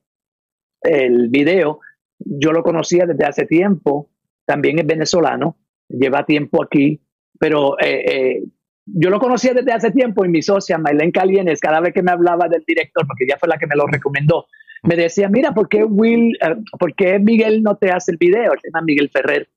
el 0.82 1.28
video, 1.28 1.80
yo 2.18 2.52
lo 2.52 2.62
conocía 2.62 3.06
desde 3.06 3.24
hace 3.24 3.46
tiempo, 3.46 4.10
también 4.44 4.78
es 4.78 4.86
venezolano, 4.86 5.56
lleva 5.88 6.26
tiempo 6.26 6.62
aquí, 6.62 7.00
pero 7.38 7.78
eh, 7.80 8.04
eh, 8.06 8.42
yo 8.86 9.10
lo 9.10 9.18
conocía 9.18 9.52
desde 9.54 9.72
hace 9.72 9.90
tiempo 9.90 10.24
y 10.24 10.28
mi 10.28 10.42
socia, 10.42 10.78
Maylene 10.78 11.12
Calienes, 11.12 11.60
cada 11.60 11.80
vez 11.80 11.92
que 11.92 12.02
me 12.02 12.12
hablaba 12.12 12.48
del 12.48 12.64
director, 12.66 13.06
porque 13.06 13.24
ella 13.24 13.36
fue 13.38 13.48
la 13.48 13.58
que 13.58 13.66
me 13.66 13.76
lo 13.76 13.86
recomendó, 13.86 14.46
me 14.86 14.96
decía, 14.96 15.28
mira, 15.28 15.52
¿por 15.52 15.68
qué, 15.68 15.84
Will, 15.84 16.36
eh, 16.40 16.56
¿por 16.78 16.94
qué 16.94 17.18
Miguel 17.18 17.62
no 17.62 17.76
te 17.76 17.90
hace 17.90 18.12
el 18.12 18.18
video? 18.18 18.52
Se 18.60 18.68
llama 18.68 18.84
Miguel 18.84 19.10
Ferrer. 19.10 19.48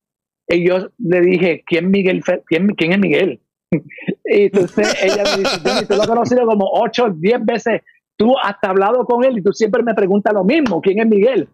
Y 0.48 0.66
yo 0.66 0.88
le 0.98 1.20
dije, 1.20 1.62
¿quién, 1.64 1.90
Miguel 1.90 2.22
¿quién, 2.46 2.68
quién 2.74 2.92
es 2.92 2.98
Miguel? 2.98 3.40
y 3.70 4.42
entonces 4.42 4.96
ella 5.02 5.22
me 5.24 5.38
dice, 5.38 5.86
tú 5.86 5.94
lo 5.94 6.02
has 6.02 6.08
conocido 6.08 6.44
como 6.44 6.68
8, 6.72 7.14
10 7.16 7.44
veces, 7.44 7.82
tú 8.16 8.34
has 8.42 8.56
hablado 8.62 9.04
con 9.04 9.24
él 9.24 9.38
y 9.38 9.42
tú 9.42 9.52
siempre 9.52 9.82
me 9.82 9.94
preguntas 9.94 10.34
lo 10.34 10.44
mismo, 10.44 10.80
¿quién 10.80 10.98
es 10.98 11.06
Miguel? 11.06 11.48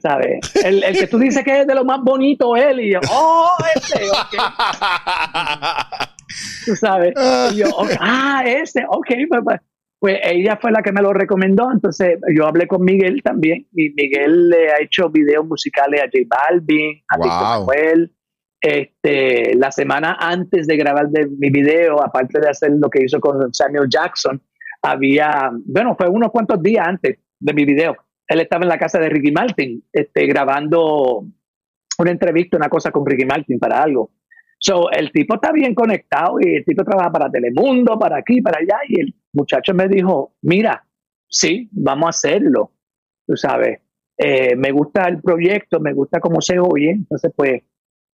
¿Sabes? 0.00 0.40
El, 0.64 0.82
el 0.82 0.98
que 0.98 1.06
tú 1.06 1.18
dices 1.18 1.44
que 1.44 1.60
es 1.60 1.66
de 1.66 1.74
lo 1.74 1.84
más 1.84 2.00
bonito 2.02 2.56
él 2.56 2.80
y 2.80 2.92
yo, 2.92 3.00
oh, 3.10 3.56
ese, 3.76 4.10
ok. 4.10 4.42
tú 6.66 6.74
sabes. 6.76 7.14
Y 7.52 7.56
yo, 7.58 7.66
ah, 8.00 8.42
ese, 8.46 8.84
ok, 8.88 9.10
pues, 9.28 9.60
pues 10.02 10.18
ella 10.24 10.58
fue 10.60 10.72
la 10.72 10.82
que 10.82 10.90
me 10.90 11.00
lo 11.00 11.12
recomendó, 11.12 11.70
entonces 11.70 12.18
yo 12.36 12.48
hablé 12.48 12.66
con 12.66 12.82
Miguel 12.82 13.22
también 13.22 13.68
y 13.72 13.90
Miguel 13.90 14.48
le 14.48 14.72
ha 14.72 14.82
hecho 14.82 15.08
videos 15.08 15.46
musicales 15.46 16.00
a 16.00 16.06
J 16.06 16.26
Balvin, 16.26 17.00
a 17.08 17.18
wow. 17.18 17.66
Manuel. 17.66 18.12
Este, 18.60 19.54
la 19.54 19.70
semana 19.70 20.16
antes 20.18 20.66
de 20.66 20.76
grabar 20.76 21.08
de 21.08 21.28
mi 21.28 21.50
video, 21.50 22.02
aparte 22.02 22.40
de 22.40 22.48
hacer 22.48 22.72
lo 22.80 22.90
que 22.90 23.04
hizo 23.04 23.20
con 23.20 23.54
Samuel 23.54 23.88
Jackson, 23.88 24.42
había, 24.82 25.52
bueno, 25.66 25.94
fue 25.96 26.08
unos 26.08 26.32
cuantos 26.32 26.60
días 26.60 26.84
antes 26.84 27.20
de 27.38 27.54
mi 27.54 27.64
video. 27.64 27.94
Él 28.26 28.40
estaba 28.40 28.64
en 28.64 28.70
la 28.70 28.78
casa 28.78 28.98
de 28.98 29.08
Ricky 29.08 29.30
Martin, 29.30 29.84
este, 29.92 30.26
grabando 30.26 31.24
una 31.98 32.10
entrevista, 32.10 32.56
una 32.56 32.68
cosa 32.68 32.90
con 32.90 33.06
Ricky 33.06 33.24
Martin 33.24 33.56
para 33.60 33.80
algo. 33.80 34.10
So, 34.58 34.90
el 34.90 35.12
tipo 35.12 35.36
está 35.36 35.52
bien 35.52 35.76
conectado 35.76 36.38
y 36.40 36.56
el 36.56 36.64
tipo 36.64 36.82
trabaja 36.82 37.12
para 37.12 37.30
Telemundo, 37.30 37.96
para 38.00 38.16
aquí, 38.18 38.40
para 38.40 38.58
allá. 38.58 38.78
Y 38.88 39.00
el 39.00 39.14
muchacho 39.32 39.74
me 39.74 39.88
dijo, 39.88 40.34
mira, 40.42 40.86
sí, 41.28 41.68
vamos 41.72 42.06
a 42.06 42.10
hacerlo. 42.10 42.72
Tú 43.26 43.36
sabes, 43.36 43.80
eh, 44.18 44.54
me 44.56 44.72
gusta 44.72 45.08
el 45.08 45.20
proyecto, 45.20 45.80
me 45.80 45.92
gusta 45.92 46.20
cómo 46.20 46.40
se 46.40 46.58
oye. 46.58 46.90
Entonces, 46.90 47.32
pues, 47.34 47.62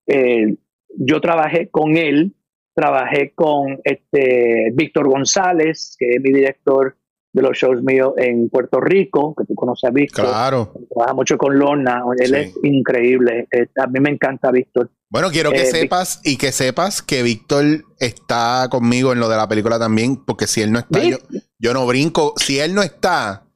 eh, 0.07 0.55
yo 0.97 1.21
trabajé 1.21 1.69
con 1.69 1.97
él, 1.97 2.35
trabajé 2.75 3.33
con 3.33 3.79
este 3.83 4.71
Víctor 4.73 5.07
González, 5.07 5.95
que 5.97 6.09
es 6.11 6.21
mi 6.21 6.31
director 6.31 6.95
de 7.33 7.41
los 7.41 7.57
shows 7.57 7.83
míos 7.83 8.13
en 8.17 8.49
Puerto 8.49 8.79
Rico, 8.79 9.35
que 9.35 9.45
tú 9.45 9.55
conoces 9.55 9.89
a 9.89 9.91
Víctor. 9.91 10.25
Claro. 10.25 10.71
Trabaja 10.89 11.13
mucho 11.13 11.37
con 11.37 11.57
Lorna, 11.57 12.01
él 12.17 12.33
es 12.33 12.57
increíble. 12.63 13.47
Eh, 13.51 13.67
a 13.77 13.87
mí 13.87 13.99
me 13.99 14.09
encanta 14.09 14.51
Víctor. 14.51 14.89
Bueno, 15.15 15.31
quiero 15.31 15.51
que 15.51 15.61
eh, 15.61 15.71
sepas 15.71 16.19
y 16.25 16.35
que 16.35 16.51
sepas 16.51 17.01
que 17.01 17.23
Víctor 17.23 17.85
está 17.99 18.67
conmigo 18.69 19.13
en 19.13 19.21
lo 19.21 19.29
de 19.29 19.37
la 19.37 19.47
película 19.47 19.79
también, 19.79 20.17
porque 20.17 20.45
si 20.45 20.61
él 20.61 20.73
no 20.73 20.79
está, 20.79 21.01
yo, 21.01 21.19
yo, 21.57 21.73
no 21.73 21.87
brinco. 21.87 22.33
Si 22.35 22.59
él 22.59 22.75
no 22.75 22.83
está, 22.83 23.47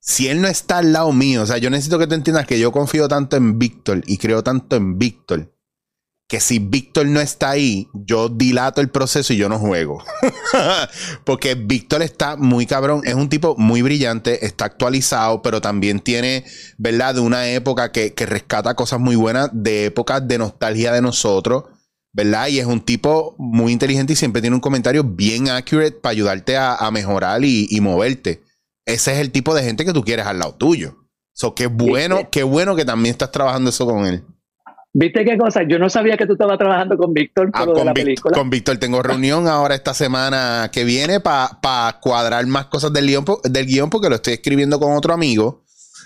si 0.00 0.28
él 0.28 0.40
no 0.40 0.48
está 0.48 0.78
al 0.78 0.94
lado 0.94 1.12
mío, 1.12 1.42
o 1.42 1.46
sea, 1.46 1.58
yo 1.58 1.68
necesito 1.68 1.98
que 1.98 2.06
te 2.06 2.14
entiendas 2.14 2.46
que 2.46 2.58
yo 2.58 2.72
confío 2.72 3.08
tanto 3.08 3.36
en 3.36 3.58
Víctor 3.58 4.00
y 4.06 4.16
creo 4.16 4.42
tanto 4.42 4.76
en 4.76 4.98
Víctor, 4.98 5.51
que 6.32 6.40
si 6.40 6.60
Víctor 6.60 7.04
no 7.08 7.20
está 7.20 7.50
ahí, 7.50 7.90
yo 7.92 8.30
dilato 8.30 8.80
el 8.80 8.88
proceso 8.88 9.34
y 9.34 9.36
yo 9.36 9.50
no 9.50 9.58
juego. 9.58 10.02
Porque 11.24 11.56
Víctor 11.56 12.00
está 12.00 12.38
muy 12.38 12.64
cabrón, 12.64 13.02
es 13.04 13.12
un 13.12 13.28
tipo 13.28 13.54
muy 13.58 13.82
brillante, 13.82 14.46
está 14.46 14.64
actualizado, 14.64 15.42
pero 15.42 15.60
también 15.60 16.00
tiene, 16.00 16.46
¿verdad? 16.78 17.16
De 17.16 17.20
una 17.20 17.50
época 17.50 17.92
que, 17.92 18.14
rescata 18.16 18.72
cosas 18.74 18.98
muy 18.98 19.14
buenas, 19.14 19.50
de 19.52 19.84
épocas 19.84 20.26
de 20.26 20.38
nostalgia 20.38 20.90
de 20.90 21.02
nosotros, 21.02 21.64
¿verdad? 22.14 22.46
Y 22.46 22.60
es 22.60 22.66
un 22.66 22.80
tipo 22.80 23.34
muy 23.36 23.70
inteligente 23.70 24.14
y 24.14 24.16
siempre 24.16 24.40
tiene 24.40 24.56
un 24.56 24.62
comentario 24.62 25.04
bien 25.04 25.50
accurate 25.50 25.98
para 26.00 26.12
ayudarte 26.12 26.56
a, 26.56 26.90
mejorar 26.90 27.44
y, 27.44 27.66
y, 27.68 27.82
moverte. 27.82 28.42
Ese 28.86 29.12
es 29.12 29.18
el 29.18 29.32
tipo 29.32 29.54
de 29.54 29.64
gente 29.64 29.84
que 29.84 29.92
tú 29.92 30.02
quieres 30.02 30.24
al 30.24 30.38
lado 30.38 30.54
tuyo. 30.54 30.96
So, 31.34 31.54
qué 31.54 31.66
bueno, 31.66 32.30
qué 32.30 32.42
bueno 32.42 32.74
que 32.74 32.86
también 32.86 33.12
estás 33.12 33.32
trabajando 33.32 33.68
eso 33.68 33.84
con 33.84 34.06
él. 34.06 34.24
¿Viste 34.94 35.24
qué 35.24 35.38
cosa? 35.38 35.62
Yo 35.66 35.78
no 35.78 35.88
sabía 35.88 36.18
que 36.18 36.26
tú 36.26 36.32
estabas 36.32 36.58
trabajando 36.58 36.98
con 36.98 37.14
Víctor 37.14 37.50
ah, 37.54 37.64
con 37.64 37.86
la 37.86 37.94
película. 37.94 38.36
Con 38.36 38.50
Víctor 38.50 38.76
tengo 38.76 39.02
reunión 39.02 39.48
ahora 39.48 39.74
esta 39.74 39.94
semana 39.94 40.70
que 40.70 40.84
viene 40.84 41.18
para 41.18 41.98
cuadrar 42.00 42.46
más 42.46 42.66
cosas 42.66 42.92
del 42.92 43.06
guion, 43.06 43.24
del 43.44 43.66
guion 43.66 43.88
porque 43.88 44.10
lo 44.10 44.16
estoy 44.16 44.34
escribiendo 44.34 44.78
con 44.78 44.94
otro 44.94 45.14
amigo. 45.14 45.62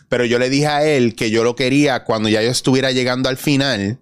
Pero 0.08 0.24
yo 0.24 0.38
le 0.38 0.48
dije 0.48 0.68
a 0.68 0.84
él 0.84 1.16
que 1.16 1.30
yo 1.30 1.42
lo 1.42 1.56
quería 1.56 2.04
cuando 2.04 2.28
ya 2.28 2.42
yo 2.42 2.50
estuviera 2.50 2.92
llegando 2.92 3.28
al 3.28 3.36
final, 3.36 3.98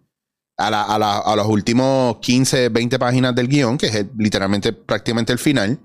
a, 0.58 0.70
la, 0.70 0.82
a, 0.82 0.98
la, 0.98 1.16
a 1.16 1.34
los 1.34 1.46
últimos 1.46 2.18
15, 2.18 2.68
20 2.68 2.98
páginas 2.98 3.34
del 3.34 3.48
guion, 3.48 3.78
que 3.78 3.86
es 3.86 4.06
literalmente 4.18 4.74
prácticamente 4.74 5.32
el 5.32 5.38
final. 5.38 5.78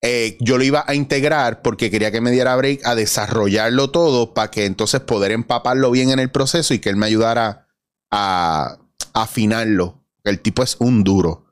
Eh, 0.00 0.36
yo 0.38 0.58
lo 0.58 0.64
iba 0.64 0.84
a 0.86 0.94
integrar 0.94 1.60
porque 1.60 1.90
quería 1.90 2.12
que 2.12 2.20
me 2.20 2.30
diera 2.30 2.54
break 2.54 2.86
a 2.86 2.94
desarrollarlo 2.94 3.90
todo 3.90 4.32
para 4.32 4.50
que 4.50 4.66
entonces 4.66 5.00
poder 5.00 5.32
empaparlo 5.32 5.90
bien 5.90 6.10
en 6.10 6.20
el 6.20 6.30
proceso 6.30 6.72
y 6.72 6.78
que 6.78 6.90
él 6.90 6.96
me 6.96 7.06
ayudara 7.06 7.63
a 8.14 8.78
afinarlo. 9.12 10.00
El 10.22 10.40
tipo 10.40 10.62
es 10.62 10.76
un 10.80 11.02
duro. 11.02 11.46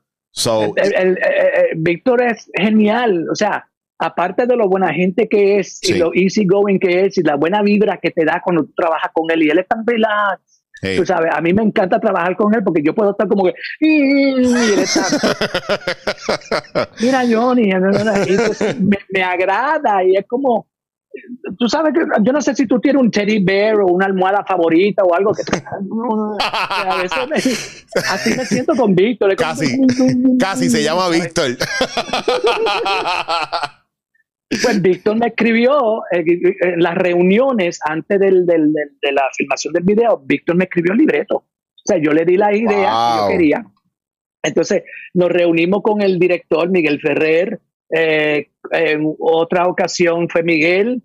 Víctor 1.75 2.23
es 2.23 2.49
genial, 2.55 3.27
o 3.29 3.35
sea, 3.35 3.67
aparte 3.99 4.47
de 4.47 4.55
lo 4.55 4.69
buena 4.69 4.93
gente 4.93 5.27
que 5.27 5.59
es 5.59 5.83
y 5.83 5.95
lo 5.95 6.11
easy 6.13 6.45
going 6.45 6.79
que 6.79 7.05
es 7.05 7.17
y 7.17 7.23
la 7.23 7.35
buena 7.35 7.61
vibra 7.61 7.99
que 8.01 8.11
te 8.11 8.23
da 8.25 8.41
cuando 8.43 8.63
tú 8.63 8.71
trabajas 8.75 9.11
con 9.13 9.29
él 9.29 9.43
y 9.43 9.49
él 9.49 9.59
es 9.59 9.67
tan 9.67 9.85
relax. 9.85 10.41
Tú 10.97 11.05
sabes, 11.05 11.31
a 11.33 11.39
mí 11.39 11.53
me 11.53 11.63
encanta 11.63 11.97
trabajar 11.97 12.35
con 12.35 12.53
él 12.53 12.61
porque 12.61 12.83
yo 12.83 12.93
puedo 12.93 13.11
estar 13.11 13.25
como 13.27 13.45
que. 13.45 13.53
Mira, 16.99 17.23
Johnny, 17.29 17.71
me, 17.71 18.97
me, 19.09 19.23
agrada 19.23 20.03
y 20.03 20.17
es 20.17 20.25
como 20.27 20.67
tú 21.57 21.69
sabes 21.69 21.93
que 21.93 22.01
yo 22.23 22.31
no 22.31 22.41
sé 22.41 22.55
si 22.55 22.65
tú 22.65 22.79
tienes 22.79 23.01
un 23.01 23.11
teddy 23.11 23.43
bear 23.43 23.79
o 23.79 23.87
una 23.87 24.05
almohada 24.05 24.43
favorita 24.45 25.03
o 25.03 25.13
algo 25.13 25.33
que 25.33 25.43
a 26.41 27.01
veces 27.01 27.85
así 28.11 28.35
me 28.35 28.45
siento 28.45 28.75
con 28.75 28.95
Víctor. 28.95 29.35
Casi, 29.35 29.77
casi 30.39 30.69
se 30.69 30.83
llama 30.83 31.09
Víctor. 31.09 31.57
Pues 34.61 34.83
Víctor 34.83 35.17
me 35.17 35.29
escribió 35.29 36.03
eh, 36.11 36.23
en 36.61 36.83
las 36.83 36.93
reuniones 36.93 37.79
antes 37.83 38.19
del, 38.19 38.45
del, 38.45 38.71
de 38.71 39.11
la 39.11 39.23
filmación 39.35 39.73
del 39.73 39.83
video, 39.83 40.21
Víctor 40.23 40.55
me 40.55 40.65
escribió 40.65 40.91
el 40.91 40.99
libreto. 40.99 41.37
O 41.37 41.83
sea, 41.83 41.97
yo 41.97 42.11
le 42.11 42.23
di 42.23 42.37
la 42.37 42.55
idea 42.55 42.69
que 42.69 43.17
yo 43.17 43.27
quería. 43.29 43.65
Entonces 44.43 44.83
nos 45.15 45.31
reunimos 45.31 45.81
con 45.81 46.03
el 46.03 46.19
director 46.19 46.69
Miguel 46.69 47.01
Ferrer, 47.01 47.61
eh, 47.95 48.49
en 48.71 49.15
otra 49.19 49.67
ocasión 49.67 50.27
fue 50.29 50.43
Miguel 50.43 51.01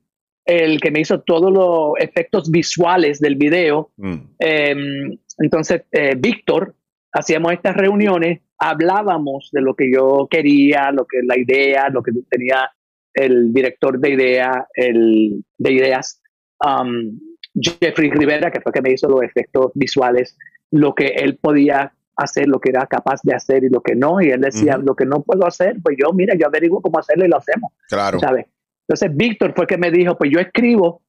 el 0.49 0.80
que 0.80 0.91
me 0.91 1.01
hizo 1.01 1.20
todos 1.20 1.53
los 1.53 1.93
efectos 2.01 2.51
visuales 2.51 3.20
del 3.20 3.36
video. 3.36 3.91
Mm. 3.99 4.14
Em, 4.39 5.18
entonces, 5.39 5.82
eh, 5.93 6.14
Víctor, 6.16 6.74
hacíamos 7.12 7.53
estas 7.53 7.76
reuniones, 7.76 8.41
hablábamos 8.59 9.51
de 9.53 9.61
lo 9.61 9.74
que 9.74 9.93
yo 9.93 10.26
quería, 10.30 10.91
lo 10.91 11.05
que 11.05 11.18
la 11.22 11.39
idea, 11.39 11.91
lo 11.91 12.03
que 12.03 12.12
tenía 12.30 12.70
el 13.12 13.53
director 13.53 13.99
de 13.99 14.11
idea, 14.11 14.66
el 14.74 15.45
de 15.59 15.72
ideas, 15.72 16.22
um, 16.64 17.18
Jeffrey 17.61 18.11
Rivera, 18.11 18.51
que 18.51 18.61
fue 18.62 18.72
que 18.72 18.80
me 18.80 18.93
hizo 18.93 19.09
los 19.09 19.22
efectos 19.22 19.72
visuales, 19.74 20.36
lo 20.70 20.95
que 20.95 21.09
él 21.09 21.36
podía 21.36 21.93
hacer 22.19 22.49
lo 22.49 22.61
que 22.61 22.71
era 22.71 22.87
capaz 22.87 23.21
de 23.23 23.35
hacer 23.35 23.64
y 23.64 23.69
lo 23.69 23.81
que 23.81 23.95
no. 23.95 24.21
Y 24.21 24.31
él 24.31 24.41
decía, 24.41 24.77
lo 24.77 24.95
que 24.95 25.07
no 25.07 25.23
puedo 25.23 25.47
hacer, 25.47 25.77
pues 25.83 25.97
yo, 25.99 26.12
mira, 26.12 26.35
yo 26.39 26.47
averiguo 26.47 26.83
cómo 26.83 26.99
hacerlo 26.99 27.25
y 27.25 27.29
lo 27.29 27.39
hacemos. 27.39 27.73
Claro. 27.89 28.19
¿sabes? 28.19 28.47
Entonces, 28.87 29.16
Víctor 29.16 29.53
fue 29.55 29.66
que 29.66 29.79
me 29.79 29.91
dijo, 29.91 30.16
pues 30.16 30.31
yo 30.31 30.41
escribo, 30.41 31.03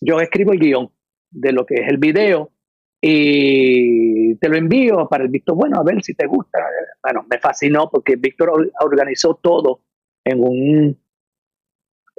yo 0.00 0.20
escribo 0.20 0.52
el 0.52 0.60
guion 0.60 0.90
de 1.30 1.52
lo 1.52 1.66
que 1.66 1.74
es 1.74 1.88
el 1.88 1.98
video 1.98 2.50
y 3.02 4.34
te 4.36 4.48
lo 4.48 4.56
envío 4.56 5.08
para 5.08 5.24
el 5.24 5.30
Víctor, 5.30 5.56
bueno, 5.56 5.78
a 5.78 5.84
ver 5.84 6.02
si 6.02 6.14
te 6.14 6.26
gusta. 6.26 6.58
Bueno, 7.02 7.26
me 7.30 7.38
fascinó 7.38 7.88
porque 7.90 8.16
Víctor 8.16 8.52
organizó 8.80 9.34
todo 9.42 9.80
en 10.24 10.40
un, 10.40 10.98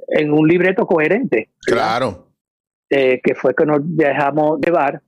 en 0.08 0.34
un 0.34 0.48
libreto 0.48 0.86
coherente. 0.86 1.52
Claro. 1.62 2.28
Eh, 2.90 3.22
que 3.24 3.36
fue 3.36 3.56
que 3.56 3.66
nos 3.66 3.80
dejamos 3.84 4.60
llevar 4.60 5.02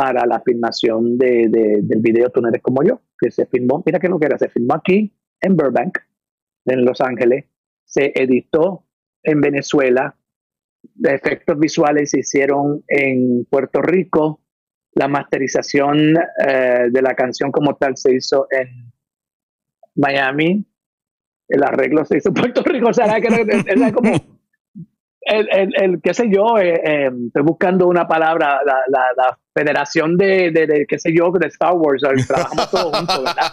para 0.00 0.24
la 0.24 0.40
filmación 0.40 1.18
de, 1.18 1.48
del 1.82 2.00
video 2.00 2.30
Tú 2.30 2.40
eres 2.46 2.62
como 2.62 2.82
yo, 2.82 3.02
que 3.18 3.30
se 3.30 3.44
filmó, 3.44 3.82
mira 3.84 3.98
que 3.98 4.08
lo 4.08 4.18
que 4.18 4.24
era, 4.24 4.38
se 4.38 4.48
filmó 4.48 4.76
aquí 4.76 5.12
en 5.42 5.54
Burbank, 5.54 5.98
en 6.64 6.86
Los 6.86 7.02
Ángeles, 7.02 7.44
se 7.84 8.10
editó 8.14 8.86
en 9.22 9.42
Venezuela, 9.42 10.16
efectos 11.04 11.58
visuales 11.58 12.12
se 12.12 12.20
hicieron 12.20 12.82
en 12.88 13.44
Puerto 13.44 13.82
Rico, 13.82 14.40
la 14.92 15.06
masterización 15.06 16.14
eh, 16.46 16.88
de 16.90 17.02
la 17.02 17.14
canción 17.14 17.52
como 17.52 17.76
tal 17.76 17.98
se 17.98 18.14
hizo 18.14 18.46
en 18.50 18.90
Miami, 19.96 20.64
el 21.46 21.62
arreglo 21.62 22.06
se 22.06 22.16
hizo 22.16 22.30
en 22.30 22.36
Puerto 22.36 22.62
Rico, 22.62 22.88
o 22.88 22.94
sea, 22.94 23.04
como 23.92 24.39
el, 25.22 25.48
el, 25.52 25.82
el, 25.82 26.00
qué 26.02 26.14
sé 26.14 26.28
yo, 26.30 26.58
eh, 26.58 26.80
eh, 26.84 27.10
estoy 27.26 27.42
buscando 27.42 27.86
una 27.86 28.08
palabra, 28.08 28.60
la, 28.64 28.76
la, 28.88 29.04
la 29.16 29.38
federación 29.54 30.16
de, 30.16 30.50
de, 30.50 30.66
de, 30.66 30.86
qué 30.88 30.98
sé 30.98 31.12
yo, 31.14 31.30
de 31.32 31.48
Star 31.48 31.74
Wars, 31.74 32.02
trabajamos 32.26 32.70
todos 32.70 32.96
juntos, 32.96 33.24
¿verdad? 33.24 33.52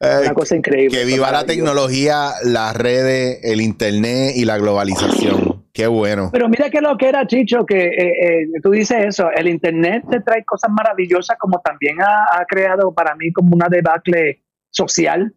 una 0.22 0.34
cosa 0.34 0.56
increíble. 0.56 0.98
Que 0.98 1.04
viva 1.04 1.30
la 1.30 1.44
tecnología, 1.44 2.30
las 2.44 2.74
redes, 2.76 3.40
el 3.44 3.60
internet 3.60 4.32
y 4.34 4.44
la 4.44 4.58
globalización. 4.58 5.64
Qué 5.72 5.86
bueno. 5.86 6.30
Pero 6.32 6.48
mira 6.48 6.68
que 6.68 6.80
lo 6.80 6.96
que 6.96 7.08
era, 7.08 7.26
Chicho, 7.26 7.64
que 7.64 7.86
eh, 7.86 8.46
tú 8.62 8.70
dices 8.70 9.04
eso, 9.04 9.30
el 9.30 9.48
internet 9.48 10.02
te 10.10 10.20
trae 10.20 10.44
cosas 10.44 10.70
maravillosas 10.72 11.38
como 11.38 11.60
también 11.60 12.02
ha, 12.02 12.40
ha 12.40 12.44
creado 12.46 12.92
para 12.92 13.14
mí 13.14 13.32
como 13.32 13.54
una 13.54 13.68
debacle 13.68 14.42
social 14.70 15.32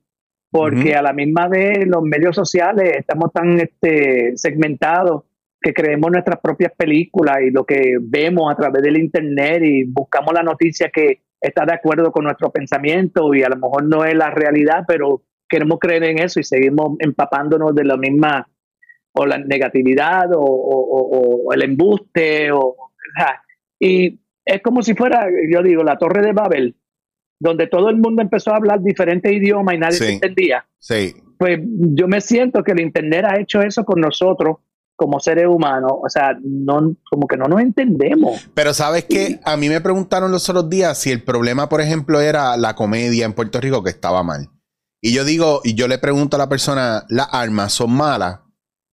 porque 0.53 0.93
a 0.93 1.01
la 1.01 1.13
misma 1.13 1.47
vez 1.47 1.87
los 1.87 2.03
medios 2.03 2.35
sociales 2.35 2.97
estamos 2.99 3.33
tan 3.33 3.59
este, 3.59 4.37
segmentados 4.37 5.23
que 5.59 5.73
creemos 5.73 6.11
nuestras 6.11 6.39
propias 6.39 6.71
películas 6.77 7.37
y 7.41 7.49
lo 7.49 7.65
que 7.65 7.97
vemos 7.99 8.53
a 8.53 8.55
través 8.55 8.83
del 8.83 8.99
internet 8.99 9.63
y 9.63 9.83
buscamos 9.83 10.31
la 10.31 10.43
noticia 10.43 10.91
que 10.93 11.23
está 11.41 11.65
de 11.65 11.73
acuerdo 11.73 12.11
con 12.11 12.25
nuestro 12.25 12.51
pensamiento 12.51 13.33
y 13.33 13.41
a 13.41 13.49
lo 13.49 13.55
mejor 13.55 13.83
no 13.85 14.05
es 14.05 14.13
la 14.13 14.29
realidad, 14.29 14.83
pero 14.87 15.23
queremos 15.49 15.79
creer 15.79 16.03
en 16.03 16.19
eso 16.19 16.39
y 16.39 16.43
seguimos 16.43 16.97
empapándonos 16.99 17.73
de 17.73 17.85
la 17.85 17.97
misma 17.97 18.47
o 19.13 19.25
la 19.25 19.39
negatividad 19.39 20.29
o, 20.35 21.49
el 21.51 21.63
embuste 21.63 22.51
o, 22.51 22.75
y 23.79 24.19
es 24.45 24.61
como 24.61 24.83
si 24.83 24.93
fuera, 24.93 25.27
yo 25.51 25.63
digo, 25.63 25.83
la 25.83 25.97
torre 25.97 26.21
de 26.21 26.31
Babel 26.31 26.75
donde 27.43 27.67
todo 27.67 27.89
el 27.89 27.97
mundo 27.97 28.21
empezó 28.21 28.51
a 28.53 28.55
hablar 28.55 28.81
diferentes 28.81 29.31
idiomas 29.31 29.75
y 29.75 29.77
nadie 29.77 29.97
se 29.97 30.13
entendía. 30.13 30.65
Sí. 30.79 31.13
Pues 31.37 31.59
yo 31.61 32.07
me 32.07 32.21
siento 32.21 32.63
que 32.63 32.71
el 32.71 32.79
Internet 32.79 33.25
ha 33.27 33.39
hecho 33.39 33.61
eso 33.61 33.83
con 33.83 33.99
nosotros 33.99 34.57
como 34.95 35.19
seres 35.19 35.47
humanos, 35.47 35.91
o 36.01 36.07
sea, 36.07 36.37
no, 36.41 36.95
como 37.09 37.27
que 37.27 37.35
no 37.35 37.45
nos 37.45 37.59
entendemos. 37.59 38.47
Pero 38.53 38.73
sabes 38.73 39.05
que 39.05 39.39
a 39.43 39.57
mí 39.57 39.67
me 39.67 39.81
preguntaron 39.81 40.31
los 40.31 40.47
otros 40.47 40.69
días 40.69 40.97
si 40.97 41.11
el 41.11 41.21
problema, 41.21 41.67
por 41.67 41.81
ejemplo, 41.81 42.21
era 42.21 42.55
la 42.55 42.75
comedia 42.75 43.25
en 43.25 43.33
Puerto 43.33 43.59
Rico 43.59 43.83
que 43.83 43.89
estaba 43.89 44.23
mal. 44.23 44.49
Y 45.01 45.11
yo 45.11 45.25
digo, 45.25 45.59
y 45.65 45.73
yo 45.73 45.89
le 45.89 45.97
pregunto 45.97 46.37
a 46.37 46.39
la 46.39 46.47
persona, 46.47 47.03
¿las 47.09 47.27
armas 47.31 47.73
son 47.73 47.91
malas? 47.91 48.39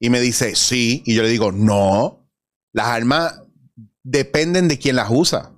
Y 0.01 0.11
me 0.11 0.21
dice, 0.21 0.57
sí. 0.57 1.05
Y 1.07 1.15
yo 1.15 1.23
le 1.23 1.29
digo, 1.29 1.53
no. 1.53 2.27
Las 2.73 2.89
armas 2.89 3.45
dependen 4.03 4.67
de 4.67 4.79
quién 4.79 4.97
las 4.97 5.09
usa. 5.11 5.53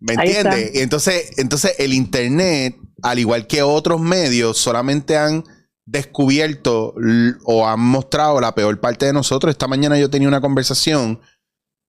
¿Me 0.00 0.14
entiendes? 0.14 0.72
Entonces, 0.74 1.32
entonces 1.38 1.74
el 1.78 1.92
Internet, 1.92 2.76
al 3.02 3.18
igual 3.18 3.46
que 3.46 3.62
otros 3.62 4.00
medios, 4.00 4.58
solamente 4.58 5.16
han 5.16 5.44
descubierto 5.86 6.94
o 7.44 7.66
han 7.66 7.80
mostrado 7.80 8.40
la 8.40 8.54
peor 8.54 8.78
parte 8.80 9.06
de 9.06 9.12
nosotros. 9.12 9.50
Esta 9.50 9.66
mañana 9.66 9.98
yo 9.98 10.10
tenía 10.10 10.28
una 10.28 10.40
conversación, 10.40 11.20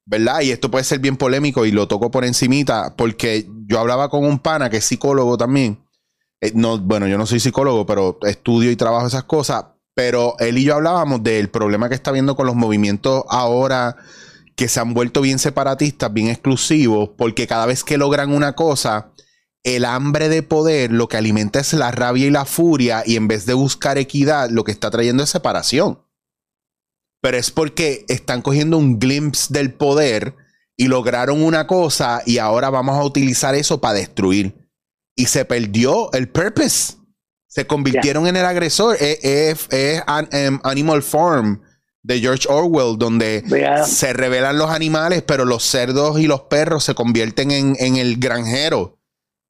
¿verdad? 0.06 0.42
Y 0.42 0.52
esto 0.52 0.72
puede 0.72 0.86
ser 0.86 1.00
bien 1.00 1.18
polémico 1.18 1.66
y 1.66 1.72
lo 1.72 1.88
toco 1.88 2.10
por 2.10 2.26
encimita, 2.26 2.96
porque 2.96 3.48
yo 3.68 3.80
hablaba 3.80 4.10
con 4.10 4.26
un 4.26 4.40
pana 4.40 4.70
que 4.70 4.78
es 4.78 4.86
psicólogo 4.86 5.38
también. 5.38 5.84
Eh, 6.42 6.54
no, 6.56 6.78
bueno, 6.80 7.08
yo 7.08 7.18
no 7.18 7.26
soy 7.26 7.40
psicólogo, 7.40 7.86
pero 7.86 8.18
estudio 8.22 8.72
y 8.72 8.76
trabajo 8.76 9.08
esas 9.08 9.26
cosas. 9.26 9.66
Pero 9.94 10.36
él 10.40 10.58
y 10.58 10.64
yo 10.64 10.76
hablábamos 10.76 11.22
del 11.22 11.50
problema 11.50 11.90
que 11.90 11.96
está 11.96 12.12
viendo 12.12 12.38
con 12.38 12.48
los 12.48 12.56
movimientos 12.56 13.24
ahora 13.28 13.98
que 14.60 14.68
se 14.68 14.82
han 14.82 14.94
vuelto 14.94 15.22
bien 15.22 15.40
separatistas, 15.40 16.12
bien 16.12 16.28
exclusivos, 16.28 17.12
porque 17.18 17.48
cada 17.48 17.66
vez 17.66 17.86
que 17.86 17.98
logran 17.98 18.34
una 18.34 18.56
cosa, 18.56 19.14
el 19.64 19.86
hambre 19.86 20.28
de 20.28 20.44
poder 20.44 20.92
lo 20.92 21.08
que 21.08 21.16
alimenta 21.16 21.62
es 21.62 21.72
la 21.72 21.92
rabia 21.92 22.28
y 22.28 22.30
la 22.30 22.44
furia, 22.44 23.04
y 23.06 23.16
en 23.16 23.30
vez 23.30 23.46
de 23.46 23.54
buscar 23.54 23.98
equidad, 23.98 24.50
lo 24.50 24.66
que 24.66 24.74
está 24.74 24.92
trayendo 24.92 25.24
es 25.24 25.30
separación. 25.30 26.02
Pero 27.22 27.38
es 27.38 27.52
porque 27.52 28.04
están 28.10 28.42
cogiendo 28.42 28.78
un 28.78 29.00
glimpse 29.00 29.54
del 29.54 29.74
poder 29.74 30.36
y 30.76 30.90
lograron 30.90 31.42
una 31.42 31.66
cosa 31.66 32.22
y 32.26 32.40
ahora 32.40 32.70
vamos 32.70 32.98
a 32.98 33.04
utilizar 33.06 33.56
eso 33.56 33.80
para 33.80 33.94
destruir. 33.94 34.70
Y 35.16 35.28
se 35.28 35.46
perdió 35.46 36.12
el 36.12 36.28
purpose. 36.28 36.96
Se 37.48 37.66
convirtieron 37.66 38.28
en 38.28 38.36
el 38.36 38.46
agresor. 38.46 38.98
Es, 39.00 39.70
em, 39.72 40.60
Animal 40.64 41.02
Farm 41.02 41.62
de 42.04 42.20
George 42.20 42.48
Orwell, 42.50 42.98
donde 42.98 43.44
se 43.86 44.14
revelan 44.14 44.58
los 44.58 44.70
animales, 44.70 45.22
pero 45.22 45.46
los 45.46 45.64
cerdos 45.64 46.20
y 46.20 46.28
los 46.28 46.42
perros 46.42 46.84
se 46.84 46.96
convierten 46.96 47.52
en, 47.52 47.96
el 47.98 48.18
granjero. 48.18 48.98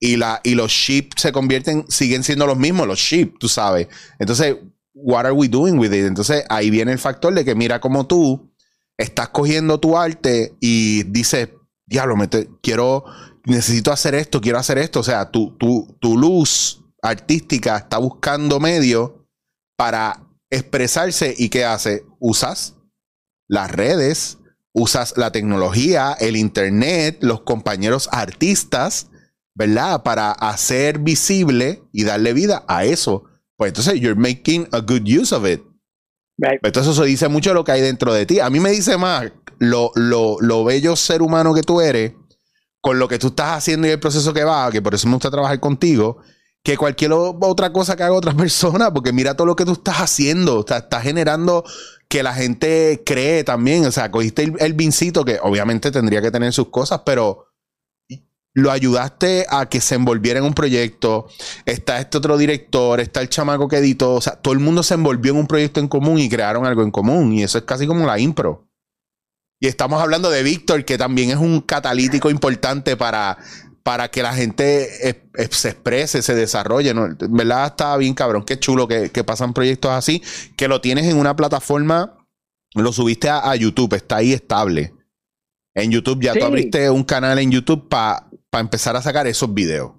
Y, 0.02 0.16
la, 0.16 0.40
y 0.44 0.56
los 0.56 0.72
sheep 0.72 1.12
se 1.18 1.34
convierten, 1.34 1.86
siguen 1.90 2.24
siendo 2.24 2.48
los 2.48 2.58
mismos, 2.58 2.88
los 2.88 3.00
sheep, 3.00 3.38
tú 3.38 3.50
sabes. 3.50 3.88
Entonces, 4.18 4.56
what 4.94 5.26
are 5.26 5.34
we 5.34 5.50
doing 5.50 5.78
with 5.78 5.92
it? 5.92 6.06
Entonces, 6.06 6.46
ahí 6.50 6.70
viene 6.70 6.94
el 6.94 7.00
factor 7.00 7.34
de 7.34 7.44
que 7.44 7.54
mira 7.54 7.82
como 7.82 8.08
tú 8.08 8.50
estás 8.98 9.30
cogiendo 9.30 9.80
tu 9.80 9.98
arte 9.98 10.54
y 10.62 11.04
dices, 11.04 11.50
diablo, 11.86 12.16
me 12.16 12.30
quiero, 12.62 13.04
necesito 13.46 13.92
hacer 13.92 14.16
esto, 14.16 14.40
quiero 14.40 14.58
hacer 14.58 14.78
esto. 14.78 15.02
O 15.02 15.04
sea, 15.04 15.30
tu, 15.30 15.58
tu, 15.58 15.98
tu 16.00 16.18
luz 16.18 16.82
artística 17.02 17.78
está 17.78 17.98
buscando 17.98 18.60
medios 18.60 19.12
para 19.78 20.26
expresarse 20.50 21.34
y 21.38 21.50
¿qué 21.50 21.66
hace? 21.66 22.04
Usas 22.20 22.76
las 23.48 23.72
redes, 23.72 24.38
usas 24.74 25.14
la 25.18 25.32
tecnología, 25.32 26.16
el 26.20 26.36
internet, 26.36 27.18
los 27.22 27.42
compañeros 27.42 28.10
artistas, 28.12 29.10
¿verdad? 29.56 30.04
Para 30.04 30.32
hacer 30.32 31.00
visible 31.00 31.84
y 31.92 32.04
darle 32.04 32.34
vida 32.34 32.64
a 32.68 32.86
eso. 32.86 33.26
Pues 33.58 33.70
entonces, 33.70 34.00
you're 34.00 34.20
making 34.20 34.68
a 34.72 34.80
good 34.80 35.04
use 35.04 35.34
of 35.34 35.46
it. 35.46 35.62
Pues 36.38 36.60
entonces, 36.64 36.94
eso 36.94 37.04
dice 37.04 37.28
mucho 37.28 37.50
de 37.50 37.56
lo 37.56 37.64
que 37.64 37.74
hay 37.74 37.82
dentro 37.82 38.14
de 38.14 38.26
ti. 38.26 38.40
A 38.40 38.50
mí 38.50 38.60
me 38.60 38.72
dice 38.72 38.98
más 38.98 39.32
lo, 39.58 39.92
lo, 39.96 40.38
lo 40.40 40.64
bello 40.64 40.96
ser 40.96 41.22
humano 41.22 41.54
que 41.54 41.64
tú 41.64 41.82
eres 41.82 42.14
con 42.82 42.98
lo 43.00 43.08
que 43.08 43.20
tú 43.20 43.28
estás 43.28 43.58
haciendo 43.58 43.88
y 43.88 43.92
el 43.92 44.00
proceso 44.00 44.34
que 44.34 44.44
va, 44.44 44.72
que 44.72 44.82
por 44.82 44.96
eso 44.96 45.08
me 45.08 45.16
gusta 45.16 45.30
trabajar 45.30 45.60
contigo, 45.60 46.20
que 46.64 46.78
cualquier 46.78 47.12
otra 47.14 47.74
cosa 47.74 47.96
que 47.96 48.04
haga 48.04 48.14
otra 48.14 48.34
persona, 48.38 48.94
porque 48.94 49.12
mira 49.12 49.36
todo 49.36 49.48
lo 49.48 49.56
que 49.56 49.66
tú 49.66 49.74
estás 49.74 49.98
haciendo, 49.98 50.60
o 50.60 50.66
sea, 50.68 50.78
estás 50.78 51.04
generando 51.04 51.64
que 52.10 52.24
la 52.24 52.34
gente 52.34 53.04
cree 53.06 53.44
también, 53.44 53.86
o 53.86 53.92
sea, 53.92 54.10
cogiste 54.12 54.44
el, 54.44 54.54
el 54.60 54.74
vincito 54.74 55.24
que 55.24 55.40
obviamente 55.42 55.92
tendría 55.92 56.22
que 56.22 56.32
tener 56.32 56.52
sus 56.52 56.70
cosas, 56.70 57.02
pero 57.06 57.46
lo 58.54 58.72
ayudaste 58.72 59.46
a 59.50 59.68
que 59.68 59.80
se 59.80 59.96
envolviera 59.96 60.40
en 60.40 60.46
un 60.46 60.54
proyecto, 60.54 61.28
está 61.66 62.00
este 62.00 62.18
otro 62.18 62.38
director, 62.38 63.00
está 63.00 63.22
el 63.22 63.30
chamaco 63.30 63.68
que 63.68 63.78
editó, 63.78 64.16
o 64.16 64.22
sea, 64.22 64.36
todo 64.36 64.54
el 64.54 64.60
mundo 64.60 64.82
se 64.82 64.96
envolvió 64.96 65.34
en 65.34 65.40
un 65.40 65.48
proyecto 65.48 65.80
en 65.80 65.88
común 65.88 66.20
y 66.20 66.30
crearon 66.30 66.66
algo 66.66 66.82
en 66.82 66.92
común, 66.92 67.32
y 67.34 67.44
eso 67.44 67.60
es 67.60 67.64
casi 67.64 67.86
como 67.86 68.06
la 68.06 68.20
impro. 68.20 68.68
Y 69.62 69.68
estamos 69.68 70.02
hablando 70.02 70.30
de 70.30 70.42
Víctor, 70.42 70.86
que 70.86 70.98
también 70.98 71.30
es 71.32 71.38
un 71.38 71.62
catalítico 71.62 72.30
importante 72.30 72.96
para, 72.96 73.38
para 73.90 74.10
que 74.10 74.22
la 74.22 74.34
gente 74.34 74.88
se 75.50 75.70
exprese, 75.70 76.22
se 76.22 76.36
desarrolle. 76.36 76.94
¿no? 76.94 77.08
En 77.08 77.34
verdad 77.34 77.66
está 77.66 77.98
bien 77.98 78.14
cabrón, 78.14 78.44
qué 78.46 78.60
chulo 78.60 78.88
que, 78.88 79.24
pasan 79.24 79.52
proyectos 79.52 79.90
así, 79.90 80.22
que 80.56 80.68
lo 80.68 80.80
tienes 80.80 81.08
en 81.08 81.18
una 81.18 81.36
plataforma, 81.36 82.16
lo 82.76 82.94
subiste 82.94 83.30
a, 83.32 83.56
YouTube, 83.56 83.96
está 83.96 84.18
ahí 84.18 84.32
estable. 84.32 84.94
En 85.74 85.90
YouTube 85.90 86.22
ya 86.22 86.36
tú 86.36 86.46
abriste 86.46 86.88
un 86.92 87.04
canal 87.04 87.40
en 87.40 87.50
YouTube 87.50 87.90
para 87.90 88.30
empezar 88.60 88.96
a 88.96 89.02
sacar 89.02 89.26
esos 89.26 89.52
videos. 89.52 89.94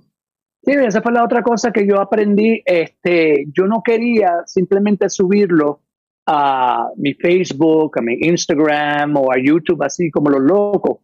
Sí, 0.62 0.70
esa 0.70 1.03
fue 1.03 1.11
la 1.11 1.24
otra 1.24 1.43
cosa 1.43 1.72
que 1.72 1.84
yo 1.84 2.01
aprendí. 2.01 2.62
Este, 2.64 3.47
yo 3.53 3.66
no 3.66 3.82
quería 3.84 4.45
simplemente 4.47 5.09
subirlo 5.09 5.82
a 6.26 6.91
mi 6.97 7.14
Facebook, 7.14 7.99
a 7.99 8.03
mi 8.03 8.14
Instagram 8.20 9.16
o 9.16 9.32
a 9.32 9.36
YouTube, 9.45 9.82
así 9.82 10.12
como 10.12 10.30
los 10.30 10.43
locos. 10.43 10.99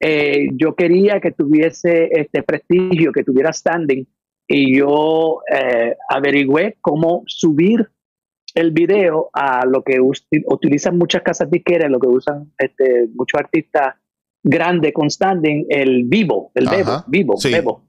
Eh, 0.00 0.48
yo 0.54 0.74
quería 0.74 1.20
que 1.20 1.32
tuviese 1.32 2.08
este 2.12 2.42
prestigio, 2.42 3.12
que 3.12 3.24
tuviera 3.24 3.52
standing, 3.52 4.06
y 4.46 4.78
yo 4.78 5.40
eh, 5.52 5.96
averigüé 6.08 6.76
cómo 6.80 7.22
subir 7.26 7.88
el 8.54 8.72
video 8.72 9.28
a 9.32 9.66
lo 9.66 9.82
que 9.82 10.00
utilizan 10.00 10.96
muchas 10.96 11.22
casas 11.22 11.50
disqueras, 11.50 11.90
lo 11.90 12.00
que 12.00 12.08
usan 12.08 12.52
este, 12.58 13.08
muchos 13.14 13.40
artistas 13.40 13.94
grandes 14.42 14.92
con 14.92 15.10
standing, 15.10 15.66
el 15.68 16.04
vivo, 16.04 16.50
el 16.54 16.68
vivo, 16.68 17.04
vivo, 17.06 17.34
vivo. 17.44 17.84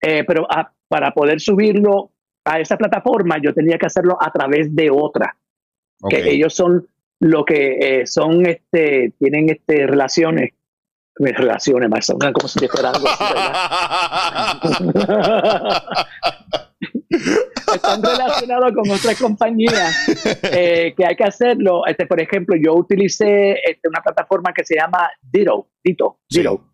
Eh, 0.00 0.24
pero 0.26 0.46
para 0.88 1.12
poder 1.12 1.40
subirlo 1.40 2.12
a 2.44 2.60
esa 2.60 2.78
plataforma, 2.78 3.36
yo 3.42 3.52
tenía 3.52 3.78
que 3.78 3.86
hacerlo 3.86 4.16
a 4.20 4.32
través 4.32 4.74
de 4.74 4.90
otra 4.90 5.36
que 6.08 6.30
ellos 6.30 6.54
son 6.54 6.86
lo 7.20 7.44
que 7.44 7.78
eh, 7.80 8.06
son, 8.06 8.46
este, 8.46 9.12
tienen 9.18 9.50
este, 9.50 9.86
relaciones, 9.86 10.52
relaciones 11.18 11.88
más, 11.88 12.06
son 12.06 12.18
como 12.18 12.48
si 12.48 12.68
fuera 12.68 12.90
algo 12.90 13.08
Están 17.74 18.02
relacionados 18.02 18.72
con 18.72 18.90
otras 18.90 19.20
compañías 19.20 20.42
eh, 20.44 20.94
que 20.96 21.04
hay 21.04 21.16
que 21.16 21.24
hacerlo. 21.24 21.84
Este, 21.86 22.06
por 22.06 22.20
ejemplo, 22.20 22.56
yo 22.56 22.74
utilicé 22.74 23.52
este, 23.52 23.88
una 23.88 24.00
plataforma 24.00 24.52
que 24.52 24.64
se 24.64 24.76
llama 24.76 25.10
Ditto, 25.20 25.68
Ditto, 25.82 26.20
Ditto 26.28 26.68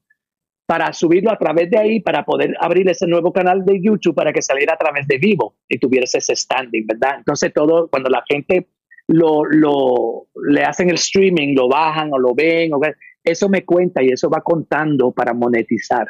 para 0.66 0.92
subirlo 0.92 1.30
a 1.30 1.38
través 1.38 1.70
de 1.70 1.78
ahí, 1.78 2.00
para 2.00 2.24
poder 2.24 2.54
abrir 2.58 2.88
ese 2.88 3.06
nuevo 3.06 3.32
canal 3.32 3.64
de 3.64 3.80
YouTube 3.82 4.14
para 4.14 4.32
que 4.32 4.40
saliera 4.40 4.74
a 4.74 4.78
través 4.78 5.06
de 5.06 5.18
vivo 5.18 5.56
y 5.68 5.78
tuviera 5.78 6.04
ese 6.04 6.34
standing, 6.34 6.86
¿verdad? 6.86 7.16
Entonces 7.18 7.52
todo, 7.52 7.88
cuando 7.88 8.08
la 8.08 8.24
gente 8.26 8.68
lo, 9.06 9.44
lo, 9.44 10.26
le 10.50 10.62
hacen 10.62 10.88
el 10.88 10.94
streaming, 10.94 11.54
lo 11.54 11.68
bajan 11.68 12.10
o 12.12 12.18
lo 12.18 12.34
ven, 12.34 12.72
o, 12.72 12.80
eso 13.24 13.48
me 13.48 13.64
cuenta 13.64 14.02
y 14.02 14.10
eso 14.10 14.28
va 14.28 14.42
contando 14.42 15.10
para 15.12 15.32
monetizar 15.32 16.08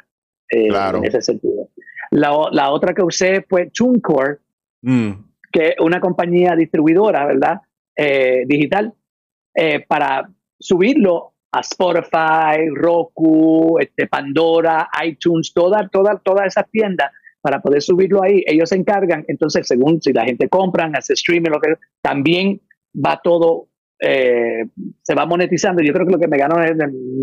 eh, 0.50 0.68
en 0.68 1.04
ese 1.04 1.22
sentido. 1.22 1.68
La, 2.10 2.32
la, 2.52 2.70
otra 2.70 2.92
que 2.92 3.02
usé 3.02 3.44
fue 3.48 3.70
TuneCore, 3.72 4.38
mm. 4.82 5.10
que 5.52 5.68
es 5.68 5.74
una 5.80 6.00
compañía 6.00 6.54
distribuidora, 6.56 7.26
¿verdad? 7.26 7.60
Eh, 7.96 8.44
digital, 8.46 8.92
eh, 9.54 9.84
para 9.86 10.28
subirlo 10.58 11.34
a 11.52 11.60
Spotify, 11.60 12.68
Roku, 12.74 13.78
este, 13.78 14.08
Pandora, 14.08 14.88
iTunes, 15.04 15.52
todas 15.54 15.88
toda, 15.90 16.18
toda 16.18 16.46
esas 16.46 16.68
tiendas 16.70 17.12
para 17.40 17.60
poder 17.60 17.82
subirlo 17.82 18.22
ahí. 18.22 18.42
Ellos 18.46 18.70
se 18.70 18.76
encargan, 18.76 19.24
entonces, 19.28 19.66
según 19.68 20.02
si 20.02 20.12
la 20.12 20.24
gente 20.24 20.48
compra, 20.48 20.90
hace 20.94 21.12
streaming, 21.12 21.50
lo 21.50 21.60
que 21.60 21.74
también 22.02 22.60
va 22.94 23.20
todo, 23.22 23.68
eh, 24.06 24.66
se 25.02 25.14
va 25.14 25.26
monetizando. 25.26 25.82
Yo 25.82 25.92
creo 25.92 26.06
que 26.06 26.12
lo 26.12 26.18
que 26.18 26.28
me 26.28 26.38
gano 26.38 26.62
es 26.62 26.74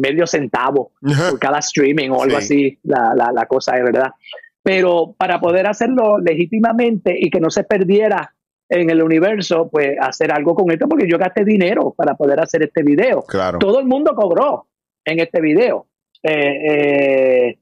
medio 0.02 0.26
centavo 0.26 0.94
por 1.02 1.40
cada 1.40 1.60
streaming 1.60 2.10
o 2.10 2.24
algo 2.24 2.38
así, 2.38 2.80
la, 2.84 3.14
la, 3.16 3.46
cosa 3.46 3.78
es 3.78 3.84
verdad. 3.84 4.12
Pero 4.64 5.16
para 5.18 5.40
poder 5.40 5.68
hacerlo 5.68 6.20
legítimamente 6.20 7.16
y 7.20 7.30
que 7.30 7.40
no 7.40 7.50
se 7.50 7.64
perdiera 7.64 8.34
en 8.70 8.90
el 8.90 9.04
universo, 9.04 9.70
pues 9.70 9.98
hacer 10.00 10.32
algo 10.32 10.56
con 10.56 10.72
esto, 10.72 10.88
porque 10.88 11.08
yo 11.08 11.18
gasté 11.18 11.44
dinero 11.44 11.94
para 11.96 12.16
poder 12.16 12.40
hacer 12.40 12.64
este 12.64 12.84
video. 12.84 13.24
Claro. 13.24 13.60
Todo 13.60 13.80
el 13.80 13.86
mundo 13.86 14.16
cobró 14.16 14.68
en 15.04 15.20
este 15.20 15.42
video. 15.42 15.88
Eh, 16.24 16.70
eh, 16.70 17.60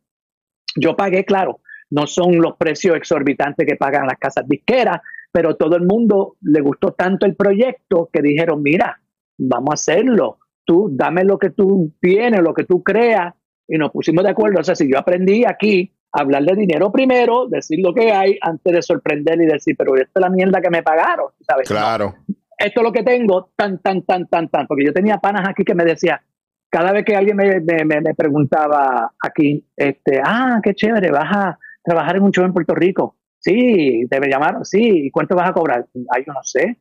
yo 0.76 0.96
pagué, 0.96 1.26
claro, 1.26 1.62
no 1.90 2.06
son 2.06 2.40
los 2.40 2.56
precios 2.58 2.96
exorbitantes 2.96 3.66
que 3.66 3.76
pagan 3.76 4.06
las 4.06 4.20
casas 4.20 4.48
disqueras, 4.48 5.02
pero 5.32 5.56
todo 5.56 5.76
el 5.76 5.84
mundo 5.84 6.36
le 6.42 6.62
gustó 6.62 6.94
tanto 6.94 7.26
el 7.26 7.36
proyecto 7.36 8.10
que 8.12 8.22
dijeron, 8.22 8.62
mira, 8.62 9.00
vamos 9.40 9.72
a 9.72 9.74
hacerlo, 9.74 10.38
tú 10.66 10.90
dame 10.92 11.24
lo 11.24 11.40
que 11.40 11.50
tú 11.50 11.94
tienes, 12.00 12.42
lo 12.42 12.54
que 12.54 12.66
tú 12.66 12.84
creas, 12.84 13.34
y 13.68 13.78
nos 13.78 13.92
pusimos 13.92 14.24
de 14.24 14.32
acuerdo. 14.32 14.60
O 14.60 14.64
sea, 14.64 14.76
si 14.76 14.92
yo 14.92 15.00
aprendí 15.00 15.46
aquí 15.46 15.92
a 16.12 16.22
hablar 16.22 16.44
de 16.44 16.56
dinero 16.56 16.92
primero, 16.92 17.48
decir 17.48 17.80
lo 17.82 17.94
que 17.94 18.12
hay, 18.12 18.38
antes 18.42 18.74
de 18.74 18.82
sorprender 18.82 19.42
y 19.42 19.46
decir, 19.46 19.76
pero 19.78 19.96
esta 19.96 20.20
es 20.20 20.22
la 20.22 20.30
mierda 20.30 20.62
que 20.62 20.70
me 20.70 20.84
pagaron, 20.84 21.28
¿sabes? 21.42 21.68
Claro. 21.68 22.16
esto 22.58 22.82
es 22.82 22.84
lo 22.84 22.92
que 22.92 23.04
tengo, 23.04 23.52
tan, 23.56 23.80
tan, 23.80 24.04
tan, 24.04 24.28
tan, 24.28 24.50
tan, 24.50 24.68
porque 24.68 24.86
yo 24.86 24.94
tenía 24.94 25.18
panas 25.18 25.48
aquí 25.48 25.64
que 25.64 25.76
me 25.76 25.86
decía, 25.86 26.22
cada 26.70 26.92
vez 26.92 27.04
que 27.06 27.16
alguien 27.16 27.36
me, 27.36 27.60
me, 27.60 28.16
preguntaba 28.16 29.12
aquí, 29.24 29.66
este, 29.76 30.22
ah, 30.24 30.60
qué 30.64 30.74
chévere, 30.74 31.10
vas 31.10 31.36
a 31.36 31.60
trabajar 31.84 32.18
en 32.18 32.24
un 32.24 32.32
show 32.32 32.46
en 32.46 32.54
Puerto 32.54 32.76
Rico. 32.76 33.16
Sí, 33.40 34.06
te 34.10 34.30
llamaron, 34.30 34.66
sí. 34.66 35.06
¿Y 35.06 35.12
cuánto 35.12 35.36
vas 35.36 35.50
a 35.50 35.54
cobrar? 35.54 35.88
Ay, 36.14 36.24
yo 36.28 36.34
no 36.34 36.44
sé. 36.44 36.78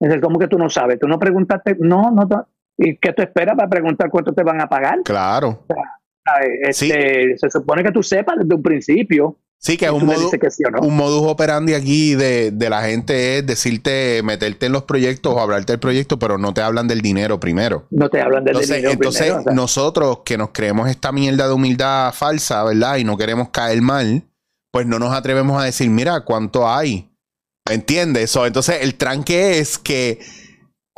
Es 0.00 0.20
como 0.20 0.38
que 0.38 0.48
tú 0.48 0.58
no 0.58 0.68
sabes. 0.68 0.98
Tú 0.98 1.08
no 1.08 1.18
preguntaste, 1.18 1.76
no, 1.80 2.10
no. 2.10 2.26
¿Y 2.76 2.96
qué 2.98 3.12
tú 3.12 3.22
esperas 3.22 3.56
para 3.56 3.68
preguntar 3.68 4.08
cuánto 4.10 4.32
te 4.32 4.42
van 4.42 4.60
a 4.60 4.68
pagar? 4.68 5.00
Claro. 5.04 5.64
Este, 6.62 7.36
Se 7.36 7.50
supone 7.50 7.82
que 7.82 7.90
tú 7.90 8.02
sepas 8.02 8.36
desde 8.38 8.54
un 8.54 8.62
principio. 8.62 9.38
Sí, 9.60 9.76
que 9.76 9.86
es 9.86 9.90
un, 9.90 10.08
un 10.08 10.96
modus 10.96 11.22
operandi 11.26 11.74
aquí 11.74 12.14
de, 12.14 12.52
de, 12.52 12.70
la 12.70 12.82
gente 12.82 13.38
es 13.38 13.46
decirte, 13.46 14.22
meterte 14.22 14.66
en 14.66 14.72
los 14.72 14.84
proyectos 14.84 15.34
o 15.34 15.40
hablarte 15.40 15.72
del 15.72 15.80
proyecto, 15.80 16.16
pero 16.16 16.38
no 16.38 16.54
te 16.54 16.60
hablan 16.60 16.86
del 16.86 17.00
dinero 17.00 17.40
primero. 17.40 17.88
No 17.90 18.08
te 18.08 18.20
hablan 18.20 18.44
del 18.44 18.60
dinero 18.60 18.90
entonces, 18.92 19.22
primero. 19.22 19.38
Entonces, 19.38 19.56
nosotros 19.56 20.20
que 20.24 20.38
nos 20.38 20.50
creemos 20.50 20.88
esta 20.88 21.10
mierda 21.10 21.48
de 21.48 21.54
humildad 21.54 22.12
falsa, 22.12 22.62
¿verdad? 22.62 22.98
Y 22.98 23.04
no 23.04 23.16
queremos 23.16 23.48
caer 23.48 23.82
mal, 23.82 24.22
pues 24.70 24.86
no 24.86 25.00
nos 25.00 25.12
atrevemos 25.12 25.60
a 25.60 25.64
decir, 25.64 25.90
mira, 25.90 26.20
¿cuánto 26.20 26.68
hay? 26.68 27.07
¿Entiendes? 27.68 28.34
entonces 28.36 28.78
el 28.80 28.94
tranque 28.94 29.58
es 29.58 29.78
que 29.78 30.20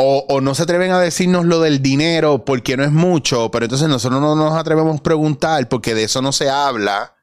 o, 0.03 0.41
no 0.41 0.55
se 0.55 0.63
atreven 0.63 0.93
a 0.93 1.01
decirnos 1.01 1.45
lo 1.45 1.61
del 1.61 1.83
dinero 1.83 2.45
porque 2.47 2.77
no 2.79 2.85
es 2.85 2.91
mucho, 2.91 3.51
pero 3.51 3.67
entonces 3.67 3.87
nosotros 3.87 4.19
no 4.19 4.35
nos 4.35 4.55
atrevemos 4.55 4.99
a 4.99 5.03
preguntar 5.03 5.69
porque 5.69 5.95
de 5.95 6.05
eso 6.05 6.23
no 6.23 6.33
se 6.33 6.49
habla. 6.49 7.17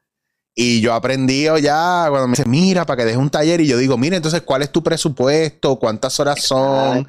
Y 0.54 0.80
yo 0.80 0.94
aprendí 0.94 1.44
ya 1.60 2.06
cuando 2.08 2.28
me 2.28 2.32
dice, 2.32 2.48
mira, 2.48 2.86
para 2.86 2.98
que 2.98 3.04
deje 3.04 3.18
un 3.18 3.30
taller. 3.30 3.60
Y 3.60 3.66
yo 3.66 3.78
digo, 3.78 3.96
mira, 3.96 4.16
entonces, 4.16 4.42
¿cuál 4.42 4.62
es 4.62 4.70
tu 4.70 4.82
presupuesto? 4.82 5.76
¿Cuántas 5.76 6.18
horas 6.20 6.42
son? 6.42 7.06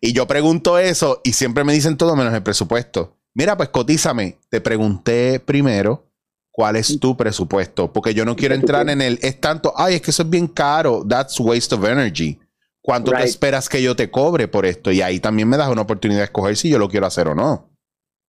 Y 0.00 0.12
yo 0.12 0.26
pregunto 0.26 0.78
eso 0.78 1.20
y 1.24 1.32
siempre 1.32 1.64
me 1.64 1.72
dicen 1.72 1.96
todo 1.96 2.16
menos 2.16 2.34
el 2.34 2.42
presupuesto. 2.42 3.16
Mira, 3.34 3.56
pues 3.56 3.70
cotízame. 3.70 4.38
Te 4.50 4.60
pregunté 4.60 5.40
primero 5.40 6.11
cuál 6.52 6.76
es 6.76 7.00
tu 7.00 7.16
presupuesto, 7.16 7.92
porque 7.92 8.14
yo 8.14 8.24
no 8.24 8.36
quiero 8.36 8.54
entrar 8.54 8.88
en 8.90 9.00
el, 9.00 9.18
es 9.22 9.40
tanto, 9.40 9.72
ay, 9.74 9.94
es 9.96 10.02
que 10.02 10.10
eso 10.10 10.22
es 10.22 10.30
bien 10.30 10.46
caro, 10.46 11.04
that's 11.08 11.40
waste 11.40 11.74
of 11.74 11.84
energy. 11.84 12.38
¿Cuánto 12.82 13.12
te 13.12 13.22
esperas 13.22 13.68
que 13.68 13.82
yo 13.82 13.96
te 13.96 14.10
cobre 14.10 14.48
por 14.48 14.66
esto? 14.66 14.90
Y 14.90 15.00
ahí 15.02 15.20
también 15.20 15.48
me 15.48 15.56
das 15.56 15.68
una 15.68 15.82
oportunidad 15.82 16.20
de 16.20 16.24
escoger 16.24 16.56
si 16.56 16.68
yo 16.68 16.78
lo 16.78 16.88
quiero 16.88 17.06
hacer 17.06 17.28
o 17.28 17.34
no. 17.34 17.70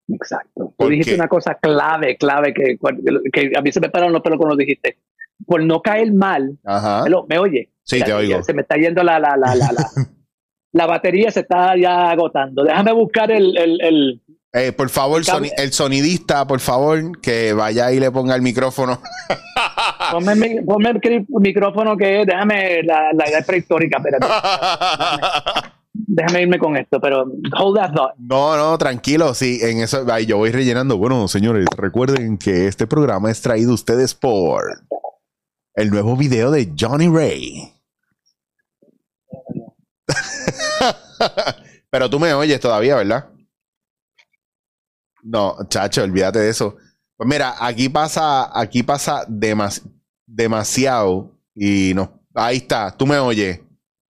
Exacto. 0.08 0.74
Tú 0.78 0.90
dijiste 0.90 1.16
una 1.16 1.28
cosa 1.28 1.56
clave, 1.56 2.18
clave, 2.18 2.54
que, 2.54 2.78
a 3.58 3.62
mí 3.62 3.72
se 3.72 3.80
me 3.80 3.90
pararon 3.90 4.14
los 4.14 4.22
pelos 4.22 4.38
cuando 4.38 4.56
dijiste. 4.56 5.00
Por 5.46 5.64
no 5.64 5.82
caer 5.82 6.14
mal, 6.14 6.58
Me, 7.28 7.40
oye. 7.40 7.72
Sí, 7.82 8.02
te 8.02 8.14
oigo. 8.14 8.44
Se 8.44 8.54
me 8.54 8.62
está 8.62 8.78
yendo 8.78 9.04
la, 9.04 9.20
la, 9.20 9.36
la, 9.36 9.56
la, 9.56 9.72
la, 10.72 10.86
batería, 10.86 11.32
se 11.32 11.42
está 11.42 11.76
ya 11.76 12.12
agotando. 12.12 12.64
Déjame 12.64 12.94
buscar 12.94 13.32
el, 13.32 13.58
el 13.58 14.22
eh, 14.54 14.72
por 14.72 14.90
favor, 14.90 15.22
el 15.58 15.74
sonidista, 15.74 16.46
por 16.46 16.60
favor, 16.60 17.20
que 17.22 17.54
vaya 17.54 17.92
y 17.92 18.00
le 18.00 18.12
ponga 18.12 18.36
el 18.36 18.44
micrófono. 18.44 19.02
Ponme, 20.12 20.34
el 20.34 21.26
micrófono 21.28 21.98
que 21.98 22.22
es, 22.22 22.28
déjame 22.28 22.84
la, 22.84 23.12
la 23.14 23.26
edad 23.26 23.44
prehistórica, 23.46 23.98
espérate. 23.98 24.28
déjame 25.94 26.42
irme 26.44 26.60
con 26.60 26.78
esto, 26.78 27.02
pero 27.02 27.26
hold 27.58 27.78
that 27.78 27.94
thought. 27.94 28.14
No, 28.18 28.56
no, 28.56 28.78
tranquilo, 28.78 29.34
sí, 29.34 29.60
en 29.62 29.80
eso 29.80 30.06
ahí 30.12 30.28
yo 30.28 30.38
voy 30.38 30.52
rellenando. 30.52 30.98
Bueno, 30.98 31.28
señores, 31.28 31.66
recuerden 31.76 32.38
que 32.38 32.68
este 32.68 32.86
programa 32.86 33.32
es 33.32 33.42
traído 33.42 33.72
a 33.72 33.76
ustedes 33.76 34.14
por 34.14 34.64
el 35.74 35.90
nuevo 35.90 36.16
video 36.16 36.52
de 36.52 36.72
Johnny 36.80 37.08
Ray. 37.08 37.74
pero 41.90 42.08
tú 42.10 42.20
me 42.20 42.34
oyes 42.34 42.60
todavía, 42.60 42.96
¿verdad? 42.96 43.33
No, 45.24 45.56
chacho, 45.70 46.04
olvídate 46.04 46.40
de 46.40 46.50
eso. 46.50 46.76
Pues 47.16 47.28
mira, 47.28 47.56
aquí 47.60 47.90
pasa, 47.90 48.50
aquí 48.60 48.84
pasa 48.84 49.26
demasiado 50.28 51.32
y 51.56 51.94
no. 51.96 52.22
Ahí 52.36 52.58
está, 52.58 52.92
tú 52.92 53.06
me 53.06 53.18
oyes. 53.18 53.60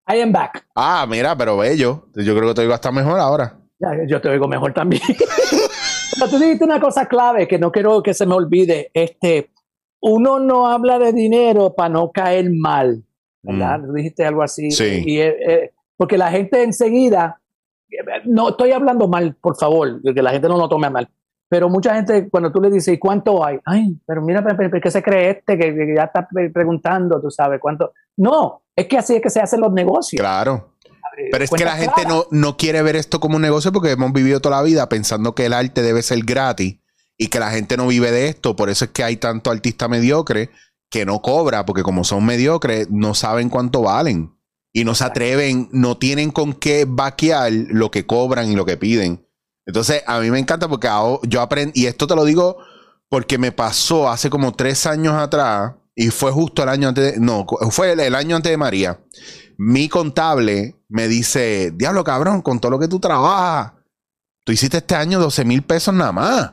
I 0.08 0.20
am 0.20 0.32
back. 0.32 0.66
Ah, 0.74 1.06
mira, 1.08 1.36
pero 1.36 1.56
bello. 1.56 2.08
Yo 2.14 2.34
creo 2.34 2.48
que 2.48 2.54
te 2.54 2.60
oigo 2.62 2.74
hasta 2.74 2.90
mejor 2.90 3.20
ahora. 3.20 3.58
yo 4.06 4.20
te 4.20 4.28
oigo 4.28 4.48
mejor 4.48 4.72
también. 4.72 5.02
pero 6.18 6.30
tú 6.30 6.38
dijiste 6.38 6.64
una 6.64 6.80
cosa 6.80 7.06
clave 7.06 7.46
que 7.46 7.58
no 7.58 7.70
quiero 7.70 8.02
que 8.02 8.14
se 8.14 8.26
me 8.26 8.34
olvide. 8.34 8.90
Este, 8.94 9.50
uno 10.00 10.38
no 10.40 10.66
habla 10.66 10.98
de 10.98 11.12
dinero 11.12 11.74
para 11.74 11.90
no 11.90 12.10
caer 12.10 12.50
mal, 12.52 13.04
¿verdad? 13.42 13.80
Mm. 13.80 13.94
dijiste 13.94 14.24
algo 14.24 14.42
así. 14.42 14.70
Sí. 14.70 15.02
Y, 15.04 15.18
eh, 15.18 15.36
eh, 15.46 15.70
porque 15.96 16.16
la 16.16 16.30
gente 16.30 16.62
enseguida, 16.62 17.40
no 18.24 18.50
estoy 18.50 18.72
hablando 18.72 19.08
mal, 19.08 19.36
por 19.40 19.56
favor, 19.56 20.02
que 20.02 20.22
la 20.22 20.30
gente 20.30 20.48
no 20.48 20.56
lo 20.56 20.68
tome 20.68 20.90
mal. 20.90 21.08
Pero 21.48 21.70
mucha 21.70 21.94
gente, 21.94 22.28
cuando 22.28 22.52
tú 22.52 22.60
le 22.60 22.70
dices, 22.70 22.94
¿y 22.94 22.98
cuánto 22.98 23.42
hay? 23.44 23.58
Ay, 23.64 23.96
pero 24.06 24.20
mira, 24.20 24.44
¿qué 24.82 24.90
se 24.90 25.02
cree 25.02 25.30
este 25.30 25.58
que, 25.58 25.94
ya 25.96 26.04
está 26.04 26.28
preguntando, 26.52 27.20
tú 27.20 27.30
sabes 27.30 27.58
cuánto? 27.60 27.92
No, 28.16 28.62
es 28.76 28.86
que 28.86 28.98
así 28.98 29.16
es 29.16 29.22
que 29.22 29.30
se 29.30 29.40
hacen 29.40 29.60
los 29.60 29.72
negocios. 29.72 30.20
Claro. 30.20 30.74
Pero 31.32 31.44
es 31.44 31.50
que 31.50 31.64
la 31.64 31.76
gente 31.76 32.04
no, 32.06 32.26
no 32.30 32.56
quiere 32.56 32.82
ver 32.82 32.96
esto 32.96 33.18
como 33.18 33.36
un 33.36 33.42
negocio 33.42 33.72
porque 33.72 33.90
hemos 33.90 34.12
vivido 34.12 34.40
toda 34.40 34.58
la 34.58 34.62
vida 34.62 34.88
pensando 34.88 35.34
que 35.34 35.46
el 35.46 35.52
arte 35.52 35.82
debe 35.82 36.02
ser 36.02 36.20
gratis 36.24 36.78
y 37.16 37.28
que 37.28 37.40
la 37.40 37.50
gente 37.50 37.76
no 37.76 37.88
vive 37.88 38.12
de 38.12 38.28
esto. 38.28 38.54
Por 38.54 38.70
eso 38.70 38.84
es 38.84 38.90
que 38.92 39.02
hay 39.02 39.16
tanto 39.16 39.50
artista 39.50 39.88
mediocre 39.88 40.50
que 40.90 41.04
no 41.04 41.20
cobra, 41.20 41.66
porque 41.66 41.82
como 41.82 42.04
son 42.04 42.24
mediocres, 42.24 42.90
no 42.90 43.14
saben 43.14 43.48
cuánto 43.48 43.82
valen. 43.82 44.37
Y 44.78 44.84
no 44.84 44.94
se 44.94 45.02
atreven, 45.02 45.68
no 45.72 45.96
tienen 45.96 46.30
con 46.30 46.52
qué 46.52 46.84
vaquear 46.88 47.50
lo 47.52 47.90
que 47.90 48.06
cobran 48.06 48.48
y 48.48 48.54
lo 48.54 48.64
que 48.64 48.76
piden. 48.76 49.26
Entonces, 49.66 50.04
a 50.06 50.20
mí 50.20 50.30
me 50.30 50.38
encanta 50.38 50.68
porque 50.68 50.88
yo 51.24 51.40
aprendí, 51.40 51.82
y 51.82 51.86
esto 51.86 52.06
te 52.06 52.14
lo 52.14 52.24
digo 52.24 52.58
porque 53.08 53.38
me 53.38 53.50
pasó 53.50 54.08
hace 54.08 54.30
como 54.30 54.52
tres 54.52 54.86
años 54.86 55.14
atrás, 55.14 55.72
y 55.96 56.10
fue 56.10 56.30
justo 56.30 56.62
el 56.62 56.68
año 56.68 56.90
antes 56.90 57.14
de, 57.14 57.20
no, 57.20 57.44
fue 57.72 57.90
el, 57.90 58.14
año 58.14 58.36
antes 58.36 58.52
de 58.52 58.56
María. 58.56 59.00
Mi 59.56 59.88
contable 59.88 60.76
me 60.88 61.08
dice, 61.08 61.72
diablo 61.74 62.04
cabrón, 62.04 62.40
con 62.40 62.60
todo 62.60 62.70
lo 62.70 62.78
que 62.78 62.86
tú 62.86 63.00
trabajas, 63.00 63.72
tú 64.44 64.52
hiciste 64.52 64.76
este 64.76 64.94
año 64.94 65.18
12 65.18 65.44
mil 65.44 65.62
pesos 65.62 65.92
nada 65.92 66.12
más. 66.12 66.52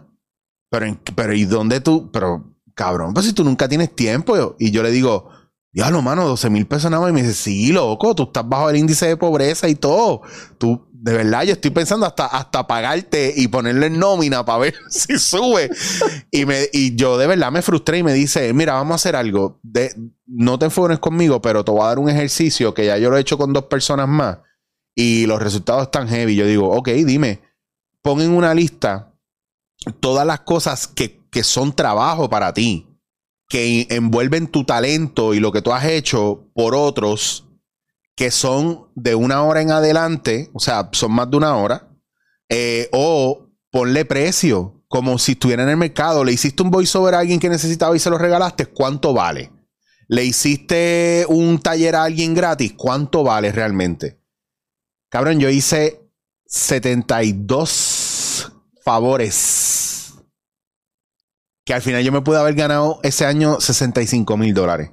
Pero, 0.71 0.97
pero, 1.15 1.35
¿y 1.35 1.45
dónde 1.45 1.79
tú? 1.79 2.09
Pero, 2.11 2.55
cabrón, 2.73 3.13
pues 3.13 3.27
si 3.27 3.33
tú 3.33 3.43
nunca 3.43 3.69
tienes 3.69 3.95
tiempo. 3.95 4.55
Y 4.57 4.71
yo 4.71 4.81
le 4.81 4.89
digo, 4.89 5.29
diablo, 5.75 6.01
mano, 6.01 6.25
12 6.25 6.49
mil 6.49 6.65
pesos 6.65 6.89
nada 6.89 7.01
más. 7.01 7.11
Y 7.11 7.13
me 7.13 7.21
dice, 7.21 7.33
sí, 7.33 7.71
loco, 7.73 8.15
tú 8.15 8.23
estás 8.23 8.47
bajo 8.47 8.69
el 8.69 8.77
índice 8.77 9.07
de 9.07 9.17
pobreza 9.17 9.67
y 9.67 9.75
todo. 9.75 10.21
Tú, 10.57 10.87
de 10.93 11.13
verdad, 11.13 11.43
yo 11.43 11.51
estoy 11.51 11.69
pensando 11.71 12.05
hasta, 12.05 12.27
hasta 12.27 12.65
pagarte 12.65 13.33
y 13.35 13.49
ponerle 13.49 13.89
nómina 13.89 14.45
para 14.45 14.59
ver 14.59 14.75
si 14.89 15.19
sube. 15.19 15.69
y, 16.31 16.45
me, 16.45 16.69
y 16.71 16.95
yo 16.95 17.17
de 17.17 17.27
verdad 17.27 17.51
me 17.51 17.61
frustré 17.61 17.97
y 17.97 18.03
me 18.03 18.13
dice, 18.13 18.53
mira, 18.53 18.73
vamos 18.73 18.93
a 18.93 18.95
hacer 18.95 19.17
algo. 19.17 19.59
De, 19.63 19.93
no 20.25 20.57
te 20.57 20.65
enfoques 20.65 20.99
conmigo, 20.99 21.41
pero 21.41 21.65
te 21.65 21.71
voy 21.71 21.81
a 21.81 21.87
dar 21.87 21.99
un 21.99 22.09
ejercicio 22.09 22.73
que 22.73 22.85
ya 22.85 22.97
yo 22.97 23.09
lo 23.09 23.17
he 23.17 23.21
hecho 23.21 23.37
con 23.37 23.51
dos 23.51 23.65
personas 23.65 24.07
más 24.07 24.37
y 24.95 25.25
los 25.25 25.41
resultados 25.41 25.83
están 25.83 26.07
heavy. 26.07 26.37
Yo 26.37 26.47
digo, 26.47 26.69
ok, 26.71 26.87
dime, 26.87 27.41
pon 28.01 28.21
en 28.21 28.31
una 28.31 28.53
lista 28.53 29.13
todas 29.99 30.25
las 30.25 30.39
cosas 30.39 30.87
que, 30.87 31.27
que 31.29 31.43
son 31.43 31.75
trabajo 31.75 32.29
para 32.29 32.53
ti, 32.53 32.87
que 33.55 33.87
envuelven 33.89 34.47
tu 34.47 34.65
talento 34.65 35.33
y 35.33 35.39
lo 35.39 35.53
que 35.53 35.61
tú 35.61 35.71
has 35.71 35.85
hecho 35.85 36.49
por 36.53 36.75
otros 36.75 37.47
que 38.13 38.29
son 38.29 38.89
de 38.95 39.15
una 39.15 39.43
hora 39.43 39.61
en 39.61 39.71
adelante, 39.71 40.49
o 40.51 40.59
sea, 40.59 40.89
son 40.91 41.13
más 41.13 41.31
de 41.31 41.37
una 41.37 41.55
hora, 41.55 41.87
eh, 42.49 42.89
o 42.91 43.47
ponle 43.71 44.03
precio, 44.03 44.83
como 44.89 45.17
si 45.17 45.31
estuviera 45.31 45.63
en 45.63 45.69
el 45.69 45.77
mercado. 45.77 46.25
Le 46.25 46.33
hiciste 46.33 46.63
un 46.63 46.69
voiceover 46.69 47.15
a 47.15 47.19
alguien 47.19 47.39
que 47.39 47.47
necesitaba 47.47 47.95
y 47.95 47.99
se 47.99 48.09
lo 48.09 48.17
regalaste, 48.17 48.65
¿cuánto 48.65 49.13
vale? 49.13 49.53
Le 50.09 50.25
hiciste 50.25 51.25
un 51.29 51.59
taller 51.59 51.95
a 51.95 52.03
alguien 52.03 52.33
gratis, 52.33 52.73
¿cuánto 52.75 53.23
vale 53.23 53.53
realmente? 53.53 54.19
Cabrón, 55.07 55.39
yo 55.39 55.49
hice 55.49 56.01
72 56.45 58.51
favores. 58.83 59.84
Que 61.65 61.73
al 61.73 61.81
final 61.81 62.03
yo 62.03 62.11
me 62.11 62.21
pude 62.21 62.37
haber 62.37 62.53
ganado 62.53 62.99
ese 63.03 63.25
año 63.25 63.59
65 63.59 64.37
mil 64.37 64.53
dólares. 64.53 64.91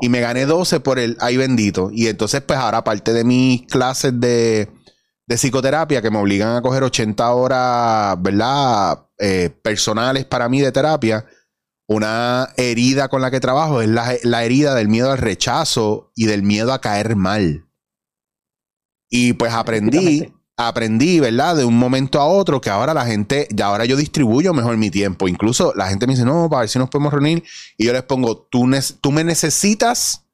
Y 0.00 0.08
me 0.08 0.20
gané 0.20 0.46
12 0.46 0.80
por 0.80 0.98
el 0.98 1.16
ay 1.20 1.36
bendito. 1.36 1.90
Y 1.92 2.06
entonces, 2.06 2.40
pues 2.40 2.58
ahora, 2.58 2.78
aparte 2.78 3.12
de 3.12 3.24
mis 3.24 3.66
clases 3.66 4.18
de, 4.18 4.70
psicoterapia 5.28 6.00
que 6.00 6.10
me 6.10 6.18
obligan 6.18 6.56
a 6.56 6.62
coger 6.62 6.82
80 6.82 7.30
horas, 7.30 8.16
¿verdad? 8.22 9.06
Eh, 9.18 9.50
personales 9.62 10.24
para 10.24 10.48
mí 10.48 10.60
de 10.60 10.72
terapia, 10.72 11.26
una 11.88 12.48
herida 12.56 13.08
con 13.08 13.20
la 13.20 13.30
que 13.30 13.40
trabajo 13.40 13.82
es 13.82 13.88
la, 13.88 14.14
la, 14.22 14.44
herida 14.44 14.74
del 14.74 14.88
miedo 14.88 15.10
al 15.10 15.18
rechazo 15.18 16.10
y 16.14 16.26
del 16.26 16.42
miedo 16.42 16.72
a 16.72 16.80
caer 16.80 17.16
mal. 17.16 17.68
Y 19.08 19.34
pues 19.34 19.52
aprendí 19.52 20.32
aprendí, 20.56 21.20
¿verdad? 21.20 21.56
De 21.56 21.64
un 21.64 21.78
momento 21.78 22.20
a 22.20 22.26
otro 22.26 22.60
que 22.60 22.70
ahora 22.70 22.94
la 22.94 23.04
gente, 23.04 23.46
ya 23.50 23.66
ahora 23.66 23.84
yo 23.84 23.96
distribuyo 23.96 24.54
mejor 24.54 24.76
mi 24.76 24.90
tiempo. 24.90 25.28
Incluso 25.28 25.72
la 25.76 25.88
gente 25.88 26.06
me 26.06 26.14
dice, 26.14 26.24
no, 26.24 26.48
para 26.48 26.60
ver 26.60 26.68
si 26.68 26.78
nos 26.78 26.88
podemos 26.88 27.12
reunir. 27.12 27.44
Y 27.76 27.86
yo 27.86 27.92
les 27.92 28.02
pongo, 28.02 28.36
tú, 28.50 28.68
tú 29.00 29.12
me 29.12 29.22
necesitas 29.22 30.24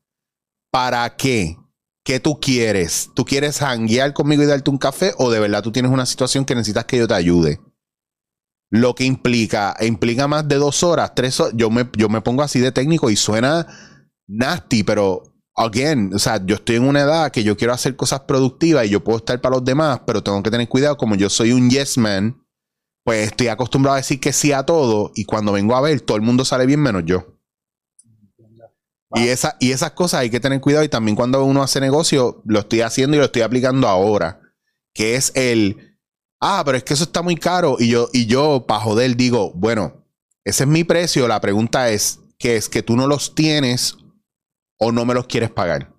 para 0.70 1.16
qué? 1.16 1.58
¿Qué 2.04 2.18
tú 2.18 2.40
quieres? 2.40 3.10
¿Tú 3.14 3.24
quieres 3.24 3.62
hanguear 3.62 4.12
conmigo 4.12 4.42
y 4.42 4.46
darte 4.46 4.70
un 4.70 4.78
café 4.78 5.12
o 5.18 5.30
de 5.30 5.38
verdad 5.38 5.62
tú 5.62 5.70
tienes 5.70 5.92
una 5.92 6.06
situación 6.06 6.44
que 6.44 6.54
necesitas 6.54 6.84
que 6.84 6.98
yo 6.98 7.06
te 7.06 7.14
ayude? 7.14 7.60
Lo 8.70 8.94
que 8.94 9.04
implica, 9.04 9.76
implica 9.80 10.26
más 10.26 10.48
de 10.48 10.56
dos 10.56 10.82
horas, 10.82 11.14
tres 11.14 11.38
horas. 11.38 11.52
Yo 11.56 11.70
me, 11.70 11.88
yo 11.96 12.08
me 12.08 12.22
pongo 12.22 12.42
así 12.42 12.58
de 12.58 12.72
técnico 12.72 13.10
y 13.10 13.16
suena 13.16 13.66
nasty, 14.26 14.82
pero 14.82 15.31
again, 15.54 16.12
o 16.14 16.18
sea, 16.18 16.44
yo 16.44 16.56
estoy 16.56 16.76
en 16.76 16.84
una 16.84 17.00
edad 17.00 17.30
que 17.30 17.44
yo 17.44 17.56
quiero 17.56 17.72
hacer 17.72 17.96
cosas 17.96 18.20
productivas 18.20 18.86
y 18.86 18.90
yo 18.90 19.04
puedo 19.04 19.18
estar 19.18 19.40
para 19.40 19.56
los 19.56 19.64
demás, 19.64 20.00
pero 20.06 20.22
tengo 20.22 20.42
que 20.42 20.50
tener 20.50 20.68
cuidado, 20.68 20.96
como 20.96 21.14
yo 21.14 21.28
soy 21.28 21.52
un 21.52 21.68
yes 21.70 21.98
man, 21.98 22.44
pues 23.04 23.28
estoy 23.28 23.48
acostumbrado 23.48 23.94
a 23.94 23.98
decir 23.98 24.20
que 24.20 24.32
sí 24.32 24.52
a 24.52 24.64
todo 24.64 25.12
y 25.14 25.24
cuando 25.24 25.52
vengo 25.52 25.76
a 25.76 25.80
ver, 25.80 26.00
todo 26.00 26.16
el 26.16 26.22
mundo 26.22 26.44
sale 26.44 26.66
bien 26.66 26.80
menos 26.80 27.02
yo. 27.04 27.38
Y, 29.14 29.28
esa, 29.28 29.56
y 29.60 29.72
esas 29.72 29.90
cosas 29.90 30.20
hay 30.20 30.30
que 30.30 30.40
tener 30.40 30.60
cuidado 30.62 30.84
y 30.84 30.88
también 30.88 31.16
cuando 31.16 31.44
uno 31.44 31.62
hace 31.62 31.80
negocio, 31.80 32.40
lo 32.46 32.60
estoy 32.60 32.80
haciendo 32.80 33.16
y 33.16 33.18
lo 33.18 33.26
estoy 33.26 33.42
aplicando 33.42 33.86
ahora, 33.86 34.40
que 34.94 35.16
es 35.16 35.32
el, 35.34 35.98
ah, 36.40 36.62
pero 36.64 36.78
es 36.78 36.84
que 36.84 36.94
eso 36.94 37.04
está 37.04 37.20
muy 37.20 37.36
caro 37.36 37.76
y 37.78 37.88
yo, 37.88 38.08
y 38.14 38.24
yo 38.24 38.64
para 38.66 38.80
joder 38.80 39.14
digo, 39.16 39.52
bueno, 39.54 40.06
ese 40.44 40.62
es 40.64 40.68
mi 40.68 40.84
precio, 40.84 41.28
la 41.28 41.42
pregunta 41.42 41.90
es, 41.90 42.20
que 42.38 42.56
es 42.56 42.68
que 42.68 42.82
tú 42.82 42.96
no 42.96 43.06
los 43.06 43.34
tienes 43.34 43.98
o 44.82 44.90
no 44.90 45.04
me 45.04 45.14
los 45.14 45.26
quieres 45.26 45.50
pagar. 45.50 45.92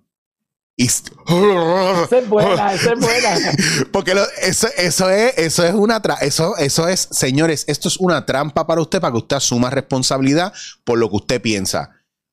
Y... 0.76 0.86
Esa 0.86 2.18
es 2.18 2.28
buena, 2.28 2.74
esa 2.74 2.92
es 2.92 3.00
buena. 3.00 3.52
Porque 3.92 4.14
eso, 4.42 4.68
eso, 4.76 5.08
es, 5.08 5.38
eso 5.38 5.64
es 5.64 5.72
una 5.72 6.02
eso, 6.20 6.56
eso 6.58 6.88
es, 6.88 7.08
señores, 7.10 7.64
esto 7.66 7.88
es 7.88 7.96
una 7.96 8.26
trampa 8.26 8.66
para 8.66 8.82
usted, 8.82 9.00
para 9.00 9.12
que 9.12 9.18
usted 9.18 9.36
asuma 9.36 9.70
responsabilidad 9.70 10.52
por 10.84 10.98
lo 10.98 11.08
que 11.08 11.16
usted 11.16 11.40
piensa. 11.40 11.92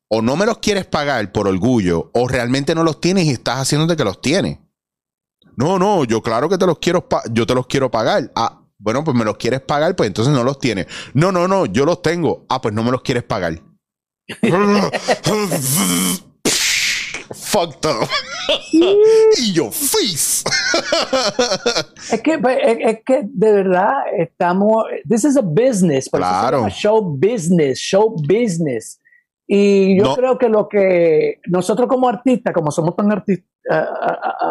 O 0.10 0.22
no 0.22 0.36
me 0.36 0.46
los 0.46 0.58
quieres 0.58 0.86
pagar 0.86 1.32
por 1.32 1.48
orgullo, 1.48 2.12
o 2.14 2.28
realmente 2.28 2.76
no 2.76 2.84
los 2.84 3.00
tienes 3.00 3.26
y 3.26 3.30
estás 3.30 3.60
haciéndote 3.60 3.96
que 3.96 4.04
los 4.04 4.22
tienes. 4.22 4.58
No, 5.56 5.80
no, 5.80 6.04
yo 6.04 6.22
claro 6.22 6.50
que 6.50 6.58
te 6.58 6.66
los 6.66 6.80
quiero, 6.80 7.08
yo 7.32 7.48
te 7.48 7.56
los 7.56 7.68
quiero 7.68 7.90
pagar. 7.92 8.30
Ah, 8.36 8.62
bueno, 8.78 9.06
pues 9.06 9.16
me 9.16 9.24
los 9.24 9.38
quieres 9.38 9.62
pagar, 9.62 9.96
pues 9.96 10.08
entonces 10.08 10.34
no 10.34 10.44
los 10.44 10.60
tienes. 10.60 10.88
No, 11.14 11.32
no, 11.32 11.48
no, 11.48 11.66
yo 11.66 11.86
los 11.86 12.02
tengo. 12.02 12.46
Ah, 12.50 12.60
pues 12.62 12.74
no 12.74 12.84
me 12.84 12.92
los 12.92 13.04
quieres 13.04 13.24
pagar. 13.24 13.62
fucked 17.34 17.86
up. 17.86 18.08
y 19.38 19.54
yo, 19.54 19.72
face. 19.72 20.44
es, 22.12 22.22
que, 22.22 22.40
pues, 22.40 22.58
es, 22.64 23.00
que 23.06 23.24
de 23.24 23.52
verdad 23.54 23.92
estamos. 24.18 24.86
This 25.08 25.26
is 25.26 25.38
a 25.38 25.42
business. 25.42 26.10
Claro. 26.10 26.68
Show 26.70 27.02
business, 27.02 27.80
show 27.80 28.16
business. 28.28 29.00
Y 29.48 30.00
yo 30.00 30.16
creo 30.16 30.38
que 30.38 30.48
lo 30.48 30.70
que 30.70 31.40
nosotros 31.48 31.90
como 31.90 32.08
artistas, 32.08 32.54
como 32.54 32.72
somos 32.72 32.96
tan 32.96 33.10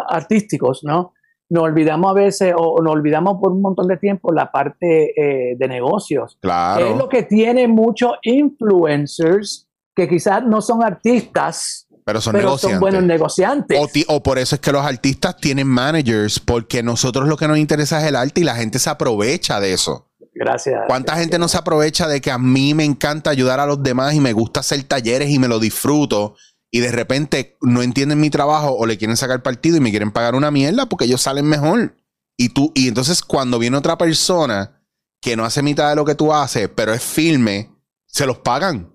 artísticos, 0.09 0.85
¿no? 0.85 1.15
Nos 1.49 1.65
olvidamos 1.65 2.11
a 2.11 2.15
veces 2.15 2.55
o 2.57 2.83
nos 2.83 2.93
olvidamos 2.93 3.39
por 3.41 3.53
un 3.53 3.63
montón 3.63 3.89
de 3.89 3.97
tiempo 3.97 4.31
la 4.33 4.53
parte 4.53 5.13
eh, 5.17 5.57
de 5.59 5.69
negocios. 5.69 6.39
Claro. 6.41 6.87
es 6.87 6.97
lo 6.97 7.09
que 7.09 7.23
tiene 7.23 7.67
muchos 7.67 8.13
influencers 8.23 9.71
que 9.95 10.09
quizás 10.09 10.45
no 10.45 10.61
son 10.61 10.85
artistas, 10.85 11.89
pero 12.05 12.21
son, 12.21 12.37
buenos 12.81 13.03
negociantes. 13.03 13.79
O, 14.09 14.23
por 14.23 14.39
eso 14.39 14.55
es 14.55 14.61
que 14.61 14.73
los 14.73 14.85
artistas 14.85 15.37
tienen 15.37 15.67
managers, 15.67 16.41
porque 16.41 16.83
nosotros 16.83 17.29
lo 17.29 17.37
que 17.37 17.49
nos 17.49 17.59
interesa 17.59 18.01
es 18.01 18.07
el 18.07 18.17
arte 18.17 18.41
y 18.41 18.45
la 18.45 18.57
gente 18.57 18.79
se 18.79 18.91
aprovecha 18.91 19.61
de 19.61 19.73
eso. 19.73 20.11
Gracias. 20.35 20.81
¿Cuánta 20.87 21.17
gente 21.17 21.39
no 21.39 21.49
se 21.49 21.59
aprovecha 21.59 22.09
de 22.09 22.21
que 22.21 22.31
a 22.31 22.39
mí 22.39 22.75
me 22.75 22.85
encanta 22.85 23.31
ayudar 23.31 23.61
a 23.61 23.67
los 23.67 23.83
demás 23.83 24.15
y 24.15 24.21
me 24.21 24.33
gusta 24.33 24.61
hacer 24.61 24.83
talleres 24.85 25.31
y 25.31 25.39
me 25.39 25.49
lo 25.49 25.59
disfruto? 25.59 26.37
Y 26.71 26.81
de 26.81 26.93
repente 26.93 27.57
no 27.61 27.83
entienden 27.83 28.21
mi 28.21 28.31
trabajo 28.31 28.75
o 28.77 28.87
le 28.87 28.97
quieren 28.97 29.17
sacar 29.17 29.43
partido 29.43 29.77
y 29.77 29.81
me 29.81 29.91
quieren 29.91 30.13
pagar 30.13 30.35
una 30.35 30.51
mierda 30.51 30.87
porque 30.87 31.05
ellos 31.07 31.21
salen 31.21 31.47
mejor. 31.47 31.97
Y 32.37 32.51
tú, 32.51 32.73
y 32.75 32.89
entonces 32.89 33.23
cuando 33.23 33.59
viene 33.59 33.77
otra 33.77 33.99
persona 33.99 34.81
que 35.21 35.37
no 35.37 35.45
hace 35.45 35.63
mitad 35.63 35.91
de 35.91 35.97
lo 35.97 36.05
que 36.05 36.15
tú 36.15 36.33
haces, 36.33 36.71
pero 36.75 36.95
es 36.95 37.03
firme, 37.03 37.71
se 38.07 38.25
los 38.25 38.39
pagan. 38.39 38.95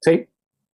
Sí. 0.00 0.28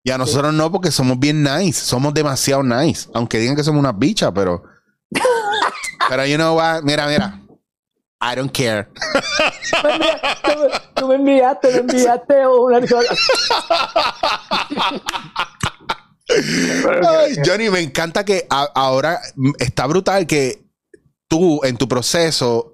Y 0.04 0.10
a 0.10 0.18
nosotros 0.18 0.52
no, 0.52 0.70
porque 0.72 0.90
somos 0.90 1.18
bien 1.18 1.42
nice. 1.42 1.80
Somos 1.80 2.12
demasiado 2.12 2.62
nice. 2.62 3.08
Aunque 3.14 3.38
digan 3.38 3.54
que 3.54 3.62
somos 3.62 3.80
una 3.80 3.92
bicha, 3.92 4.32
pero. 4.32 4.64
pero 6.08 6.26
you 6.26 6.36
know 6.36 6.56
what? 6.56 6.82
Mira, 6.82 7.06
mira. 7.06 7.38
I 8.20 8.36
don't 8.36 8.52
care. 8.52 8.88
tú, 10.94 11.08
me 11.08 11.16
enviaste, 11.16 11.70
me 11.72 11.78
enviaste 11.78 12.46
una. 12.46 12.80
Ay, 17.08 17.36
Johnny, 17.44 17.68
me 17.68 17.80
encanta 17.80 18.24
que 18.24 18.46
ahora 18.48 19.20
está 19.58 19.86
brutal 19.86 20.26
que 20.26 20.64
tú 21.26 21.60
en 21.64 21.76
tu 21.76 21.88
proceso 21.88 22.71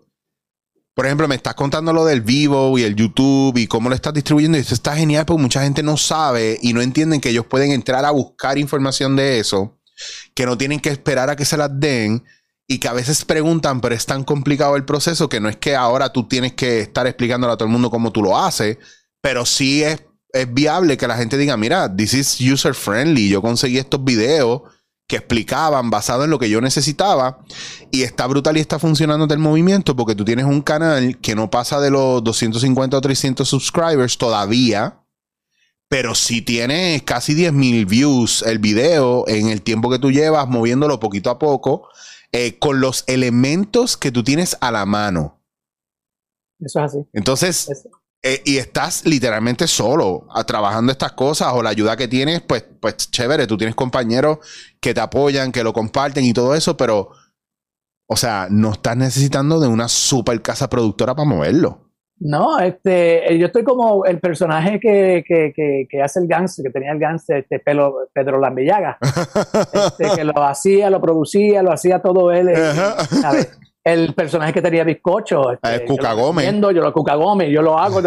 por 0.99 1.07
ejemplo, 1.07 1.29
me 1.29 1.37
estás 1.37 1.55
contando 1.55 1.93
lo 1.93 2.05
del 2.05 2.23
vivo 2.23 2.77
y 2.77 2.83
el 2.83 2.97
YouTube 2.97 3.57
y 3.57 3.69
cómo 3.69 3.89
lo 3.89 3.95
estás 3.95 4.13
distribuyendo. 4.13 4.59
Y 4.59 4.63
eso 4.63 4.75
está 4.75 4.97
genial 4.97 5.27
porque 5.27 5.41
mucha 5.41 5.63
gente 5.63 5.81
no 5.81 5.97
sabe 5.97 6.59
y 6.61 6.73
no 6.73 6.83
entienden 6.83 7.21
que 7.21 7.29
ellos 7.29 7.47
pueden 7.47 7.71
entrar 7.71 8.05
a 8.05 8.11
buscar 8.11 8.59
información 8.59 9.15
de 9.15 9.39
eso, 9.39 9.79
que 10.35 10.45
no 10.45 10.59
tienen 10.59 10.81
que 10.81 10.89
esperar 10.89 11.31
a 11.31 11.37
que 11.37 11.45
se 11.45 11.57
las 11.57 11.71
den 11.79 12.25
y 12.67 12.79
que 12.79 12.89
a 12.89 12.95
veces 12.95 13.25
preguntan, 13.25 13.81
pero 13.81 13.95
es 13.95 14.07
tan 14.07 14.25
complicado 14.25 14.75
el 14.75 14.85
proceso 14.85 15.29
que 15.29 15.39
no 15.39 15.49
es 15.49 15.57
que 15.57 15.77
ahora 15.77 16.13
tú 16.13 16.27
tienes 16.27 16.55
que 16.55 16.81
estar 16.81 17.07
explicándole 17.07 17.53
a 17.53 17.57
todo 17.57 17.67
el 17.67 17.73
mundo 17.73 17.91
cómo 17.91 18.11
tú 18.11 18.21
lo 18.21 18.37
haces, 18.37 18.79
pero 19.21 19.47
sí 19.47 19.85
es, 19.85 20.03
es 20.33 20.53
viable 20.53 20.97
que 20.97 21.07
la 21.07 21.17
gente 21.17 21.39
diga, 21.39 21.57
mira, 21.57 21.95
this 21.95 22.13
is 22.13 22.41
user 22.41 22.75
friendly, 22.75 23.29
yo 23.29 23.41
conseguí 23.41 23.79
estos 23.79 24.03
videos 24.03 24.63
que 25.09 25.17
explicaban 25.17 25.91
basado 25.91 26.25
en 26.25 26.31
lo 26.31 26.39
que 26.39 26.51
yo 26.51 26.61
necesitaba. 26.61 27.39
Y 27.91 28.03
está 28.03 28.27
brutal 28.27 28.59
y 28.59 28.61
está 28.61 28.79
funcionando 28.79 29.27
del 29.27 29.39
movimiento 29.39 29.97
porque 29.97 30.15
tú 30.15 30.25
tienes 30.25 30.45
un 30.45 30.61
canal 30.61 31.19
que 31.19 31.35
no 31.35 31.51
pasa 31.51 31.81
de 31.81 31.91
los 31.91 32.23
250 32.23 32.97
o 32.97 33.01
300 33.01 33.49
subscribers 33.49 34.19
todavía. 34.19 35.01
Pero 35.89 36.15
si 36.15 36.43
tienes 36.43 37.03
casi 37.03 37.35
10.000 37.35 37.89
views 37.89 38.43
el 38.43 38.59
video 38.59 39.27
en 39.27 39.49
el 39.49 39.63
tiempo 39.63 39.91
que 39.91 39.99
tú 39.99 40.13
llevas 40.13 40.47
moviéndolo 40.47 41.01
poquito 41.01 41.31
a 41.31 41.39
poco, 41.39 41.89
eh, 42.31 42.59
con 42.59 42.81
los 42.81 43.05
elementos 43.07 43.97
que 43.97 44.13
tú 44.13 44.23
tienes 44.23 44.59
a 44.61 44.71
la 44.71 44.85
mano. 44.85 45.41
Eso 46.61 46.81
es 46.81 46.85
así. 46.85 46.99
Entonces, 47.15 47.89
eh, 48.23 48.43
y 48.45 48.57
estás 48.57 49.07
literalmente 49.07 49.69
solo 49.69 50.27
a, 50.35 50.43
trabajando 50.45 50.91
estas 50.91 51.13
cosas 51.13 51.53
o 51.53 51.63
la 51.63 51.71
ayuda 51.71 51.97
que 51.97 52.09
tienes, 52.09 52.41
pues, 52.43 52.65
pues 52.81 52.97
chévere, 52.97 53.47
tú 53.47 53.57
tienes 53.57 53.77
compañeros 53.77 54.39
que 54.81 54.93
te 54.93 55.01
apoyan, 55.01 55.53
que 55.53 55.63
lo 55.63 55.73
comparten 55.73 56.25
y 56.25 56.33
todo 56.33 56.55
eso, 56.55 56.77
pero, 56.77 57.11
o 58.09 58.17
sea, 58.17 58.49
no 58.51 58.73
estás 58.73 58.97
necesitando 58.97 59.61
de 59.61 59.69
una 59.69 59.87
super 59.87 60.43
casa 60.43 60.69
productora 60.69 61.15
para 61.15 61.29
moverlo. 61.29 61.89
No, 62.21 62.59
este, 62.59 63.39
yo 63.39 63.47
estoy 63.47 63.63
como 63.63 64.05
el 64.05 64.19
personaje 64.19 64.81
que, 64.81 65.23
que, 65.25 65.87
que, 65.89 66.03
hace 66.03 66.19
el 66.19 66.27
gangster, 66.27 66.65
que 66.65 66.73
tenía 66.73 66.91
el 66.91 66.99
gangster, 66.99 67.39
este 67.39 67.61
pelo, 67.61 68.09
Pedro 68.13 68.41
Lambellaga, 68.41 68.99
este, 69.73 70.17
que 70.17 70.25
lo 70.25 70.43
hacía, 70.43 70.91
lo 70.91 71.01
producía, 71.01 71.63
lo 71.63 71.71
hacía 71.71 72.01
todo 72.01 72.33
él, 72.33 72.49
eh, 72.49 72.73
¿sabes? 73.23 73.57
El 73.85 74.15
personaje 74.15 74.53
que 74.53 74.63
tenía 74.63 74.85
bizcocho. 74.85 75.53
Este, 75.53 75.75
el 75.75 75.85
Cuca 75.85 76.13
Gómez. 76.13 76.53
Yo 76.61 76.83
lo 76.83 76.93
Cuca 76.93 77.15
Gómez, 77.15 77.51
yo 77.51 77.63
lo 77.63 77.79
hago. 77.79 78.01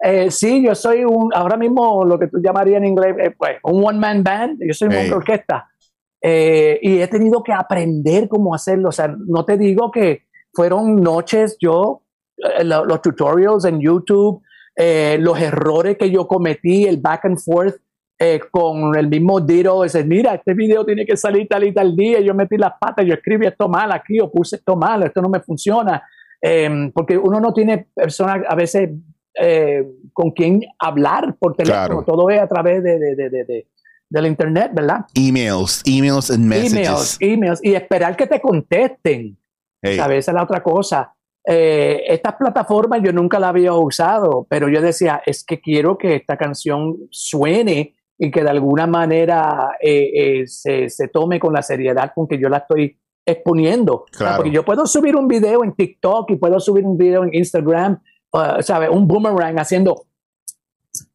Eh, 0.00 0.30
sí, 0.30 0.62
yo 0.64 0.76
soy 0.76 1.02
un, 1.02 1.30
ahora 1.34 1.56
mismo 1.56 2.04
lo 2.04 2.20
que 2.20 2.28
tú 2.28 2.38
llamarías 2.40 2.78
en 2.78 2.84
inglés, 2.84 3.16
eh, 3.18 3.34
pues, 3.36 3.56
un 3.64 3.84
one 3.84 3.98
man 3.98 4.22
band. 4.22 4.60
Yo 4.64 4.72
soy 4.72 4.88
una 4.88 5.16
orquesta. 5.16 5.68
Eh, 6.22 6.78
y 6.82 7.00
he 7.00 7.08
tenido 7.08 7.42
que 7.42 7.52
aprender 7.52 8.28
cómo 8.28 8.54
hacerlo. 8.54 8.90
O 8.90 8.92
sea, 8.92 9.08
no 9.08 9.44
te 9.44 9.56
digo 9.56 9.90
que 9.90 10.22
fueron 10.52 11.02
noches, 11.02 11.56
yo, 11.60 12.02
los 12.62 13.02
tutorials 13.02 13.64
en 13.64 13.80
YouTube, 13.80 14.42
los 14.76 15.40
errores 15.40 15.96
que 15.96 16.10
yo 16.10 16.28
cometí, 16.28 16.84
el 16.84 16.98
back 16.98 17.24
and 17.24 17.38
forth 17.38 17.76
eh, 18.18 18.40
con 18.50 18.96
el 18.96 19.08
mismo 19.08 19.40
Diro, 19.40 19.82
dice, 19.82 20.02
mira, 20.04 20.34
este 20.34 20.54
video 20.54 20.84
tiene 20.84 21.06
que 21.06 21.16
salir 21.16 21.46
tal 21.46 21.64
y 21.64 21.72
tal 21.72 21.94
día, 21.94 22.20
yo 22.20 22.34
metí 22.34 22.56
las 22.56 22.72
patas, 22.80 23.06
yo 23.06 23.14
escribí 23.14 23.46
esto 23.46 23.68
mal 23.68 23.92
aquí 23.92 24.18
o 24.20 24.30
puse 24.30 24.56
esto 24.56 24.76
mal, 24.76 25.04
esto 25.04 25.22
no 25.22 25.28
me 25.28 25.40
funciona, 25.40 26.02
em, 26.40 26.90
porque 26.90 27.16
uno 27.16 27.40
no 27.40 27.52
tiene 27.52 27.86
personas 27.94 28.40
a 28.48 28.54
veces 28.56 28.90
eh, 29.40 29.86
con 30.12 30.32
quien 30.32 30.62
hablar 30.80 31.36
por 31.38 31.54
teléfono, 31.54 32.02
todo 32.04 32.28
es 32.30 32.40
a 32.40 32.48
través 32.48 32.82
de, 32.82 32.98
de, 32.98 33.14
de, 33.14 33.30
de 33.30 33.66
del 34.10 34.26
internet, 34.26 34.70
¿verdad? 34.74 35.04
Emails, 35.14 35.82
emails 35.84 36.30
and 36.30 36.44
messages. 36.44 36.78
Emails, 36.78 37.16
emails, 37.20 37.60
y 37.62 37.74
esperar 37.74 38.16
que 38.16 38.26
te 38.26 38.40
contesten. 38.40 39.36
A 40.00 40.08
veces 40.08 40.34
la 40.34 40.42
otra 40.42 40.62
cosa. 40.62 41.14
Eh, 41.46 42.02
estas 42.08 42.34
plataformas 42.34 43.00
yo 43.02 43.12
nunca 43.12 43.38
la 43.38 43.48
había 43.48 43.72
usado, 43.72 44.46
pero 44.50 44.68
yo 44.68 44.82
decía, 44.82 45.22
es 45.24 45.44
que 45.44 45.60
quiero 45.60 45.96
que 45.96 46.16
esta 46.16 46.36
canción 46.36 46.96
suene 47.10 47.94
y 48.18 48.30
que 48.30 48.42
de 48.42 48.50
alguna 48.50 48.86
manera 48.86 49.70
eh, 49.80 50.10
eh, 50.12 50.46
se, 50.46 50.88
se, 50.88 51.08
tome 51.08 51.38
con 51.38 51.52
la 51.52 51.62
seriedad 51.62 52.10
con 52.14 52.26
que 52.26 52.38
yo 52.38 52.48
la 52.48 52.58
estoy 52.58 52.98
exponiendo. 53.24 54.06
porque 54.36 54.50
yo 54.50 54.64
puedo 54.64 54.86
subir 54.86 55.14
un 55.14 55.28
video 55.28 55.62
en 55.62 55.72
TikTok 55.72 56.30
y 56.30 56.36
puedo 56.36 56.58
subir 56.58 56.84
un 56.84 56.96
video 56.96 57.24
en 57.24 57.34
Instagram, 57.34 58.00
uh, 58.32 58.60
¿sabes? 58.62 58.90
Un 58.90 59.06
boomerang 59.06 59.58
haciendo... 59.58 60.04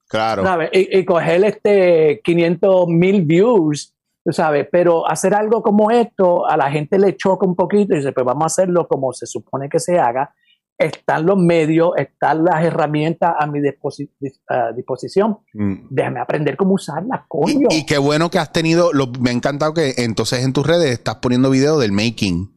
Claro. 0.07 0.43
Y, 0.71 0.99
y, 0.99 1.05
coger 1.05 1.43
este 1.43 2.21
500 2.23 2.87
mil 2.87 3.23
views, 3.23 3.95
¿sabes? 4.29 4.67
Pero 4.71 5.09
hacer 5.09 5.33
algo 5.33 5.63
como 5.63 5.89
esto 5.89 6.47
a 6.47 6.55
la 6.55 6.69
gente 6.69 6.99
le 6.99 7.17
choca 7.17 7.47
un 7.47 7.55
poquito 7.55 7.95
y 7.95 7.97
dice, 7.97 8.11
pues 8.11 8.23
vamos 8.23 8.43
a 8.43 8.45
hacerlo 8.45 8.87
como 8.87 9.11
se 9.11 9.25
supone 9.25 9.67
que 9.69 9.79
se 9.79 9.97
haga 9.97 10.31
están 10.77 11.25
los 11.25 11.37
medios, 11.37 11.91
están 11.97 12.43
las 12.43 12.63
herramientas 12.63 13.33
a 13.37 13.47
mi 13.47 13.59
disposición. 13.61 15.39
Mm. 15.53 15.87
Déjame 15.89 16.19
aprender 16.19 16.57
cómo 16.57 16.73
usarlas, 16.73 17.21
coño. 17.27 17.67
Y, 17.69 17.85
qué 17.85 17.97
bueno 17.97 18.29
que 18.29 18.39
has 18.39 18.51
tenido, 18.51 18.91
me 19.19 19.29
ha 19.29 19.33
encantado 19.33 19.73
que 19.73 19.93
entonces 19.97 20.43
en 20.43 20.53
tus 20.53 20.65
redes 20.65 20.91
estás 20.91 21.15
poniendo 21.15 21.49
videos 21.49 21.79
del 21.79 21.91
making. 21.91 22.51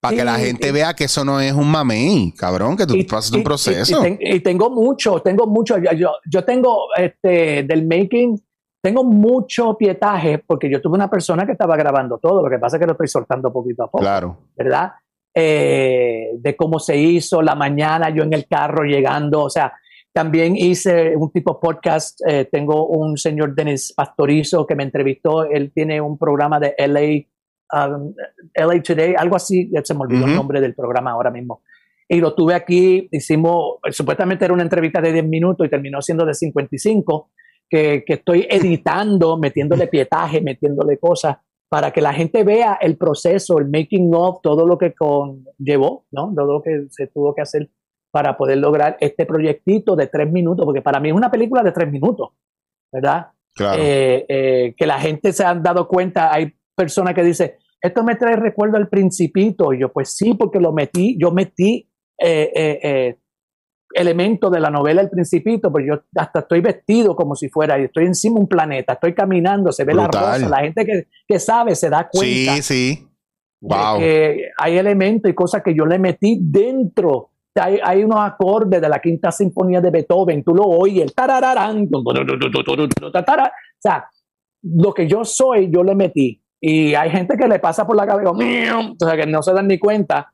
Para 0.00 0.16
que 0.16 0.24
la 0.24 0.36
gente 0.36 0.70
vea 0.70 0.94
que 0.94 1.04
eso 1.04 1.24
no 1.24 1.40
es 1.40 1.52
un 1.52 1.68
mamey, 1.68 2.32
cabrón, 2.36 2.76
que 2.76 2.86
tú 2.86 2.94
pasas 3.10 3.32
un 3.32 3.42
proceso. 3.42 4.00
Y, 4.20 4.38
tengo 4.40 4.70
mucho, 4.70 5.20
tengo 5.20 5.44
mucho. 5.46 5.76
Yo, 5.78 6.12
yo 6.24 6.44
tengo 6.44 6.84
este, 6.96 7.64
del 7.64 7.84
making, 7.84 8.40
tengo 8.80 9.02
mucho 9.02 9.76
pietaje 9.76 10.38
porque 10.38 10.70
yo 10.70 10.80
tuve 10.80 10.94
una 10.94 11.10
persona 11.10 11.44
que 11.44 11.52
estaba 11.52 11.76
grabando 11.76 12.18
todo. 12.18 12.44
Lo 12.44 12.48
que 12.48 12.60
pasa 12.60 12.76
es 12.76 12.80
que 12.80 12.86
lo 12.86 12.92
estoy 12.92 13.08
soltando 13.08 13.52
poquito 13.52 13.82
a 13.82 13.86
poco. 13.90 13.98
Claro. 13.98 14.38
¿Verdad? 14.56 14.92
Eh, 15.34 16.30
de 16.38 16.56
cómo 16.56 16.78
se 16.78 16.96
hizo, 16.96 17.42
la 17.42 17.54
mañana 17.54 18.10
yo 18.10 18.24
en 18.24 18.32
el 18.32 18.46
carro 18.46 18.84
llegando, 18.84 19.44
o 19.44 19.50
sea, 19.50 19.72
también 20.12 20.56
hice 20.56 21.14
un 21.16 21.30
tipo 21.30 21.60
podcast, 21.60 22.20
eh, 22.26 22.48
tengo 22.50 22.86
un 22.88 23.16
señor 23.16 23.54
Denis 23.54 23.92
Pastorizo 23.96 24.66
que 24.66 24.74
me 24.74 24.82
entrevistó, 24.82 25.44
él 25.44 25.70
tiene 25.72 26.00
un 26.00 26.18
programa 26.18 26.58
de 26.58 26.74
LA, 26.78 27.86
um, 27.86 28.14
LA 28.54 28.82
Today, 28.82 29.14
algo 29.16 29.36
así, 29.36 29.70
ya 29.72 29.80
se 29.84 29.94
me 29.94 30.00
olvidó 30.00 30.26
el 30.26 30.34
nombre 30.34 30.60
del 30.60 30.74
programa 30.74 31.12
ahora 31.12 31.30
mismo. 31.30 31.62
Y 32.08 32.20
lo 32.20 32.34
tuve 32.34 32.54
aquí, 32.54 33.06
hicimos, 33.12 33.76
supuestamente 33.90 34.44
era 34.44 34.54
una 34.54 34.62
entrevista 34.62 35.00
de 35.00 35.12
10 35.12 35.26
minutos 35.26 35.66
y 35.66 35.70
terminó 35.70 36.00
siendo 36.00 36.24
de 36.24 36.34
55, 36.34 37.30
que, 37.68 38.02
que 38.04 38.14
estoy 38.14 38.46
editando, 38.50 39.38
metiéndole 39.38 39.86
pietaje, 39.86 40.40
metiéndole 40.40 40.98
cosas 40.98 41.36
para 41.68 41.90
que 41.90 42.00
la 42.00 42.14
gente 42.14 42.44
vea 42.44 42.78
el 42.80 42.96
proceso, 42.96 43.58
el 43.58 43.68
making 43.68 44.10
of, 44.14 44.40
todo 44.42 44.66
lo 44.66 44.78
que 44.78 44.94
conllevó, 44.94 46.06
¿no? 46.10 46.32
Todo 46.34 46.54
lo 46.54 46.62
que 46.62 46.86
se 46.90 47.08
tuvo 47.08 47.34
que 47.34 47.42
hacer 47.42 47.70
para 48.10 48.36
poder 48.36 48.58
lograr 48.58 48.96
este 49.00 49.26
proyectito 49.26 49.94
de 49.94 50.06
tres 50.06 50.30
minutos, 50.30 50.64
porque 50.64 50.80
para 50.80 50.98
mí 50.98 51.10
es 51.10 51.14
una 51.14 51.30
película 51.30 51.62
de 51.62 51.72
tres 51.72 51.90
minutos, 51.90 52.30
¿verdad? 52.90 53.28
Claro. 53.54 53.82
Eh, 53.82 54.24
eh, 54.28 54.74
que 54.76 54.86
la 54.86 54.98
gente 54.98 55.32
se 55.32 55.44
han 55.44 55.62
dado 55.62 55.88
cuenta, 55.88 56.32
hay 56.32 56.54
personas 56.74 57.14
que 57.14 57.22
dicen, 57.22 57.52
esto 57.80 58.02
me 58.02 58.16
trae 58.16 58.36
recuerdo 58.36 58.78
al 58.78 58.88
principito, 58.88 59.74
y 59.74 59.80
yo 59.80 59.92
pues 59.92 60.16
sí, 60.16 60.34
porque 60.34 60.60
lo 60.60 60.72
metí, 60.72 61.18
yo 61.20 61.32
metí 61.32 61.90
eh, 62.18 63.18
elemento 63.92 64.50
de 64.50 64.60
la 64.60 64.70
novela 64.70 65.00
El 65.00 65.10
Principito, 65.10 65.70
pues 65.72 65.86
yo 65.86 66.02
hasta 66.16 66.40
estoy 66.40 66.60
vestido 66.60 67.16
como 67.16 67.34
si 67.34 67.48
fuera, 67.48 67.78
y 67.78 67.84
estoy 67.84 68.06
encima 68.06 68.34
de 68.34 68.40
un 68.42 68.48
planeta, 68.48 68.94
estoy 68.94 69.14
caminando, 69.14 69.72
se 69.72 69.84
ve 69.84 69.94
la 69.94 70.06
rosa, 70.06 70.48
la 70.48 70.60
gente 70.60 70.84
que, 70.84 71.08
que, 71.26 71.38
sabe 71.38 71.74
se 71.74 71.90
da 71.90 72.08
cuenta. 72.10 72.56
Sí, 72.56 72.62
sí. 72.62 73.04
Wow. 73.60 73.98
que 73.98 74.50
hay 74.56 74.78
elementos 74.78 75.28
y 75.28 75.34
cosas 75.34 75.62
que 75.64 75.74
yo 75.74 75.84
le 75.84 75.98
metí 75.98 76.38
dentro 76.40 77.30
hay, 77.60 77.80
hay, 77.82 78.04
unos 78.04 78.20
acordes 78.20 78.80
de 78.80 78.88
la 78.88 79.00
quinta 79.00 79.32
sinfonía 79.32 79.80
de 79.80 79.90
Beethoven, 79.90 80.44
tú 80.44 80.54
lo 80.54 80.64
oyes, 80.64 81.02
el 81.02 81.12
tarararán, 81.12 81.88
o 81.92 82.04
sea, 83.80 84.08
lo 84.62 84.92
que 84.92 85.06
yo 85.06 85.24
soy, 85.24 85.70
yo 85.70 85.82
le 85.82 85.94
metí. 85.94 86.42
Y 86.60 86.94
hay 86.94 87.10
gente 87.10 87.36
que 87.36 87.46
le 87.46 87.58
pasa 87.58 87.86
por 87.86 87.96
la 87.96 88.06
cabeza, 88.06 88.30
o 88.30 88.96
sea, 88.98 89.16
que 89.16 89.26
no 89.26 89.42
se 89.42 89.52
dan 89.52 89.68
ni 89.68 89.78
cuenta. 89.78 90.32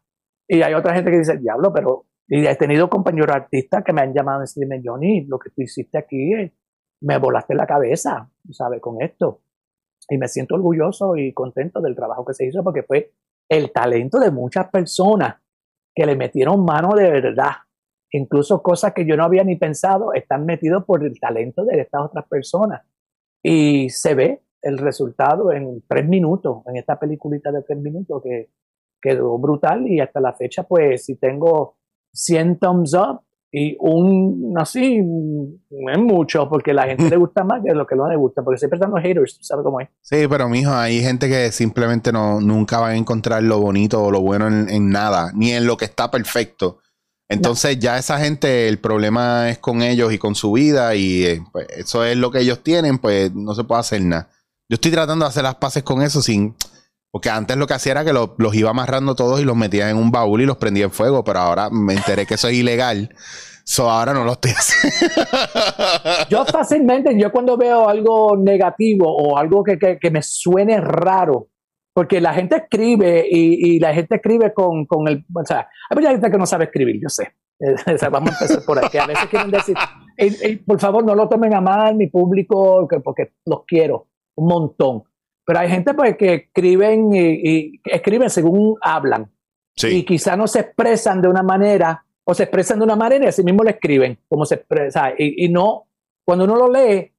Y 0.48 0.62
hay 0.62 0.74
otra 0.74 0.94
gente 0.94 1.10
que 1.10 1.18
dice, 1.18 1.38
diablo, 1.38 1.72
pero. 1.72 2.06
Y 2.28 2.46
he 2.46 2.56
tenido 2.56 2.88
compañeros 2.88 3.34
artistas 3.34 3.84
que 3.84 3.92
me 3.92 4.00
han 4.00 4.14
llamado 4.14 4.40
y 4.40 4.44
decirme, 4.44 4.80
Johnny, 4.82 5.26
lo 5.26 5.38
que 5.38 5.50
tú 5.50 5.62
hiciste 5.62 5.98
aquí, 5.98 6.32
me 7.00 7.18
volaste 7.18 7.54
la 7.54 7.66
cabeza, 7.66 8.30
¿sabes? 8.50 8.80
Con 8.80 9.02
esto. 9.02 9.42
Y 10.08 10.18
me 10.18 10.28
siento 10.28 10.54
orgulloso 10.54 11.16
y 11.16 11.32
contento 11.32 11.80
del 11.80 11.94
trabajo 11.94 12.24
que 12.24 12.34
se 12.34 12.46
hizo 12.46 12.62
porque 12.62 12.82
fue 12.82 13.12
el 13.48 13.72
talento 13.72 14.18
de 14.18 14.30
muchas 14.30 14.68
personas 14.70 15.36
que 15.94 16.06
le 16.06 16.16
metieron 16.16 16.64
mano 16.64 16.94
de 16.94 17.10
verdad. 17.10 17.52
Incluso 18.10 18.62
cosas 18.62 18.92
que 18.94 19.06
yo 19.06 19.16
no 19.16 19.24
había 19.24 19.44
ni 19.44 19.56
pensado 19.56 20.12
están 20.12 20.46
metidos 20.46 20.84
por 20.84 21.04
el 21.04 21.18
talento 21.18 21.64
de 21.64 21.80
estas 21.80 22.02
otras 22.02 22.26
personas. 22.26 22.82
Y 23.42 23.90
se 23.90 24.14
ve 24.14 24.42
el 24.62 24.78
resultado 24.78 25.52
en 25.52 25.82
tres 25.86 26.08
minutos, 26.08 26.62
en 26.66 26.76
esta 26.76 26.98
peliculita 26.98 27.52
de 27.52 27.62
tres 27.62 27.78
minutos 27.78 28.22
que 28.22 28.50
quedó 29.00 29.36
brutal 29.38 29.86
y 29.86 30.00
hasta 30.00 30.20
la 30.20 30.32
fecha 30.32 30.62
pues 30.62 31.04
si 31.04 31.16
tengo 31.16 31.76
100 32.14 32.58
thumbs 32.58 32.94
up 32.94 33.20
y 33.56 33.76
un 33.78 34.52
así 34.58 35.00
no 35.00 35.92
es 35.92 35.98
mucho 35.98 36.48
porque 36.48 36.74
la 36.74 36.86
gente 36.86 37.08
le 37.08 37.16
gusta 37.18 37.44
más 37.44 37.62
que 37.64 37.72
lo 37.72 37.86
que 37.86 37.94
no 37.94 38.08
le 38.08 38.16
gusta 38.16 38.42
porque 38.42 38.58
siempre 38.58 38.78
están 38.78 38.90
los 38.90 39.00
haters, 39.00 39.38
¿sabes 39.42 39.62
cómo 39.62 39.80
es? 39.80 39.88
Sí, 40.00 40.26
pero 40.28 40.48
mijo, 40.48 40.72
hay 40.72 41.00
gente 41.00 41.28
que 41.28 41.52
simplemente 41.52 42.10
no 42.10 42.40
nunca 42.40 42.80
va 42.80 42.88
a 42.88 42.96
encontrar 42.96 43.44
lo 43.44 43.60
bonito 43.60 44.02
o 44.02 44.10
lo 44.10 44.20
bueno 44.22 44.48
en, 44.48 44.90
nada, 44.90 45.30
ni 45.36 45.52
en 45.52 45.66
lo 45.66 45.76
que 45.76 45.84
está 45.84 46.10
perfecto. 46.10 46.80
Entonces 47.28 47.78
ya 47.78 47.96
esa 47.96 48.18
gente, 48.18 48.66
el 48.66 48.78
problema 48.78 49.48
es 49.48 49.58
con 49.58 49.82
ellos 49.82 50.12
y 50.12 50.18
con 50.18 50.34
su 50.34 50.50
vida 50.50 50.96
y 50.96 51.24
eh, 51.24 51.42
pues, 51.52 51.68
eso 51.76 52.04
es 52.04 52.16
lo 52.16 52.32
que 52.32 52.40
ellos 52.40 52.60
tienen, 52.64 52.98
pues 52.98 53.32
no 53.32 53.54
se 53.54 53.62
puede 53.62 53.80
hacer 53.80 54.02
nada. 54.02 54.30
Yo 54.68 54.74
estoy 54.74 54.90
tratando 54.90 55.26
de 55.26 55.28
hacer 55.28 55.44
las 55.44 55.54
paces 55.56 55.84
con 55.84 56.02
eso 56.02 56.20
sin... 56.22 56.56
Porque 57.14 57.30
antes 57.30 57.56
lo 57.56 57.68
que 57.68 57.74
hacía 57.74 57.92
era 57.92 58.04
que 58.04 58.12
los 58.12 58.54
iba 58.56 58.70
amarrando 58.70 59.14
todos 59.14 59.40
y 59.40 59.44
los 59.44 59.54
metía 59.54 59.88
en 59.88 59.96
un 59.96 60.10
baúl 60.10 60.40
y 60.40 60.46
los 60.46 60.56
prendía 60.56 60.86
en 60.86 60.90
fuego, 60.90 61.22
pero 61.22 61.38
ahora 61.38 61.70
me 61.70 61.94
enteré 61.94 62.26
que 62.26 62.34
eso 62.34 62.48
es 62.48 62.54
ilegal. 62.54 63.14
So 63.62 63.88
ahora 63.88 64.12
no 64.12 64.24
lo 64.24 64.32
estoy 64.32 64.50
haciendo. 64.50 65.20
yo 66.28 66.44
fácilmente, 66.44 67.16
yo 67.16 67.30
cuando 67.30 67.56
veo 67.56 67.88
algo 67.88 68.36
negativo 68.36 69.06
o 69.06 69.38
algo 69.38 69.62
que, 69.62 70.10
me 70.10 70.22
suene 70.22 70.80
raro, 70.80 71.50
porque 71.92 72.20
la 72.20 72.34
gente 72.34 72.56
escribe 72.56 73.24
y, 73.30 73.78
la 73.78 73.94
gente 73.94 74.16
escribe 74.16 74.52
con, 74.52 74.84
con, 74.84 75.06
el. 75.06 75.24
O 75.32 75.44
sea, 75.44 75.68
hay 75.90 75.96
mucha 75.96 76.10
gente 76.10 76.32
que 76.32 76.36
no 76.36 76.46
sabe 76.46 76.64
escribir, 76.64 77.00
yo 77.00 77.08
sé. 77.08 77.32
vamos 78.10 78.30
a 78.30 78.32
empezar 78.32 78.64
por 78.64 78.84
aquí. 78.84 78.98
A 78.98 79.06
veces 79.06 79.26
quieren 79.26 79.52
decir, 79.52 79.76
por 80.66 80.80
favor, 80.80 81.04
no 81.04 81.14
lo 81.14 81.28
tomen 81.28 81.54
a 81.54 81.60
mal, 81.60 81.94
mi 81.94 82.08
público, 82.08 82.88
porque 83.04 83.34
los 83.46 83.60
quiero 83.68 84.08
un 84.34 84.48
montón. 84.48 85.04
Pero 85.44 85.58
hay 85.58 85.68
gente 85.68 85.94
pues, 85.94 86.16
que 86.16 86.34
escriben 86.34 87.14
y, 87.14 87.80
escriben 87.84 88.30
según 88.30 88.76
hablan. 88.80 89.30
Y 89.82 90.04
quizá 90.04 90.36
no 90.36 90.46
se 90.46 90.60
expresan 90.60 91.20
de 91.20 91.28
una 91.28 91.42
manera, 91.42 92.04
o 92.22 92.32
se 92.32 92.44
expresan 92.44 92.78
de 92.78 92.84
una 92.84 92.96
manera 92.96 93.24
y 93.24 93.28
así 93.28 93.42
mismo 93.42 93.64
lo 93.64 93.70
escriben, 93.70 94.18
como 94.28 94.46
se 94.46 94.54
expresa. 94.54 95.12
Y, 95.18 95.44
y 95.44 95.48
no, 95.48 95.88
cuando 96.24 96.44
uno 96.44 96.56
lo 96.56 96.72
lee, 96.72 97.12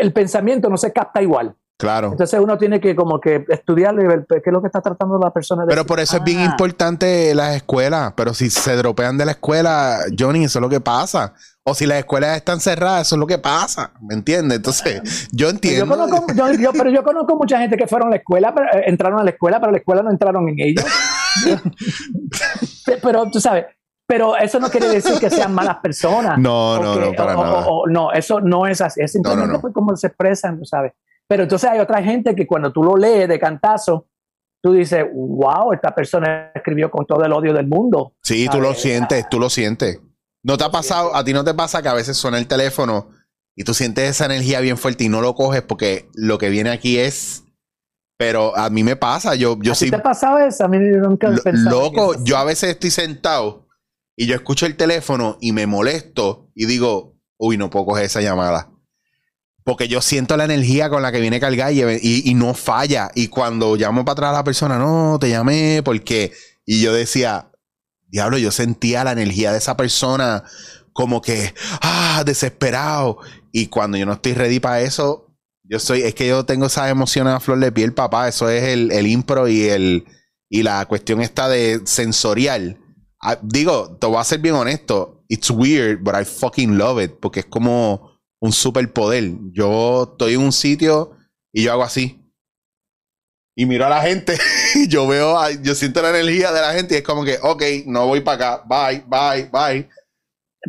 el 0.00 0.12
pensamiento 0.12 0.68
no 0.68 0.76
se 0.76 0.92
capta 0.92 1.22
igual. 1.22 1.54
Claro. 1.82 2.12
Entonces 2.12 2.38
uno 2.38 2.56
tiene 2.56 2.80
que 2.80 2.94
como 2.94 3.20
que 3.20 3.44
estudiar 3.48 3.92
y 3.94 4.06
ver 4.06 4.24
qué 4.28 4.40
es 4.46 4.52
lo 4.52 4.60
que 4.60 4.68
está 4.68 4.80
tratando 4.80 5.18
la 5.18 5.32
persona. 5.32 5.64
De 5.64 5.68
pero 5.68 5.84
por 5.84 5.98
eso 5.98 6.18
es 6.18 6.22
bien 6.22 6.38
ah. 6.38 6.44
importante 6.44 7.34
las 7.34 7.56
escuelas. 7.56 8.12
Pero 8.16 8.34
si 8.34 8.50
se 8.50 8.76
dropean 8.76 9.18
de 9.18 9.24
la 9.24 9.32
escuela, 9.32 9.98
Johnny, 10.16 10.44
eso 10.44 10.60
es 10.60 10.62
lo 10.62 10.68
que 10.68 10.80
pasa. 10.80 11.34
O 11.64 11.74
si 11.74 11.84
las 11.86 11.98
escuelas 11.98 12.36
están 12.36 12.60
cerradas, 12.60 13.08
eso 13.08 13.16
es 13.16 13.18
lo 13.18 13.26
que 13.26 13.38
pasa. 13.38 13.90
¿Me 14.00 14.14
entiendes? 14.14 14.58
Entonces, 14.58 15.28
yo 15.32 15.48
entiendo. 15.48 15.92
pero 16.72 16.90
yo 16.90 17.02
conozco 17.02 17.34
mucha 17.34 17.58
gente 17.58 17.76
que 17.76 17.88
fueron 17.88 18.06
a 18.06 18.10
la 18.12 18.16
escuela, 18.18 18.54
pero, 18.54 18.66
eh, 18.74 18.84
entraron 18.86 19.18
a 19.18 19.24
la 19.24 19.30
escuela, 19.30 19.58
pero 19.58 19.70
a 19.70 19.72
la 19.72 19.78
escuela 19.78 20.02
no 20.04 20.10
entraron 20.12 20.48
en 20.50 20.60
ellos. 20.60 20.84
pero 23.02 23.28
tú 23.28 23.40
sabes, 23.40 23.64
pero 24.06 24.36
eso 24.36 24.60
no 24.60 24.70
quiere 24.70 24.88
decir 24.88 25.18
que 25.18 25.30
sean 25.30 25.52
malas 25.52 25.78
personas. 25.78 26.38
No, 26.38 26.80
no, 26.80 26.94
no, 26.94 27.12
para 27.12 27.34
nada. 27.34 27.66
no, 27.88 28.12
eso 28.12 28.40
no 28.40 28.68
es 28.68 28.80
así. 28.80 29.00
Es 29.00 29.10
simplemente 29.10 29.58
pues, 29.58 29.74
como 29.74 29.96
se 29.96 30.06
expresan, 30.06 30.60
tú 30.60 30.64
sabes. 30.64 30.92
Pero 31.32 31.44
entonces 31.44 31.70
hay 31.70 31.78
otra 31.78 32.02
gente 32.02 32.34
que 32.34 32.46
cuando 32.46 32.70
tú 32.70 32.82
lo 32.82 32.94
lees 32.94 33.26
de 33.26 33.38
cantazo, 33.38 34.06
tú 34.62 34.74
dices, 34.74 35.02
wow, 35.14 35.72
esta 35.72 35.94
persona 35.94 36.52
escribió 36.54 36.90
con 36.90 37.06
todo 37.06 37.24
el 37.24 37.32
odio 37.32 37.54
del 37.54 37.66
mundo. 37.66 38.12
Sí, 38.22 38.48
tú 38.52 38.60
lo 38.60 38.74
sientes, 38.74 39.26
tú 39.30 39.40
lo 39.40 39.48
sientes. 39.48 39.98
¿No 40.44 40.58
te 40.58 40.64
ha 40.64 40.70
pasado, 40.70 41.16
a 41.16 41.24
ti 41.24 41.32
no 41.32 41.42
te 41.42 41.54
pasa 41.54 41.80
que 41.80 41.88
a 41.88 41.94
veces 41.94 42.18
suena 42.18 42.36
el 42.36 42.46
teléfono 42.46 43.12
y 43.56 43.64
tú 43.64 43.72
sientes 43.72 44.10
esa 44.10 44.26
energía 44.26 44.60
bien 44.60 44.76
fuerte 44.76 45.04
y 45.04 45.08
no 45.08 45.22
lo 45.22 45.34
coges 45.34 45.62
porque 45.62 46.10
lo 46.12 46.36
que 46.36 46.50
viene 46.50 46.68
aquí 46.68 46.98
es... 46.98 47.44
Pero 48.18 48.54
a 48.54 48.68
mí 48.68 48.84
me 48.84 48.96
pasa, 48.96 49.34
yo, 49.34 49.56
yo 49.62 49.74
sí... 49.74 49.88
¿Te 49.88 49.96
ha 49.96 50.02
pasado 50.02 50.36
eso? 50.36 50.66
A 50.66 50.68
mí 50.68 50.76
nunca 50.76 51.28
he 51.28 51.52
Loco, 51.54 52.22
yo 52.24 52.36
a 52.36 52.44
veces 52.44 52.68
estoy 52.68 52.90
sentado 52.90 53.68
y 54.18 54.26
yo 54.26 54.34
escucho 54.34 54.66
el 54.66 54.76
teléfono 54.76 55.38
y 55.40 55.52
me 55.52 55.66
molesto 55.66 56.50
y 56.54 56.66
digo, 56.66 57.16
uy, 57.38 57.56
no 57.56 57.70
puedo 57.70 57.86
coger 57.86 58.04
esa 58.04 58.20
llamada. 58.20 58.71
Porque 59.64 59.88
yo 59.88 60.00
siento 60.00 60.36
la 60.36 60.44
energía 60.44 60.90
con 60.90 61.02
la 61.02 61.12
que 61.12 61.20
viene 61.20 61.40
cargada 61.40 61.72
y, 61.72 61.82
y, 62.02 62.34
no 62.34 62.54
falla. 62.54 63.10
Y 63.14 63.28
cuando 63.28 63.76
llamo 63.76 64.04
para 64.04 64.12
atrás 64.12 64.30
a 64.30 64.38
la 64.38 64.44
persona, 64.44 64.78
no, 64.78 65.18
te 65.20 65.30
llamé 65.30 65.82
porque... 65.84 66.32
Y 66.64 66.80
yo 66.80 66.92
decía, 66.92 67.50
diablo, 68.08 68.38
yo 68.38 68.50
sentía 68.50 69.04
la 69.04 69.12
energía 69.12 69.52
de 69.52 69.58
esa 69.58 69.76
persona 69.76 70.44
como 70.92 71.20
que, 71.22 71.54
ah, 71.80 72.22
desesperado. 72.24 73.18
Y 73.52 73.66
cuando 73.66 73.98
yo 73.98 74.06
no 74.06 74.14
estoy 74.14 74.34
ready 74.34 74.60
para 74.60 74.80
eso, 74.80 75.32
yo 75.64 75.78
soy, 75.78 76.02
es 76.02 76.14
que 76.14 76.28
yo 76.28 76.44
tengo 76.44 76.66
esas 76.66 76.90
emociones 76.90 77.34
a 77.34 77.40
flor 77.40 77.58
de 77.58 77.72
piel, 77.72 77.94
papá. 77.94 78.28
Eso 78.28 78.48
es 78.48 78.64
el, 78.64 78.90
el 78.92 79.06
impro 79.06 79.48
y 79.48 79.68
el 79.68 80.06
y 80.52 80.62
la 80.62 80.84
cuestión 80.84 81.22
esta 81.22 81.48
de 81.48 81.80
sensorial. 81.86 82.78
Ah, 83.22 83.38
digo, 83.40 83.96
te 83.98 84.06
voy 84.06 84.18
a 84.18 84.24
ser 84.24 84.40
bien 84.40 84.54
honesto. 84.54 85.24
It's 85.28 85.50
weird, 85.50 86.04
but 86.04 86.14
I 86.14 86.26
fucking 86.26 86.76
love 86.76 87.02
it. 87.02 87.12
Porque 87.20 87.40
es 87.40 87.46
como 87.46 88.11
un 88.42 88.50
superpoder. 88.50 89.30
Yo 89.52 90.02
estoy 90.10 90.34
en 90.34 90.40
un 90.40 90.52
sitio 90.52 91.12
y 91.52 91.62
yo 91.62 91.72
hago 91.72 91.84
así. 91.84 92.18
Y 93.56 93.66
miro 93.66 93.86
a 93.86 93.88
la 93.88 94.00
gente 94.00 94.34
y 94.74 94.88
yo 94.88 95.06
veo, 95.06 95.36
yo 95.62 95.74
siento 95.74 96.02
la 96.02 96.10
energía 96.10 96.50
de 96.50 96.60
la 96.60 96.72
gente 96.72 96.94
y 96.94 96.98
es 96.98 97.02
como 97.04 97.24
que, 97.24 97.36
ok, 97.40 97.62
no 97.86 98.06
voy 98.06 98.20
para 98.20 98.56
acá, 98.56 98.64
bye, 98.66 99.04
bye, 99.06 99.48
bye. 99.52 99.88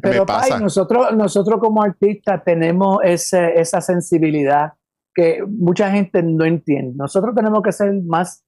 Pero 0.01 0.25
pasa. 0.25 0.59
nosotros, 0.59 1.15
nosotros 1.15 1.59
como 1.59 1.83
artistas 1.83 2.43
tenemos 2.43 2.99
ese, 3.03 3.59
esa 3.59 3.81
sensibilidad 3.81 4.73
que 5.15 5.43
mucha 5.47 5.89
gente 5.89 6.21
no 6.21 6.45
entiende. 6.45 6.93
Nosotros 6.95 7.33
tenemos 7.35 7.63
que 7.63 7.71
ser 7.71 7.91
más 8.03 8.42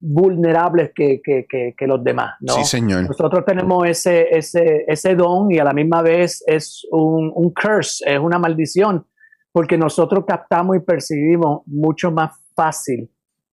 vulnerables 0.00 0.92
que, 0.94 1.20
que, 1.22 1.46
que, 1.46 1.86
los 1.86 2.02
demás. 2.02 2.34
¿no? 2.40 2.54
Sí, 2.54 2.64
señor. 2.64 3.06
Nosotros 3.06 3.44
tenemos 3.44 3.86
ese, 3.86 4.28
ese, 4.30 4.84
ese 4.88 5.14
don 5.14 5.50
y 5.52 5.58
a 5.58 5.64
la 5.64 5.72
misma 5.72 6.02
vez 6.02 6.42
es 6.46 6.86
un, 6.90 7.30
un 7.34 7.52
curse, 7.52 8.02
es 8.06 8.18
una 8.18 8.38
maldición, 8.38 9.06
porque 9.52 9.76
nosotros 9.76 10.24
captamos 10.26 10.76
y 10.76 10.80
percibimos 10.80 11.62
mucho 11.66 12.10
más 12.10 12.32
fácil 12.54 13.10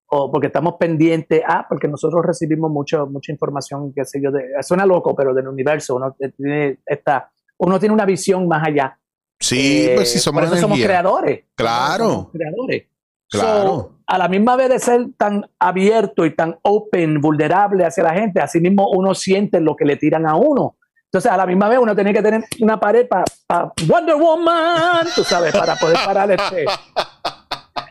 o 0.07 0.31
porque 0.31 0.49
estamos 0.49 0.75
pendientes, 0.79 1.43
ah, 1.47 1.67
porque 1.69 1.89
nosotros 1.89 2.25
recibimos 2.25 2.71
mucho, 2.71 3.07
mucha 3.07 3.33
información, 3.33 3.93
qué 3.95 4.05
sé 4.05 4.21
yo, 4.23 4.31
de, 4.31 4.45
suena 4.63 4.87
loco, 4.87 5.15
pero 5.17 5.35
del 5.35 5.49
universo, 5.49 5.97
uno 5.97 6.15
tiene, 6.37 6.79
esta, 6.87 7.33
uno 7.59 7.81
tiene 7.81 7.95
una 7.95 8.05
visión 8.05 8.47
más 8.47 8.67
allá. 8.67 8.99
Sí, 9.41 9.91
pues 9.95 10.13
sí, 10.13 10.19
somos, 10.19 10.49
por 10.49 10.59
somos 10.59 10.79
creadores. 10.79 11.47
Claro. 11.55 12.09
Somos 12.09 12.33
creadores. 12.33 12.85
Claro. 13.29 13.94
A 14.07 14.19
la 14.19 14.29
misma 14.29 14.57
vez 14.57 14.69
de 14.69 14.79
ser 14.79 15.07
tan 15.17 15.47
abierto 15.59 16.27
y 16.27 16.35
tan 16.35 16.57
open, 16.63 17.21
vulnerable 17.21 17.85
hacia 17.85 18.05
la 18.05 18.15
gente, 18.15 18.41
así 18.41 18.61
mismo 18.61 18.89
uno 18.91 19.15
siente 19.15 19.61
lo 19.61 19.77
que 19.77 19.85
le 19.85 19.97
tiran 19.97 20.27
a 20.27 20.37
uno. 20.37 20.77
Entonces, 21.07 21.31
a 21.31 21.37
la 21.37 21.47
misma 21.47 21.69
vez 21.69 21.79
uno 21.79 21.95
tiene 21.95 22.13
que 22.13 22.23
tener 22.23 22.45
una 22.61 22.81
pared 22.81 23.07
para 23.07 23.25
Wonder 23.87 24.17
Woman, 24.17 25.07
tú 25.15 25.23
sabes, 25.23 25.53
para 25.53 25.77
poder 25.77 25.97
parar 26.05 26.31
este, 26.33 26.65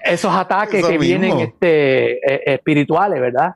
esos 0.04 0.36
ataques 0.36 0.86
que 0.86 0.98
vienen 0.98 1.40
este, 1.40 2.18
eh, 2.18 2.54
espirituales, 2.54 3.22
¿verdad? 3.22 3.56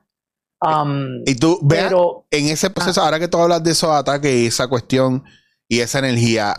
Um, 0.62 1.22
y 1.26 1.36
tú, 1.36 1.60
pero, 1.68 2.26
en 2.32 2.48
ese 2.48 2.70
proceso, 2.70 3.02
ah. 3.02 3.06
ahora 3.06 3.20
que 3.20 3.28
tú 3.28 3.38
hablas 3.38 3.64
de 3.64 3.72
esos 3.72 3.92
ataques 3.92 4.34
y 4.34 4.48
esa 4.48 4.68
cuestión 4.68 5.24
y 5.68 5.82
esa 5.82 6.00
energía, 6.00 6.56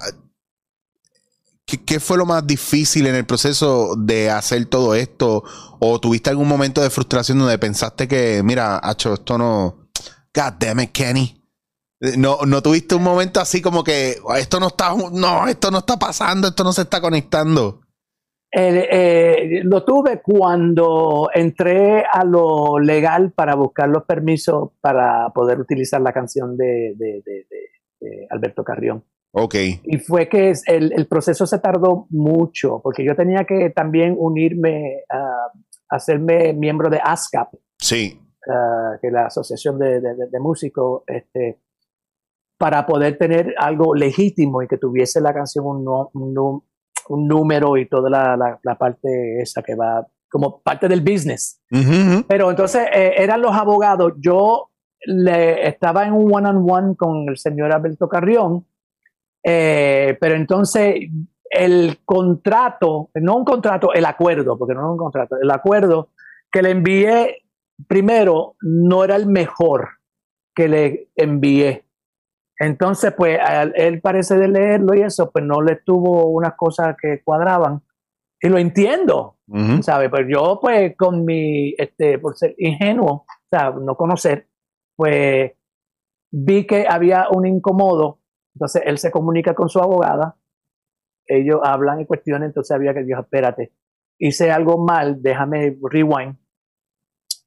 ¿Qué, 1.68 2.00
fue 2.00 2.16
lo 2.16 2.24
más 2.24 2.46
difícil 2.46 3.06
en 3.06 3.14
el 3.14 3.26
proceso 3.26 3.94
de 3.94 4.30
hacer 4.30 4.64
todo 4.66 4.94
esto? 4.94 5.44
¿O 5.78 6.00
tuviste 6.00 6.30
algún 6.30 6.48
momento 6.48 6.80
de 6.82 6.88
frustración 6.88 7.38
donde 7.38 7.58
pensaste 7.58 8.08
que, 8.08 8.40
mira, 8.42 8.80
Hacho, 8.82 9.14
esto 9.14 9.36
no. 9.36 9.88
God 10.34 10.54
damn 10.58 10.80
it, 10.80 10.92
Kenny. 10.92 11.44
Eh, 12.00 12.16
no, 12.16 12.38
no 12.46 12.62
tuviste 12.62 12.94
un 12.94 13.02
momento 13.02 13.38
así 13.40 13.60
como 13.60 13.84
que 13.84 14.16
esto 14.38 14.60
no 14.60 14.68
está, 14.68 14.94
no, 15.12 15.46
esto 15.46 15.70
no 15.70 15.78
está 15.78 15.98
pasando, 15.98 16.48
esto 16.48 16.64
no 16.64 16.72
se 16.72 16.82
está 16.82 17.02
conectando. 17.02 17.82
Eh, 18.50 19.60
lo 19.64 19.84
tuve 19.84 20.22
cuando 20.22 21.28
entré 21.34 22.02
a 22.10 22.24
lo 22.24 22.78
legal 22.78 23.32
para 23.32 23.54
buscar 23.54 23.90
los 23.90 24.04
permisos 24.04 24.70
para 24.80 25.28
poder 25.34 25.60
utilizar 25.60 26.00
la 26.00 26.14
canción 26.14 26.56
de, 26.56 26.94
Alberto 28.30 28.64
Carrión. 28.64 29.04
Ok. 29.38 29.54
Y 29.84 29.98
fue 29.98 30.28
que 30.28 30.52
el, 30.66 30.92
el, 30.92 31.06
proceso 31.06 31.46
se 31.46 31.58
tardó 31.58 32.06
mucho, 32.10 32.80
porque 32.82 33.04
yo 33.04 33.14
tenía 33.14 33.44
que 33.44 33.70
también 33.70 34.14
unirme 34.18 35.04
a, 35.10 35.50
hacerme 35.88 36.52
miembro 36.52 36.90
de 36.90 37.00
ASCAP. 37.02 37.54
Sí. 37.78 38.20
Uh, 38.46 38.98
que 39.00 39.08
es 39.08 39.12
la 39.12 39.26
Asociación 39.26 39.78
de, 39.78 40.00
Músicos, 40.40 41.02
este, 41.06 41.60
para 42.58 42.86
poder 42.86 43.18
tener 43.18 43.54
algo 43.58 43.94
legítimo 43.94 44.62
y 44.62 44.68
que 44.68 44.78
tuviese 44.78 45.20
la 45.20 45.32
canción 45.32 45.66
un, 45.66 45.86
un, 46.14 46.62
un 47.08 47.28
número 47.28 47.76
y 47.76 47.88
toda 47.88 48.10
la, 48.10 48.58
la, 48.62 48.78
parte 48.78 49.40
esa 49.40 49.62
que 49.62 49.74
va 49.74 50.06
como 50.30 50.60
parte 50.60 50.88
del 50.88 51.00
business. 51.00 51.60
Pero 52.26 52.50
entonces 52.50 52.86
eh, 52.92 53.14
eran 53.16 53.40
los 53.40 53.52
abogados. 53.52 54.12
Yo 54.18 54.70
le, 55.06 55.66
estaba 55.68 56.06
en 56.06 56.12
un 56.12 56.34
one-on-one 56.34 56.96
con 56.96 57.28
el 57.28 57.38
señor 57.38 57.72
Alberto 57.72 58.08
Carrión, 58.08 58.66
eh, 59.44 60.16
pero 60.20 60.34
entonces 60.34 60.96
el 61.50 61.98
contrato, 62.04 63.10
no 63.14 63.36
un 63.36 63.44
contrato, 63.44 63.92
el 63.92 64.04
acuerdo, 64.04 64.58
porque 64.58 64.74
no 64.74 64.80
es 64.80 64.92
un 64.92 64.98
contrato, 64.98 65.36
el 65.40 65.50
acuerdo 65.50 66.10
que 66.50 66.62
le 66.62 66.70
envié 66.70 67.42
primero 67.86 68.56
no 68.60 69.04
era 69.04 69.16
el 69.16 69.26
mejor 69.26 69.88
que 70.54 70.68
le 70.68 71.10
envié. 71.14 71.84
Entonces, 72.58 73.14
pues, 73.16 73.38
él 73.74 74.00
parece 74.00 74.36
de 74.36 74.48
leerlo 74.48 74.94
y 74.94 75.02
eso, 75.02 75.30
pues 75.30 75.44
no 75.44 75.62
le 75.62 75.76
tuvo 75.76 76.26
unas 76.26 76.54
cosas 76.56 76.96
que 77.00 77.22
cuadraban. 77.22 77.82
Y 78.40 78.48
lo 78.48 78.58
entiendo, 78.58 79.36
¿sabes? 79.82 80.10
Pero 80.12 80.28
yo, 80.28 80.58
pues, 80.60 80.96
con 80.96 81.24
mi, 81.24 81.74
este, 81.78 82.18
por 82.18 82.36
ser 82.36 82.54
ingenuo, 82.58 83.12
o 83.12 83.26
sea, 83.48 83.70
no 83.70 83.94
conocer, 83.94 84.48
pues, 84.96 85.52
vi 86.32 86.66
que 86.66 86.86
había 86.88 87.28
un 87.30 87.46
incomodo. 87.46 88.17
Entonces, 88.58 88.82
él 88.86 88.98
se 88.98 89.12
comunica 89.12 89.54
con 89.54 89.68
su 89.68 89.78
abogada, 89.78 90.36
ellos 91.28 91.60
hablan 91.62 92.00
y 92.00 92.06
cuestionan, 92.06 92.42
entonces 92.42 92.74
había 92.74 92.92
que 92.92 93.00
decir, 93.00 93.14
espérate, 93.16 93.72
hice 94.18 94.50
algo 94.50 94.84
mal, 94.84 95.22
déjame 95.22 95.78
rewind. 95.80 96.36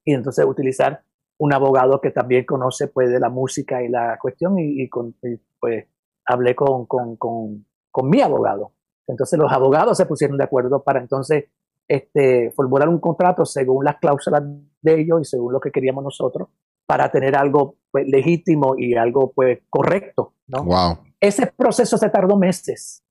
Y 0.05 0.13
entonces 0.13 0.45
utilizar 0.45 1.03
un 1.37 1.53
abogado 1.53 1.99
que 1.99 2.11
también 2.11 2.45
conoce 2.45 2.87
pues 2.87 3.09
de 3.11 3.19
la 3.19 3.27
música 3.27 3.83
y 3.83 3.89
la 3.89 4.17
cuestión 4.21 4.55
y, 4.57 4.87
con, 4.87 5.17
pues 5.59 5.85
hablé 6.25 6.55
con, 6.55 6.85
con, 6.85 7.17
con, 7.17 7.65
con, 7.91 8.09
mi 8.09 8.21
abogado. 8.21 8.71
Entonces 9.05 9.37
los 9.37 9.51
abogados 9.51 9.97
se 9.97 10.05
pusieron 10.05 10.37
de 10.37 10.45
acuerdo 10.45 10.81
para 10.81 11.01
entonces 11.01 11.49
este, 11.89 12.51
formular 12.51 12.87
un 12.87 13.01
contrato 13.01 13.43
según 13.43 13.83
las 13.83 13.97
cláusulas 13.97 14.43
de 14.81 15.01
ellos 15.01 15.19
y 15.19 15.25
según 15.25 15.51
lo 15.51 15.59
que 15.59 15.71
queríamos 15.71 16.05
nosotros 16.05 16.47
para 16.85 17.09
tener 17.11 17.35
algo 17.35 17.75
pues, 17.91 18.07
legítimo 18.07 18.75
y 18.77 18.95
algo 18.95 19.31
pues 19.33 19.59
correcto. 19.69 20.33
¿no? 20.47 20.63
Wow. 20.63 20.99
Ese 21.19 21.47
proceso 21.47 21.97
se 21.97 22.09
tardó 22.09 22.37
meses. 22.37 23.03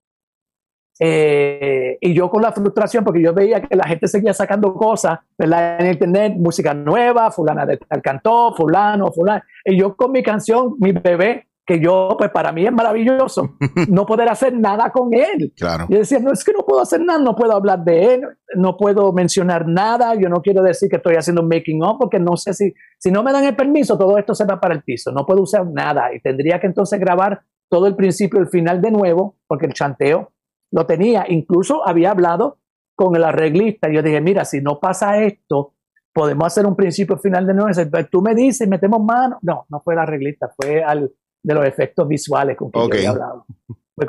Eh, 1.02 1.98
y 2.02 2.14
yo 2.14 2.30
con 2.30 2.42
la 2.42 2.52
frustración, 2.52 3.06
porque 3.06 3.22
yo 3.22 3.34
veía 3.34 3.62
que 3.62 3.76
la 3.76 3.88
gente 3.88 4.08
seguía 4.08 4.34
sacando 4.34 4.74
cosas 4.74 5.20
en 5.38 5.88
internet, 5.88 6.34
música 6.38 6.74
nueva, 6.74 7.32
fulana 7.32 7.66
de 7.66 7.78
tal 7.78 8.02
cantó, 8.02 8.54
fulano, 8.54 9.12
fulano. 9.14 9.42
Y 9.64 9.80
yo 9.80 9.96
con 9.96 10.12
mi 10.12 10.22
canción, 10.22 10.76
mi 10.80 10.92
bebé, 10.92 11.48
que 11.70 11.80
yo, 11.80 12.16
pues 12.18 12.32
para 12.32 12.52
mí 12.52 12.66
es 12.66 12.74
maravilloso, 12.74 13.56
no 13.90 14.08
poder 14.08 14.28
hacer 14.28 14.58
nada 14.58 14.90
con 14.90 15.14
él. 15.14 15.54
Claro. 15.56 15.86
Y 15.88 15.94
decía, 15.94 16.18
no 16.18 16.32
es 16.32 16.44
que 16.44 16.52
no 16.52 16.66
puedo 16.66 16.82
hacer 16.82 17.00
nada, 17.00 17.20
no 17.20 17.36
puedo 17.36 17.54
hablar 17.54 17.84
de 17.84 18.16
él, 18.16 18.22
no 18.56 18.76
puedo 18.76 19.14
mencionar 19.14 19.68
nada, 19.68 20.16
yo 20.16 20.30
no 20.30 20.42
quiero 20.42 20.64
decir 20.64 20.90
que 20.90 20.96
estoy 20.96 21.14
haciendo 21.16 21.44
un 21.44 21.48
making 21.48 21.84
of, 21.84 21.98
porque 22.00 22.20
no 22.20 22.36
sé 22.38 22.56
si, 22.56 22.74
si 22.98 23.12
no 23.12 23.22
me 23.22 23.32
dan 23.32 23.44
el 23.44 23.56
permiso, 23.56 24.00
todo 24.00 24.18
esto 24.18 24.34
se 24.34 24.46
va 24.46 24.60
para 24.60 24.74
el 24.74 24.82
piso, 24.82 25.12
no 25.12 25.28
puedo 25.28 25.44
usar 25.44 25.68
nada. 25.68 26.12
Y 26.12 26.20
tendría 26.22 26.60
que 26.60 26.66
entonces 26.66 27.00
grabar 27.00 27.44
todo 27.70 27.86
el 27.86 27.96
principio 27.96 28.40
y 28.40 28.42
el 28.42 28.50
final 28.50 28.82
de 28.82 28.90
nuevo, 28.90 29.38
porque 29.46 29.68
el 29.68 29.74
chanteo 29.74 30.32
lo 30.72 30.88
tenía. 30.88 31.26
Incluso 31.30 31.88
había 31.88 32.10
hablado 32.10 32.58
con 32.96 33.16
el 33.16 33.24
arreglista. 33.24 33.92
Y 33.92 33.96
yo 33.96 34.02
dije, 34.02 34.22
mira, 34.22 34.44
si 34.44 34.60
no 34.60 34.80
pasa 34.80 35.22
esto, 35.24 35.76
podemos 36.12 36.48
hacer 36.48 36.66
un 36.66 36.76
principio 36.76 37.16
final 37.20 37.46
de 37.46 37.54
nuevo. 37.54 37.70
Tú 38.10 38.24
me 38.24 38.34
dices, 38.34 38.68
metemos 38.68 39.04
mano. 39.04 39.38
No, 39.44 39.68
no 39.70 39.82
fue 39.82 39.94
el 39.94 40.00
arreglista, 40.00 40.50
fue 40.58 40.84
al 40.84 41.12
de 41.42 41.54
los 41.54 41.66
efectos 41.66 42.08
visuales 42.08 42.58
con 42.58 42.72
que 42.72 42.80
yo 42.80 42.86
había 42.86 43.10
hablado. 43.12 43.46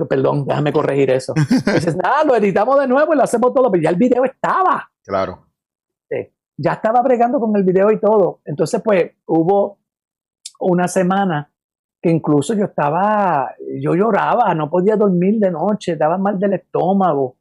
Perdón, 0.09 0.47
déjame 0.47 0.73
corregir 0.73 1.11
eso. 1.11 1.35
Dices, 1.75 1.97
nada, 1.97 2.25
lo 2.25 2.37
editamos 2.37 2.79
de 2.79 2.87
nuevo 2.87 3.13
y 3.13 3.17
lo 3.17 3.23
hacemos 3.23 3.53
todo, 3.53 3.71
pero 3.71 3.83
ya 3.83 3.91
el 3.91 3.97
video 3.97 4.25
estaba. 4.25 4.89
Claro. 5.05 5.47
ya 6.57 6.75
estaba 6.75 7.01
bregando 7.03 7.41
con 7.41 7.57
el 7.57 7.65
video 7.65 7.91
y 7.91 7.99
todo. 7.99 8.41
Entonces, 8.45 8.81
pues, 8.85 9.13
hubo 9.27 9.79
una 10.61 10.87
semana 10.87 11.51
que 12.01 12.11
incluso 12.11 12.55
yo 12.55 12.65
estaba, 12.65 13.55
yo 13.79 13.95
lloraba, 13.95 14.55
no 14.55 14.71
podía 14.71 14.97
dormir 14.97 15.39
de 15.39 15.51
noche, 15.51 15.93
estaba 15.93 16.17
mal 16.19 16.39
del 16.39 16.55
estómago. 16.55 17.37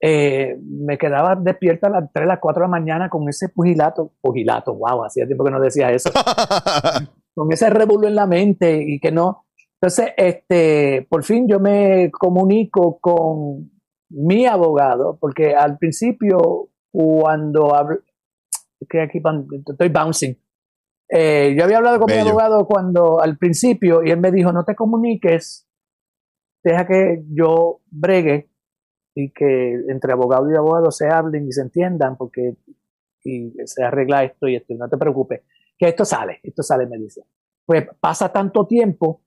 Eh, 0.00 0.58
me 0.60 0.98
quedaba 0.98 1.36
despierta 1.36 1.86
a 1.86 1.90
las 1.90 2.12
3, 2.12 2.24
a 2.24 2.28
las 2.28 2.38
4 2.40 2.60
de 2.60 2.64
la 2.64 2.70
mañana 2.70 3.08
con 3.08 3.28
ese 3.28 3.48
pugilato, 3.50 4.10
pugilato, 4.20 4.74
wow, 4.74 5.04
hacía 5.04 5.26
tiempo 5.26 5.44
que 5.44 5.50
no 5.52 5.60
decía 5.60 5.92
eso, 5.92 6.10
con 7.34 7.52
ese 7.52 7.70
revuelo 7.70 8.08
en 8.08 8.14
la 8.14 8.26
mente 8.26 8.82
y 8.86 9.00
que 9.00 9.12
no. 9.12 9.46
Entonces, 9.80 10.12
este, 10.16 11.06
por 11.10 11.24
fin 11.24 11.48
yo 11.48 11.58
me 11.58 12.10
comunico 12.10 12.98
con 13.00 13.70
mi 14.10 14.46
abogado, 14.46 15.18
porque 15.20 15.54
al 15.54 15.78
principio, 15.78 16.68
cuando 16.92 17.74
hablo, 17.74 17.98
que 18.88 19.00
aquí 19.00 19.20
estoy 19.68 19.88
bouncing, 19.88 20.36
eh, 21.08 21.54
yo 21.56 21.64
había 21.64 21.78
hablado 21.78 22.00
con 22.00 22.10
mi 22.10 22.18
abogado 22.18 22.66
cuando 22.66 23.20
al 23.20 23.36
principio 23.36 24.02
y 24.02 24.10
él 24.10 24.20
me 24.20 24.32
dijo, 24.32 24.52
no 24.52 24.64
te 24.64 24.74
comuniques, 24.74 25.68
deja 26.64 26.86
que 26.86 27.22
yo 27.28 27.80
bregue 27.90 28.50
y 29.14 29.30
que 29.30 29.74
entre 29.88 30.12
abogado 30.12 30.50
y 30.50 30.56
abogado 30.56 30.90
se 30.90 31.08
hablen 31.08 31.46
y 31.46 31.52
se 31.52 31.62
entiendan 31.62 32.16
porque 32.16 32.56
y 33.24 33.52
se 33.66 33.84
arregla 33.84 34.24
esto 34.24 34.48
y 34.48 34.56
esto, 34.56 34.74
no 34.74 34.88
te 34.88 34.96
preocupes, 34.96 35.42
que 35.82 35.88
esto 35.88 36.04
sale, 36.04 36.38
esto 36.44 36.62
sale, 36.62 36.86
me 36.86 36.96
dice. 36.96 37.24
Pues 37.66 37.88
pasa 37.98 38.32
tanto 38.32 38.68
tiempo 38.68 39.22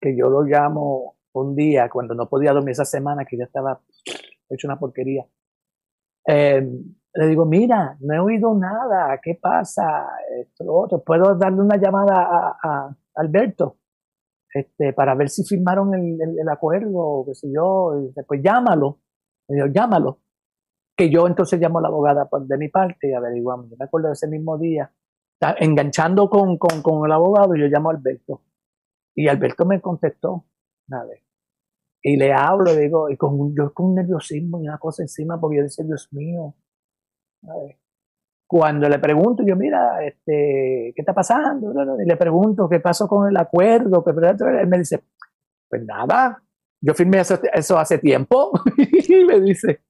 que 0.00 0.16
yo 0.16 0.28
lo 0.28 0.42
llamo 0.42 1.18
un 1.34 1.54
día 1.54 1.88
cuando 1.88 2.16
no 2.16 2.28
podía 2.28 2.52
dormir 2.52 2.72
esa 2.72 2.84
semana 2.84 3.24
que 3.24 3.36
ya 3.36 3.44
estaba 3.44 3.80
hecho 4.48 4.66
una 4.66 4.76
porquería. 4.76 5.24
Eh, 6.26 6.68
le 7.14 7.26
digo, 7.28 7.46
mira, 7.46 7.96
no 8.00 8.14
he 8.14 8.18
oído 8.18 8.58
nada, 8.58 9.20
¿qué 9.22 9.38
pasa? 9.40 10.08
Esto, 10.36 10.64
lo 10.64 10.74
otro. 10.74 11.04
¿Puedo 11.04 11.36
darle 11.36 11.60
una 11.60 11.76
llamada 11.76 12.56
a, 12.60 12.96
Alberto? 13.14 13.76
Este, 14.52 14.92
para 14.94 15.14
ver 15.14 15.28
si 15.28 15.44
firmaron 15.44 15.94
el, 15.94 16.40
el, 16.40 16.48
acuerdo, 16.48 17.22
qué 17.24 17.36
sé 17.36 17.52
yo. 17.54 17.92
pues 18.26 18.42
llámalo. 18.42 18.98
Le 19.46 19.72
llámalo. 19.72 20.18
Que 20.96 21.08
yo 21.08 21.28
entonces 21.28 21.60
llamo 21.60 21.78
a 21.78 21.82
la 21.82 21.88
abogada 21.88 22.28
de 22.40 22.58
mi 22.58 22.68
parte 22.68 23.10
y 23.10 23.12
averiguamos. 23.12 23.70
Yo 23.70 23.76
me 23.78 23.84
acuerdo 23.84 24.08
de 24.08 24.14
ese 24.14 24.26
mismo 24.26 24.58
día, 24.58 24.90
enganchando 25.58 26.28
con, 26.28 26.58
con, 26.58 26.82
con 26.82 27.06
el 27.06 27.12
abogado, 27.12 27.54
yo 27.54 27.66
llamo 27.66 27.90
a 27.90 27.94
Alberto. 27.94 28.42
Y 29.14 29.28
Alberto 29.28 29.64
me 29.64 29.80
contestó, 29.80 30.44
nada. 30.88 31.10
Y 32.02 32.16
le 32.16 32.32
hablo, 32.32 32.74
digo, 32.74 33.10
y 33.10 33.16
con, 33.16 33.54
yo 33.56 33.72
con 33.72 33.86
un 33.86 33.94
nerviosismo 33.96 34.60
y 34.60 34.68
una 34.68 34.78
cosa 34.78 35.02
encima, 35.02 35.40
porque 35.40 35.56
yo 35.56 35.62
decía, 35.64 35.84
Dios 35.84 36.08
mío, 36.12 36.54
cuando 38.46 38.88
le 38.88 38.98
pregunto, 38.98 39.42
yo, 39.44 39.56
mira, 39.56 40.04
este, 40.04 40.92
¿qué 40.94 41.02
está 41.02 41.12
pasando? 41.12 41.72
Y 42.00 42.06
le 42.06 42.16
pregunto, 42.16 42.68
¿qué 42.68 42.78
pasó 42.80 43.08
con 43.08 43.28
el 43.28 43.36
acuerdo? 43.36 44.04
Él 44.06 44.68
me 44.68 44.78
dice, 44.78 45.02
pues 45.68 45.84
nada, 45.84 46.42
yo 46.80 46.94
firmé 46.94 47.20
eso, 47.20 47.78
hace 47.78 47.98
tiempo. 47.98 48.52
y 48.76 49.24
me 49.24 49.40
dice, 49.40 49.80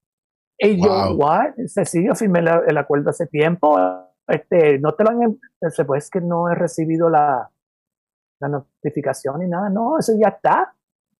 y 0.59 0.82
yo, 0.82 1.16
¿what? 1.16 1.55
Dice, 1.57 1.84
sí, 1.84 2.07
yo 2.07 2.14
firmé 2.14 2.40
el 2.40 2.78
acuerdo 2.78 3.11
hace 3.11 3.26
tiempo. 3.26 3.76
Este, 4.27 4.79
no 4.79 4.95
te 4.95 5.05
lo 5.05 5.11
han, 5.11 5.39
pues 5.87 6.11
que 6.11 6.20
no 6.20 6.51
he 6.51 6.55
recibido 6.55 7.09
la, 7.09 7.51
la 8.41 8.49
notificación 8.49 9.41
ni 9.41 9.49
nada. 9.49 9.68
No, 9.70 9.99
eso 9.99 10.12
ya 10.18 10.29
está. 10.29 10.72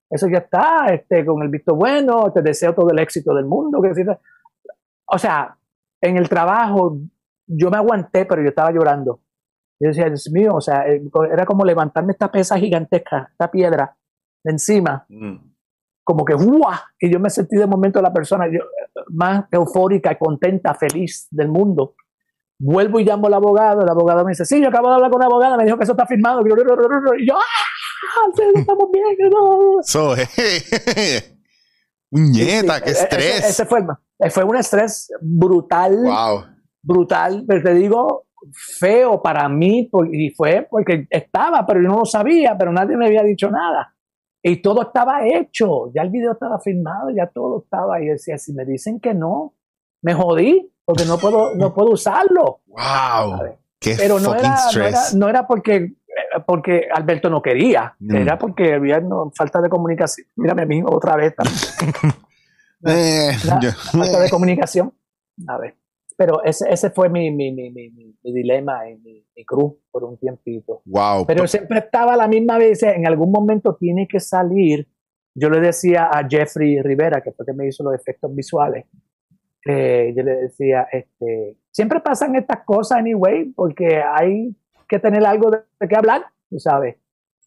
Eso 0.09 0.28
ya 0.28 0.38
está, 0.38 0.86
este, 0.92 1.24
con 1.24 1.42
el 1.42 1.48
visto 1.48 1.74
bueno, 1.74 2.32
te 2.32 2.40
deseo 2.40 2.72
todo 2.74 2.90
el 2.90 2.98
éxito 3.00 3.34
del 3.34 3.44
mundo. 3.44 3.82
Que, 3.82 3.92
o 5.07 5.18
sea, 5.18 5.57
en 6.00 6.16
el 6.16 6.28
trabajo 6.28 6.98
yo 7.46 7.70
me 7.70 7.76
aguanté, 7.76 8.24
pero 8.24 8.42
yo 8.42 8.48
estaba 8.48 8.70
llorando. 8.70 9.20
Yo 9.80 9.88
decía, 9.88 10.07
Dios 10.07 10.30
mío, 10.30 10.54
o 10.54 10.61
sea, 10.61 10.88
eh, 10.88 11.02
era 11.30 11.44
como 11.44 11.64
levantarme 11.64 12.12
esta 12.12 12.30
pesa 12.30 12.59
gigantesca, 12.59 13.28
esta 13.30 13.50
piedra 13.50 13.96
de 14.42 14.52
encima, 14.52 15.04
mm. 15.09 15.36
como 16.02 16.24
que 16.24 16.34
¡guau! 16.34 16.72
Y 16.98 17.12
yo 17.12 17.20
me 17.20 17.28
sentí 17.28 17.57
de 17.57 17.66
momento 17.66 18.00
la 18.00 18.12
persona 18.12 18.46
más 19.09 19.44
eufórica, 19.50 20.16
contenta, 20.16 20.74
feliz 20.74 21.26
del 21.30 21.48
mundo. 21.48 21.94
Vuelvo 22.59 23.00
y 23.00 23.04
llamo 23.04 23.26
al 23.26 23.34
abogado, 23.34 23.82
el 23.82 23.88
abogado 23.88 24.24
me 24.24 24.30
dice, 24.30 24.44
sí, 24.44 24.62
yo 24.62 24.68
acabo 24.68 24.88
de 24.88 24.94
hablar 24.94 25.11
con 25.11 25.18
una 25.18 25.26
abogada, 25.26 25.57
me 25.57 25.64
dijo 25.64 25.76
que 25.76 25.84
eso 25.84 25.92
está 25.92 26.07
firmado. 26.07 26.40
Y 26.42 27.26
yo, 27.26 27.34
¡ah! 27.36 27.76
Estamos 28.54 28.88
bien. 28.92 29.04
So, 29.82 30.14
Nieta, 32.11 32.80
qué 32.80 32.90
e-, 32.90 32.92
estrés. 32.92 33.50
Ese, 33.50 33.66
fue 33.66 33.80
el 33.80 33.86
más. 33.86 33.98
fue 34.30 34.44
un 34.44 34.57
estrés 34.57 35.09
brutal. 35.20 35.96
Wow. 36.02 36.44
Brutal, 36.82 37.44
pero 37.46 37.62
te 37.62 37.74
digo, 37.74 38.26
feo 38.78 39.20
para 39.20 39.48
mí, 39.48 39.90
y 40.12 40.30
fue 40.30 40.66
porque 40.70 41.07
estaba, 41.11 41.66
pero 41.66 41.82
yo 41.82 41.88
no 41.88 41.98
lo 41.98 42.04
sabía, 42.04 42.57
pero 42.57 42.72
nadie 42.72 42.96
me 42.96 43.07
había 43.07 43.22
dicho 43.22 43.50
nada. 43.50 43.92
Y 44.40 44.62
todo 44.62 44.82
estaba 44.82 45.26
hecho, 45.26 45.92
ya 45.92 46.02
el 46.02 46.11
video 46.11 46.32
estaba 46.32 46.61
filmado, 46.61 47.11
ya 47.11 47.26
todo 47.26 47.64
estaba. 47.64 48.00
Y 48.00 48.07
decía, 48.07 48.38
si 48.38 48.52
me 48.52 48.64
dicen 48.64 49.00
que 49.00 49.12
no, 49.12 49.55
me 50.07 50.14
jodí, 50.14 50.72
porque 50.84 51.04
no 51.04 51.18
puedo, 51.18 51.57
no 51.57 51.74
puedo 51.74 51.90
usarlo. 51.90 52.61
¡Wow! 52.66 53.57
Qué 53.80 53.96
Pero 53.98 54.20
no 54.20 54.36
era, 54.36 54.57
no 54.72 54.82
era, 54.84 55.00
no 55.14 55.28
era, 55.28 55.46
porque, 55.48 55.94
porque 56.46 56.86
Alberto 56.94 57.28
no 57.28 57.42
quería, 57.42 57.96
mm. 57.98 58.14
era 58.14 58.38
porque 58.38 58.74
había 58.74 59.02
falta 59.34 59.61
de 59.61 59.68
comunicación. 59.68 60.28
Mírame 60.36 60.62
a 60.62 60.66
mí 60.66 60.82
otra 60.86 61.16
vez. 61.16 61.34
eh, 62.86 63.32
falta 63.90 64.20
de 64.20 64.30
comunicación. 64.30 64.94
A 65.48 65.59
ver. 65.59 65.76
Pero 66.16 66.42
ese, 66.44 66.72
ese 66.72 66.90
fue 66.90 67.09
mi, 67.09 67.32
mi, 67.32 67.52
mi, 67.52 67.72
mi, 67.72 68.14
dilema 68.22 68.88
y 68.88 68.96
mi, 68.98 69.44
cruz 69.44 69.74
por 69.90 70.04
un 70.04 70.16
tiempito. 70.18 70.82
Wow. 70.84 71.26
Pero 71.26 71.48
siempre 71.48 71.80
estaba 71.80 72.14
a 72.14 72.16
la 72.16 72.28
misma 72.28 72.59
vez, 72.59 72.80
en 72.84 73.09
algún 73.09 73.32
momento 73.32 73.74
tiene 73.74 74.07
que 74.09 74.20
salir. 74.20 74.88
Yo 75.34 75.50
le 75.50 75.61
decía 75.61 76.04
a 76.04 76.26
Jeffrey 76.26 76.80
Rivera, 76.80 77.20
que 77.20 77.32
fue 77.32 77.44
que 77.44 77.52
me 77.52 77.66
hizo 77.66 77.82
los 77.82 77.94
efectos 77.94 78.34
visuales, 78.34 78.86
eh, 79.66 80.14
yo 80.16 80.22
le 80.22 80.36
decía, 80.36 80.86
este, 80.92 81.56
siempre 81.72 82.00
pasan 82.00 82.36
estas 82.36 82.64
cosas 82.64 82.98
anyway, 82.98 83.46
porque 83.46 84.00
hay 84.00 84.54
que 84.88 85.00
tener 85.00 85.26
algo 85.26 85.50
de, 85.50 85.88
qué 85.88 85.96
hablar, 85.96 86.26
tú 86.48 86.60
sabes. 86.60 86.96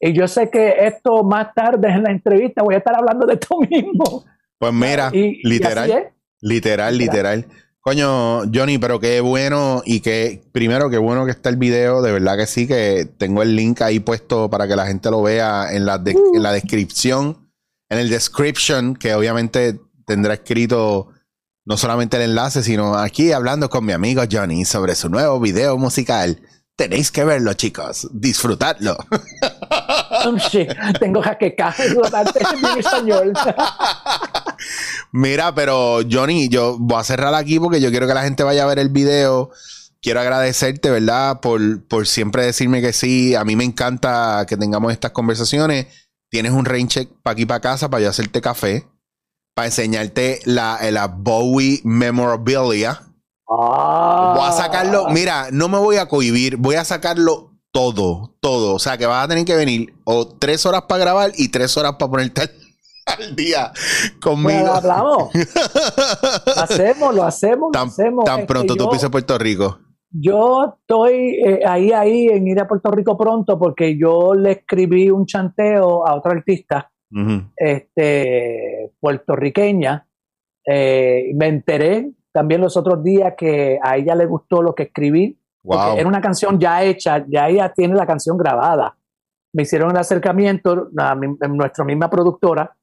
Y 0.02 0.12
yo 0.14 0.28
sé 0.28 0.50
que 0.50 0.86
esto 0.86 1.24
más 1.24 1.54
tarde 1.54 1.90
en 1.90 2.04
la 2.04 2.12
entrevista 2.12 2.62
voy 2.62 2.76
a 2.76 2.80
estar 2.80 2.96
hablando 2.96 3.26
de 3.26 3.36
esto 3.36 3.58
mismo. 3.70 4.26
Pues 4.58 4.74
mira, 4.74 5.10
literal, 5.12 6.12
literal, 6.42 6.98
literal. 6.98 7.46
Coño, 7.80 8.42
Johnny, 8.54 8.78
pero 8.78 9.00
qué 9.00 9.22
bueno 9.22 9.82
y 9.86 10.02
que 10.02 10.42
primero 10.52 10.90
qué 10.90 10.98
bueno 10.98 11.24
que 11.24 11.32
está 11.32 11.48
el 11.48 11.56
video, 11.56 12.02
de 12.02 12.12
verdad 12.12 12.38
que 12.38 12.46
sí, 12.46 12.68
que 12.68 13.08
tengo 13.18 13.42
el 13.42 13.56
link 13.56 13.82
ahí 13.82 14.02
puesto 14.02 14.50
para 14.50 14.68
que 14.68 14.76
la 14.76 14.86
gente 14.86 15.10
lo 15.10 15.22
vea 15.22 15.74
en 15.74 15.86
la, 15.86 16.04
en 16.06 16.44
la 16.44 16.52
descripción, 16.52 17.50
en 17.88 18.00
el 18.00 18.10
description, 18.10 18.96
que 18.96 19.14
obviamente 19.14 19.80
tendrá 20.06 20.34
escrito 20.34 21.14
no 21.70 21.78
solamente 21.78 22.18
el 22.18 22.24
enlace, 22.24 22.64
sino 22.64 22.96
aquí 22.96 23.32
hablando 23.32 23.70
con 23.70 23.86
mi 23.86 23.94
amigo 23.94 24.24
Johnny 24.30 24.66
sobre 24.66 24.96
su 24.96 25.08
nuevo 25.08 25.40
video 25.40 25.78
musical. 25.78 26.42
Tenéis 26.76 27.12
que 27.12 27.24
verlo, 27.24 27.54
chicos. 27.54 28.08
Disfrutadlo. 28.12 28.98
Tengo 31.00 31.22
jaqueca 31.22 31.76
en 31.78 32.80
español. 32.80 33.34
Mira, 35.12 35.54
pero 35.54 36.00
Johnny, 36.10 36.50
yo 36.50 36.76
voy 36.80 37.00
a 37.00 37.04
cerrar 37.04 37.36
aquí 37.36 37.60
porque 37.60 37.80
yo 37.80 37.92
quiero 37.92 38.08
que 38.08 38.16
la 38.16 38.24
gente 38.24 38.42
vaya 38.42 38.64
a 38.64 38.68
ver 38.68 38.80
el 38.80 38.90
video. 38.90 39.52
Quiero 40.02 40.22
agradecerte, 40.22 40.90
¿verdad? 40.90 41.40
Por, 41.40 41.86
por 41.88 42.08
siempre 42.08 42.46
decirme 42.46 42.82
que 42.82 42.94
sí. 42.94 43.36
A 43.36 43.46
mí 43.46 43.56
me 43.56 43.64
encanta 43.64 44.44
que 44.48 44.58
tengamos 44.58 44.92
estas 44.92 45.12
conversaciones. 45.12 45.86
Tienes 46.30 46.52
un 46.52 46.66
rain 46.66 46.88
check 46.88 47.12
para 47.22 47.34
aquí 47.34 47.46
para 47.46 47.60
casa 47.60 47.92
para 47.92 48.02
yo 48.02 48.10
hacerte 48.10 48.42
café. 48.42 48.88
Para 49.60 49.68
enseñarte 49.68 50.40
la, 50.46 50.80
la 50.90 51.08
Bowie 51.08 51.82
memorabilia. 51.84 53.02
Ah. 53.50 54.34
Voy 54.38 54.48
a 54.48 54.54
sacarlo. 54.54 55.10
Mira, 55.10 55.48
no 55.52 55.68
me 55.68 55.78
voy 55.78 55.98
a 55.98 56.06
cohibir. 56.08 56.56
Voy 56.56 56.76
a 56.76 56.86
sacarlo 56.86 57.58
todo, 57.74 58.38
todo. 58.40 58.76
O 58.76 58.80
sea 58.80 58.98
que 58.98 59.06
vas 59.06 59.26
a 59.26 59.28
tener 59.28 59.44
que 59.44 59.58
venir 59.58 59.94
o 60.06 60.26
tres 60.26 60.66
horas 60.66 60.84
para 60.84 61.02
grabar 61.02 61.32
y 61.36 61.50
tres 61.50 61.76
horas 61.76 61.98
para 62.00 62.10
ponerte 62.10 62.44
al 63.06 63.36
día 63.36 63.74
conmigo. 64.22 64.62
Bueno, 64.62 64.76
hablamos. 64.76 65.34
lo 65.36 66.62
hacemos, 66.64 67.16
lo 67.16 67.24
hacemos. 67.26 67.72
Tan, 67.74 67.90
hacemos. 67.90 68.24
tan 68.24 68.46
pronto 68.46 68.78
tú 68.78 68.90
pises 68.90 69.10
Puerto 69.10 69.38
Rico. 69.38 69.78
Yo 70.10 70.74
estoy 70.80 71.36
eh, 71.46 71.60
ahí, 71.68 71.92
ahí 71.92 72.28
en 72.28 72.48
ir 72.48 72.62
a 72.62 72.66
Puerto 72.66 72.92
Rico 72.92 73.18
pronto 73.18 73.60
porque 73.60 74.00
yo 74.00 74.34
le 74.36 74.52
escribí 74.52 75.10
un 75.10 75.26
chanteo 75.26 76.08
a 76.08 76.16
otro 76.16 76.32
artista 76.32 76.90
este, 77.56 78.92
puertorriqueña. 79.00 80.08
Eh, 80.66 81.32
me 81.36 81.48
enteré 81.48 82.12
también 82.32 82.62
los 82.62 82.78
otros 82.78 83.04
días 83.04 83.34
que 83.38 83.80
a 83.82 83.98
ella 83.98 84.16
le 84.16 84.26
gustó 84.26 84.62
lo 84.62 84.76
que 84.76 84.84
escribí. 84.84 85.38
Porque 85.62 86.00
era 86.00 86.08
una 86.08 86.22
canción 86.22 86.60
ya 86.60 86.84
hecha, 86.84 87.26
ya 87.28 87.50
ella 87.50 87.72
tiene 87.76 87.96
la 87.96 88.08
canción 88.08 88.38
grabada. 88.38 88.98
Me 89.54 89.64
hicieron 89.64 89.92
el 89.92 89.98
acercamiento, 89.98 90.90
a, 90.98 91.16
nuestra 91.16 91.84
misma 91.84 92.10
productora, 92.10 92.76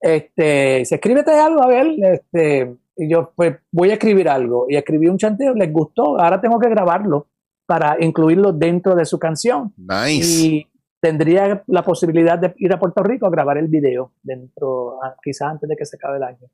este, 0.00 0.84
se 0.84 0.96
escríbete 0.96 1.32
algo, 1.32 1.62
a 1.62 1.66
ver, 1.66 1.86
este, 2.12 2.76
y 2.96 3.08
yo 3.08 3.32
pues 3.34 3.56
voy 3.70 3.90
a 3.90 3.94
escribir 3.94 4.28
algo, 4.28 4.66
y 4.68 4.76
escribí 4.76 5.06
un 5.06 5.16
chanteo, 5.16 5.54
les 5.54 5.72
gustó, 5.72 6.20
ahora 6.20 6.40
tengo 6.40 6.58
que 6.58 6.68
grabarlo 6.68 7.28
para 7.66 7.96
incluirlo 8.00 8.52
dentro 8.52 8.94
de 8.94 9.04
su 9.04 9.18
canción. 9.18 9.72
Nice. 9.76 10.46
Y 10.46 10.66
tendría 11.04 11.62
la 11.66 11.84
posibilidad 11.84 12.38
de 12.38 12.54
ir 12.56 12.72
a 12.72 12.80
Puerto 12.80 13.02
Rico 13.02 13.26
a 13.26 13.30
grabar 13.30 13.58
el 13.58 13.68
video 13.68 14.12
dentro, 14.22 15.02
ah, 15.02 15.14
quizás 15.22 15.48
antes 15.50 15.68
de 15.68 15.76
que 15.76 15.84
se 15.84 15.96
acabe 15.96 16.16
el 16.16 16.22
año. 16.22 16.48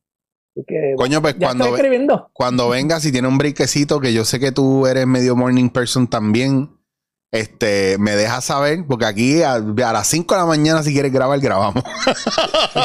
Coño, 0.96 1.22
pues 1.22 1.36
cuando, 1.36 1.76
cuando 2.32 2.68
vengas 2.68 3.06
y 3.06 3.12
tiene 3.12 3.28
un 3.28 3.38
briquecito, 3.38 4.00
que 4.00 4.12
yo 4.12 4.24
sé 4.24 4.40
que 4.40 4.50
tú 4.50 4.88
eres 4.88 5.06
medio 5.06 5.36
morning 5.36 5.70
person 5.70 6.08
también, 6.08 6.68
este, 7.30 7.96
me 7.98 8.16
dejas 8.16 8.44
saber, 8.44 8.84
porque 8.88 9.06
aquí 9.06 9.40
a, 9.42 9.60
las 9.60 10.08
5 10.08 10.34
de 10.34 10.40
la 10.40 10.46
mañana, 10.46 10.82
si 10.82 10.92
quieres 10.92 11.12
grabar, 11.12 11.38
grabamos. 11.38 11.84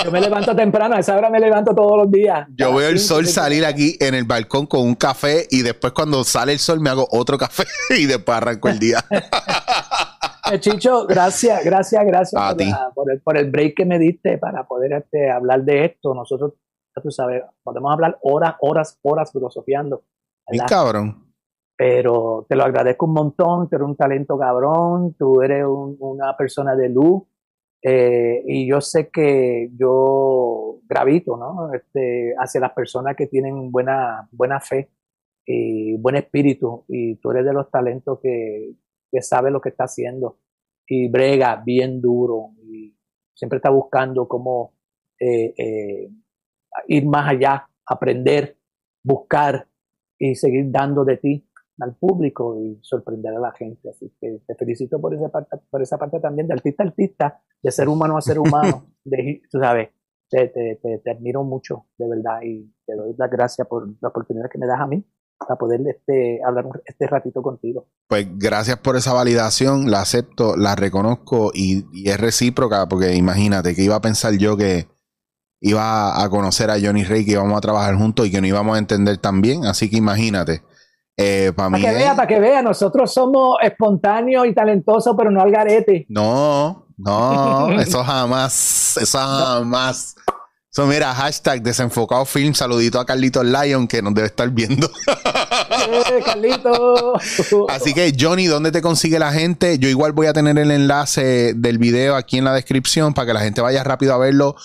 Yo 0.05 0.11
me 0.11 0.21
levanto 0.21 0.55
temprano, 0.55 0.95
a 0.95 0.99
esa 0.99 1.17
hora 1.17 1.31
me 1.31 1.39
levanto 1.39 1.73
todos 1.73 1.97
los 1.97 2.11
días. 2.11 2.47
Yo 2.55 2.75
veo 2.75 2.89
el 2.89 2.99
sol 2.99 3.25
salir 3.25 3.65
aquí 3.65 3.97
en 3.99 4.13
el 4.13 4.25
balcón 4.25 4.67
con 4.67 4.81
un 4.81 4.93
café 4.93 5.47
y 5.49 5.63
después 5.63 5.93
cuando 5.93 6.23
sale 6.23 6.53
el 6.53 6.59
sol 6.59 6.79
me 6.79 6.91
hago 6.91 7.07
otro 7.09 7.39
café 7.39 7.63
y 7.97 8.05
después 8.05 8.37
arranco 8.37 8.69
el 8.69 8.77
día. 8.77 9.03
Eh, 10.51 10.59
Chicho, 10.59 11.05
gracias, 11.07 11.63
gracias, 11.63 12.05
gracias 12.05 12.41
por, 12.93 13.11
el, 13.11 13.21
por, 13.21 13.37
el, 13.37 13.49
break 13.49 13.75
que 13.75 13.85
me 13.85 13.97
diste 13.97 14.37
para 14.37 14.67
poder 14.67 14.93
este, 14.93 15.29
hablar 15.29 15.63
de 15.63 15.85
esto. 15.85 16.13
Nosotros, 16.13 16.53
tú 17.01 17.11
sabes, 17.11 17.43
podemos 17.63 17.91
hablar 17.91 18.17
horas, 18.21 18.55
horas, 18.59 18.99
horas 19.03 19.31
filosofiando. 19.31 20.03
Mi 20.49 20.59
cabrón 20.59 21.25
pero 21.75 22.45
te 22.47 22.55
lo 22.55 22.63
agradezco 22.63 23.05
un 23.05 23.13
montón, 23.13 23.69
tú 23.69 23.75
eres 23.75 23.87
un 23.87 23.95
talento 23.95 24.37
cabrón, 24.37 25.13
tú 25.17 25.41
eres 25.41 25.65
una 25.67 26.35
persona 26.37 26.75
de 26.75 26.89
luz 26.89 27.23
eh, 27.81 28.43
y 28.47 28.67
yo 28.67 28.79
sé 28.81 29.09
que 29.09 29.69
yo 29.77 30.79
gravito 30.87 31.35
¿no? 31.37 31.73
este, 31.73 32.33
hacia 32.39 32.61
las 32.61 32.71
personas 32.71 33.15
que 33.15 33.27
tienen 33.27 33.71
buena, 33.71 34.27
buena 34.31 34.59
fe 34.59 34.89
y 35.45 35.97
buen 35.97 36.15
espíritu 36.15 36.85
y 36.87 37.15
tú 37.17 37.31
eres 37.31 37.45
de 37.45 37.53
los 37.53 37.69
talentos 37.69 38.19
que, 38.21 38.73
que 39.15 39.21
sabe 39.21 39.49
lo 39.49 39.61
que 39.61 39.69
está 39.69 39.85
haciendo 39.85 40.39
y 40.87 41.07
brega 41.07 41.63
bien 41.65 42.01
duro 42.01 42.49
y 42.63 42.93
siempre 43.33 43.57
está 43.57 43.69
buscando 43.69 44.27
cómo 44.27 44.73
eh, 45.19 45.53
eh, 45.57 46.11
ir 46.87 47.05
más 47.05 47.29
allá, 47.29 47.69
aprender, 47.85 48.57
buscar 49.03 49.67
y 50.19 50.35
seguir 50.35 50.69
dando 50.69 51.05
de 51.05 51.17
ti 51.17 51.49
al 51.79 51.95
público 51.95 52.59
y 52.61 52.77
sorprender 52.81 53.33
a 53.35 53.39
la 53.39 53.51
gente. 53.53 53.89
Así 53.89 54.13
que 54.19 54.41
te 54.45 54.55
felicito 54.55 54.99
por 54.99 55.13
esa 55.13 55.29
parte, 55.29 55.57
por 55.69 55.81
esa 55.81 55.97
parte 55.97 56.19
también, 56.19 56.47
de 56.47 56.53
artista 56.53 56.83
a 56.83 56.87
artista, 56.87 57.41
de 57.63 57.71
ser 57.71 57.87
humano 57.87 58.17
a 58.17 58.21
ser 58.21 58.39
humano. 58.39 58.85
de, 59.05 59.41
tú 59.49 59.59
sabes, 59.59 59.89
te, 60.29 60.49
te, 60.49 60.99
te, 61.03 61.11
admiro 61.11 61.43
mucho, 61.43 61.85
de 61.97 62.09
verdad, 62.09 62.41
y 62.43 62.69
te 62.85 62.95
doy 62.95 63.15
las 63.17 63.31
gracias 63.31 63.65
por 63.67 63.87
la 64.01 64.09
oportunidad 64.09 64.49
que 64.49 64.57
me 64.57 64.67
das 64.67 64.81
a 64.81 64.87
mí 64.87 65.05
para 65.37 65.55
poder 65.57 65.81
este, 65.87 66.39
hablar 66.45 66.65
este 66.85 67.07
ratito 67.07 67.41
contigo. 67.41 67.87
Pues 68.07 68.27
gracias 68.37 68.77
por 68.77 68.95
esa 68.95 69.13
validación, 69.13 69.91
la 69.91 70.01
acepto, 70.01 70.55
la 70.55 70.75
reconozco 70.75 71.51
y, 71.53 71.85
y 71.91 72.09
es 72.09 72.19
recíproca, 72.19 72.87
porque 72.87 73.15
imagínate 73.15 73.75
que 73.75 73.83
iba 73.83 73.95
a 73.95 74.01
pensar 74.01 74.33
yo 74.37 74.57
que 74.57 74.87
iba 75.61 76.23
a 76.23 76.29
conocer 76.29 76.69
a 76.69 76.79
Johnny 76.79 77.03
Rey, 77.03 77.25
que 77.25 77.31
íbamos 77.31 77.57
a 77.57 77.61
trabajar 77.61 77.95
juntos 77.95 78.27
y 78.27 78.31
que 78.31 78.41
no 78.41 78.47
íbamos 78.47 78.75
a 78.75 78.79
entender 78.79 79.17
tan 79.17 79.41
bien, 79.41 79.65
así 79.65 79.89
que 79.89 79.97
imagínate. 79.97 80.63
Eh, 81.17 81.53
para 81.55 81.77
que 81.77 81.91
vea, 81.91 82.15
para 82.15 82.27
que 82.27 82.39
vea, 82.39 82.61
nosotros 82.61 83.13
somos 83.13 83.57
espontáneos 83.61 84.45
y 84.47 84.53
talentosos, 84.53 85.15
pero 85.17 85.31
no 85.31 85.41
al 85.41 85.49
garete. 85.49 86.05
No, 86.09 86.87
no, 86.97 87.71
eso 87.79 88.03
jamás, 88.03 88.97
eso 89.01 89.17
jamás. 89.17 90.15
Eso 90.75 90.87
mira, 90.87 91.13
hashtag 91.13 91.61
desenfocado 91.61 92.25
film, 92.25 92.53
saludito 92.53 92.99
a 92.99 93.05
Carlitos 93.05 93.45
Lion 93.45 93.87
que 93.87 94.01
nos 94.01 94.13
debe 94.13 94.27
estar 94.27 94.49
viendo. 94.49 94.89
Eh, 95.87 96.21
Carlito. 96.25 97.13
Así 97.69 97.93
que 97.93 98.13
Johnny, 98.19 98.47
¿dónde 98.47 98.71
te 98.73 98.81
consigue 98.81 99.17
la 99.17 99.31
gente? 99.31 99.79
Yo 99.79 99.87
igual 99.87 100.11
voy 100.11 100.27
a 100.27 100.33
tener 100.33 100.57
el 100.57 100.71
enlace 100.71 101.53
del 101.53 101.77
video 101.77 102.15
aquí 102.15 102.37
en 102.37 102.43
la 102.43 102.53
descripción 102.53 103.13
para 103.13 103.27
que 103.27 103.33
la 103.33 103.39
gente 103.39 103.61
vaya 103.61 103.83
rápido 103.85 104.13
a 104.13 104.17
verlo. 104.17 104.55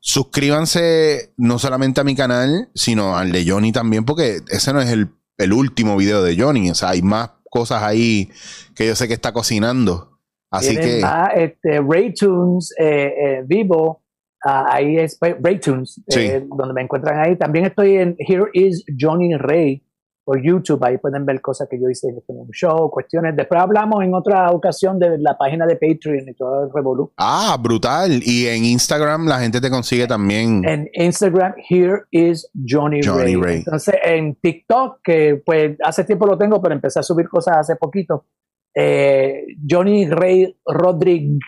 Suscríbanse 0.00 1.34
no 1.36 1.58
solamente 1.58 2.00
a 2.00 2.04
mi 2.04 2.14
canal, 2.14 2.70
sino 2.74 3.18
al 3.18 3.32
de 3.32 3.44
Johnny 3.46 3.72
también, 3.72 4.04
porque 4.04 4.40
ese 4.48 4.72
no 4.72 4.80
es 4.80 4.88
el 4.88 5.10
el 5.38 5.52
último 5.52 5.96
video 5.96 6.22
de 6.22 6.36
Johnny. 6.36 6.70
O 6.70 6.74
sea, 6.74 6.90
hay 6.90 7.02
más 7.02 7.30
cosas 7.50 7.82
ahí 7.82 8.30
que 8.74 8.86
yo 8.86 8.94
sé 8.94 9.08
que 9.08 9.14
está 9.14 9.32
cocinando. 9.32 10.18
Así 10.50 10.76
que. 10.76 11.02
este, 11.36 11.80
Ray 11.80 12.12
Tunes, 12.14 12.74
eh, 12.78 13.12
eh, 13.22 13.42
Vivo, 13.46 14.02
ahí 14.42 14.96
es 14.96 15.18
Breaktunes, 15.18 16.00
eh, 16.14 16.44
donde 16.48 16.74
me 16.74 16.82
encuentran 16.82 17.20
ahí. 17.20 17.36
También 17.36 17.66
estoy 17.66 17.96
en 17.96 18.16
Here 18.18 18.46
is 18.52 18.84
Johnny 18.98 19.34
Ray 19.36 19.82
por 20.28 20.42
YouTube, 20.42 20.84
ahí 20.84 20.98
pueden 20.98 21.24
ver 21.24 21.40
cosas 21.40 21.68
que 21.70 21.80
yo 21.80 21.88
hice 21.88 22.08
en 22.08 22.36
un 22.36 22.50
show, 22.50 22.90
cuestiones. 22.90 23.34
Después 23.34 23.62
hablamos 23.62 24.04
en 24.04 24.12
otra 24.12 24.50
ocasión 24.50 24.98
de 24.98 25.16
la 25.16 25.38
página 25.38 25.64
de 25.64 25.76
Patreon 25.76 26.28
y 26.28 26.34
todo 26.34 26.64
el 26.64 26.70
revolú. 26.70 27.10
Ah, 27.16 27.56
brutal. 27.58 28.20
Y 28.22 28.46
en 28.46 28.66
Instagram 28.66 29.26
la 29.26 29.40
gente 29.40 29.58
te 29.58 29.70
consigue 29.70 30.06
también. 30.06 30.68
En 30.68 30.90
Instagram, 30.92 31.54
here 31.66 32.02
is 32.10 32.46
Johnny, 32.54 33.00
Ray. 33.00 33.56
Entonces, 33.56 33.94
en 34.04 34.34
TikTok, 34.34 34.98
que 35.02 35.42
pues 35.46 35.78
hace 35.82 36.04
tiempo 36.04 36.26
lo 36.26 36.36
tengo, 36.36 36.60
pero 36.60 36.74
empecé 36.74 36.98
a 36.98 37.02
subir 37.02 37.26
cosas 37.26 37.56
hace 37.56 37.76
poquito. 37.76 38.26
Eh, 38.74 39.46
Johnny 39.66 40.10
Ray 40.10 40.54
Rodríguez 40.66 41.38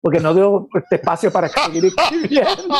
porque 0.00 0.20
no 0.20 0.34
dio 0.34 0.68
este 0.74 0.96
espacio 0.96 1.32
para 1.32 1.48
seguir 1.48 1.86
escribiendo. 1.86 2.68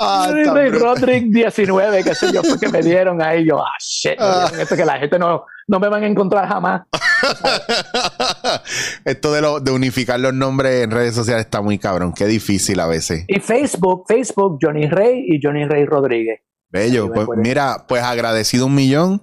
ah, 0.00 0.32
Rodrick 0.72 1.24
19, 1.24 2.04
que 2.04 2.14
sé 2.14 2.32
yo, 2.32 2.42
fue 2.42 2.58
que 2.58 2.68
me 2.68 2.82
dieron 2.82 3.20
ahí. 3.20 3.44
Yo, 3.44 3.60
ah, 3.60 3.72
shit, 3.78 4.18
esto 4.58 4.76
que 4.76 4.84
la 4.84 4.98
gente 4.98 5.18
no, 5.18 5.44
no 5.68 5.80
me 5.80 5.88
van 5.88 6.02
a 6.02 6.06
encontrar 6.06 6.48
jamás. 6.48 6.82
esto 9.04 9.32
de, 9.32 9.42
lo, 9.42 9.60
de 9.60 9.70
unificar 9.70 10.18
los 10.18 10.32
nombres 10.32 10.84
en 10.84 10.90
redes 10.90 11.14
sociales 11.14 11.44
está 11.44 11.60
muy 11.60 11.78
cabrón, 11.78 12.14
qué 12.14 12.26
difícil 12.26 12.80
a 12.80 12.86
veces. 12.86 13.24
Y 13.28 13.40
Facebook, 13.40 14.04
Facebook, 14.08 14.58
Johnny 14.60 14.88
Rey 14.88 15.26
y 15.28 15.38
Johnny 15.42 15.66
Rey 15.66 15.84
Rodríguez. 15.84 16.40
Bello, 16.70 17.12
pues 17.12 17.28
mira, 17.36 17.84
pues 17.86 18.02
agradecido 18.02 18.66
un 18.66 18.74
millón. 18.74 19.22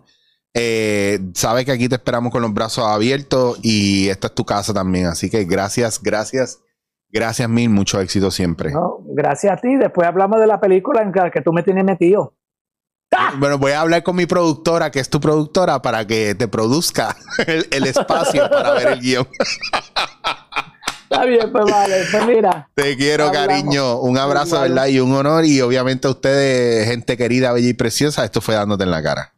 Eh, 0.56 1.20
sabes 1.34 1.66
que 1.66 1.72
aquí 1.72 1.90
te 1.90 1.96
esperamos 1.96 2.32
con 2.32 2.44
los 2.44 2.54
brazos 2.54 2.86
abiertos 2.86 3.58
y 3.64 4.10
esta 4.10 4.28
es 4.28 4.36
tu 4.36 4.46
casa 4.46 4.74
también. 4.74 5.08
Así 5.08 5.30
que 5.30 5.46
gracias, 5.46 6.02
gracias, 6.02 6.60
gracias 7.10 7.50
mil, 7.50 7.70
mucho 7.70 8.00
éxito 8.00 8.30
siempre. 8.30 8.72
gracias 9.06 9.54
a 9.54 9.58
ti. 9.58 9.76
Después 9.76 10.08
hablamos 10.08 10.40
de 10.40 10.48
la 10.48 10.60
película 10.60 11.02
en 11.02 11.12
la 11.12 11.32
que 11.32 11.42
tú 11.42 11.52
me 11.52 11.64
tienes 11.64 11.84
metido. 11.84 12.36
¡Ah! 13.16 13.34
Bueno, 13.38 13.58
voy 13.58 13.72
a 13.74 13.82
hablar 13.82 14.04
con 14.04 14.16
mi 14.16 14.26
productora, 14.26 14.90
que 14.90 15.00
es 15.00 15.10
tu 15.10 15.20
productora, 15.20 15.82
para 15.82 16.06
que 16.08 16.36
te 16.36 16.48
produzca 16.48 17.16
el, 17.48 17.86
espacio 17.86 18.50
para 18.50 18.74
ver 18.74 18.88
el 18.88 19.02
guion. 19.02 19.28
Está 21.04 21.26
bien, 21.26 21.52
pues 21.52 21.66
vale, 21.66 21.96
pues 22.12 22.26
mira. 22.26 22.70
Te 22.74 22.98
quiero, 22.98 23.32
cariño. 23.32 24.00
Un 24.00 24.18
abrazo, 24.18 24.60
¿verdad? 24.62 24.88
Y 24.88 25.00
un 25.00 25.14
honor. 25.14 25.46
Y 25.46 25.62
obviamente 25.62 26.08
a 26.08 26.12
ustedes, 26.12 26.88
gente 26.88 27.18
querida, 27.18 27.52
bella 27.54 27.70
y 27.70 27.74
preciosa, 27.74 28.26
esto 28.26 28.42
fue 28.42 28.56
dándote 28.56 28.84
en 28.84 28.92
la 28.92 29.04
cara. 29.04 29.34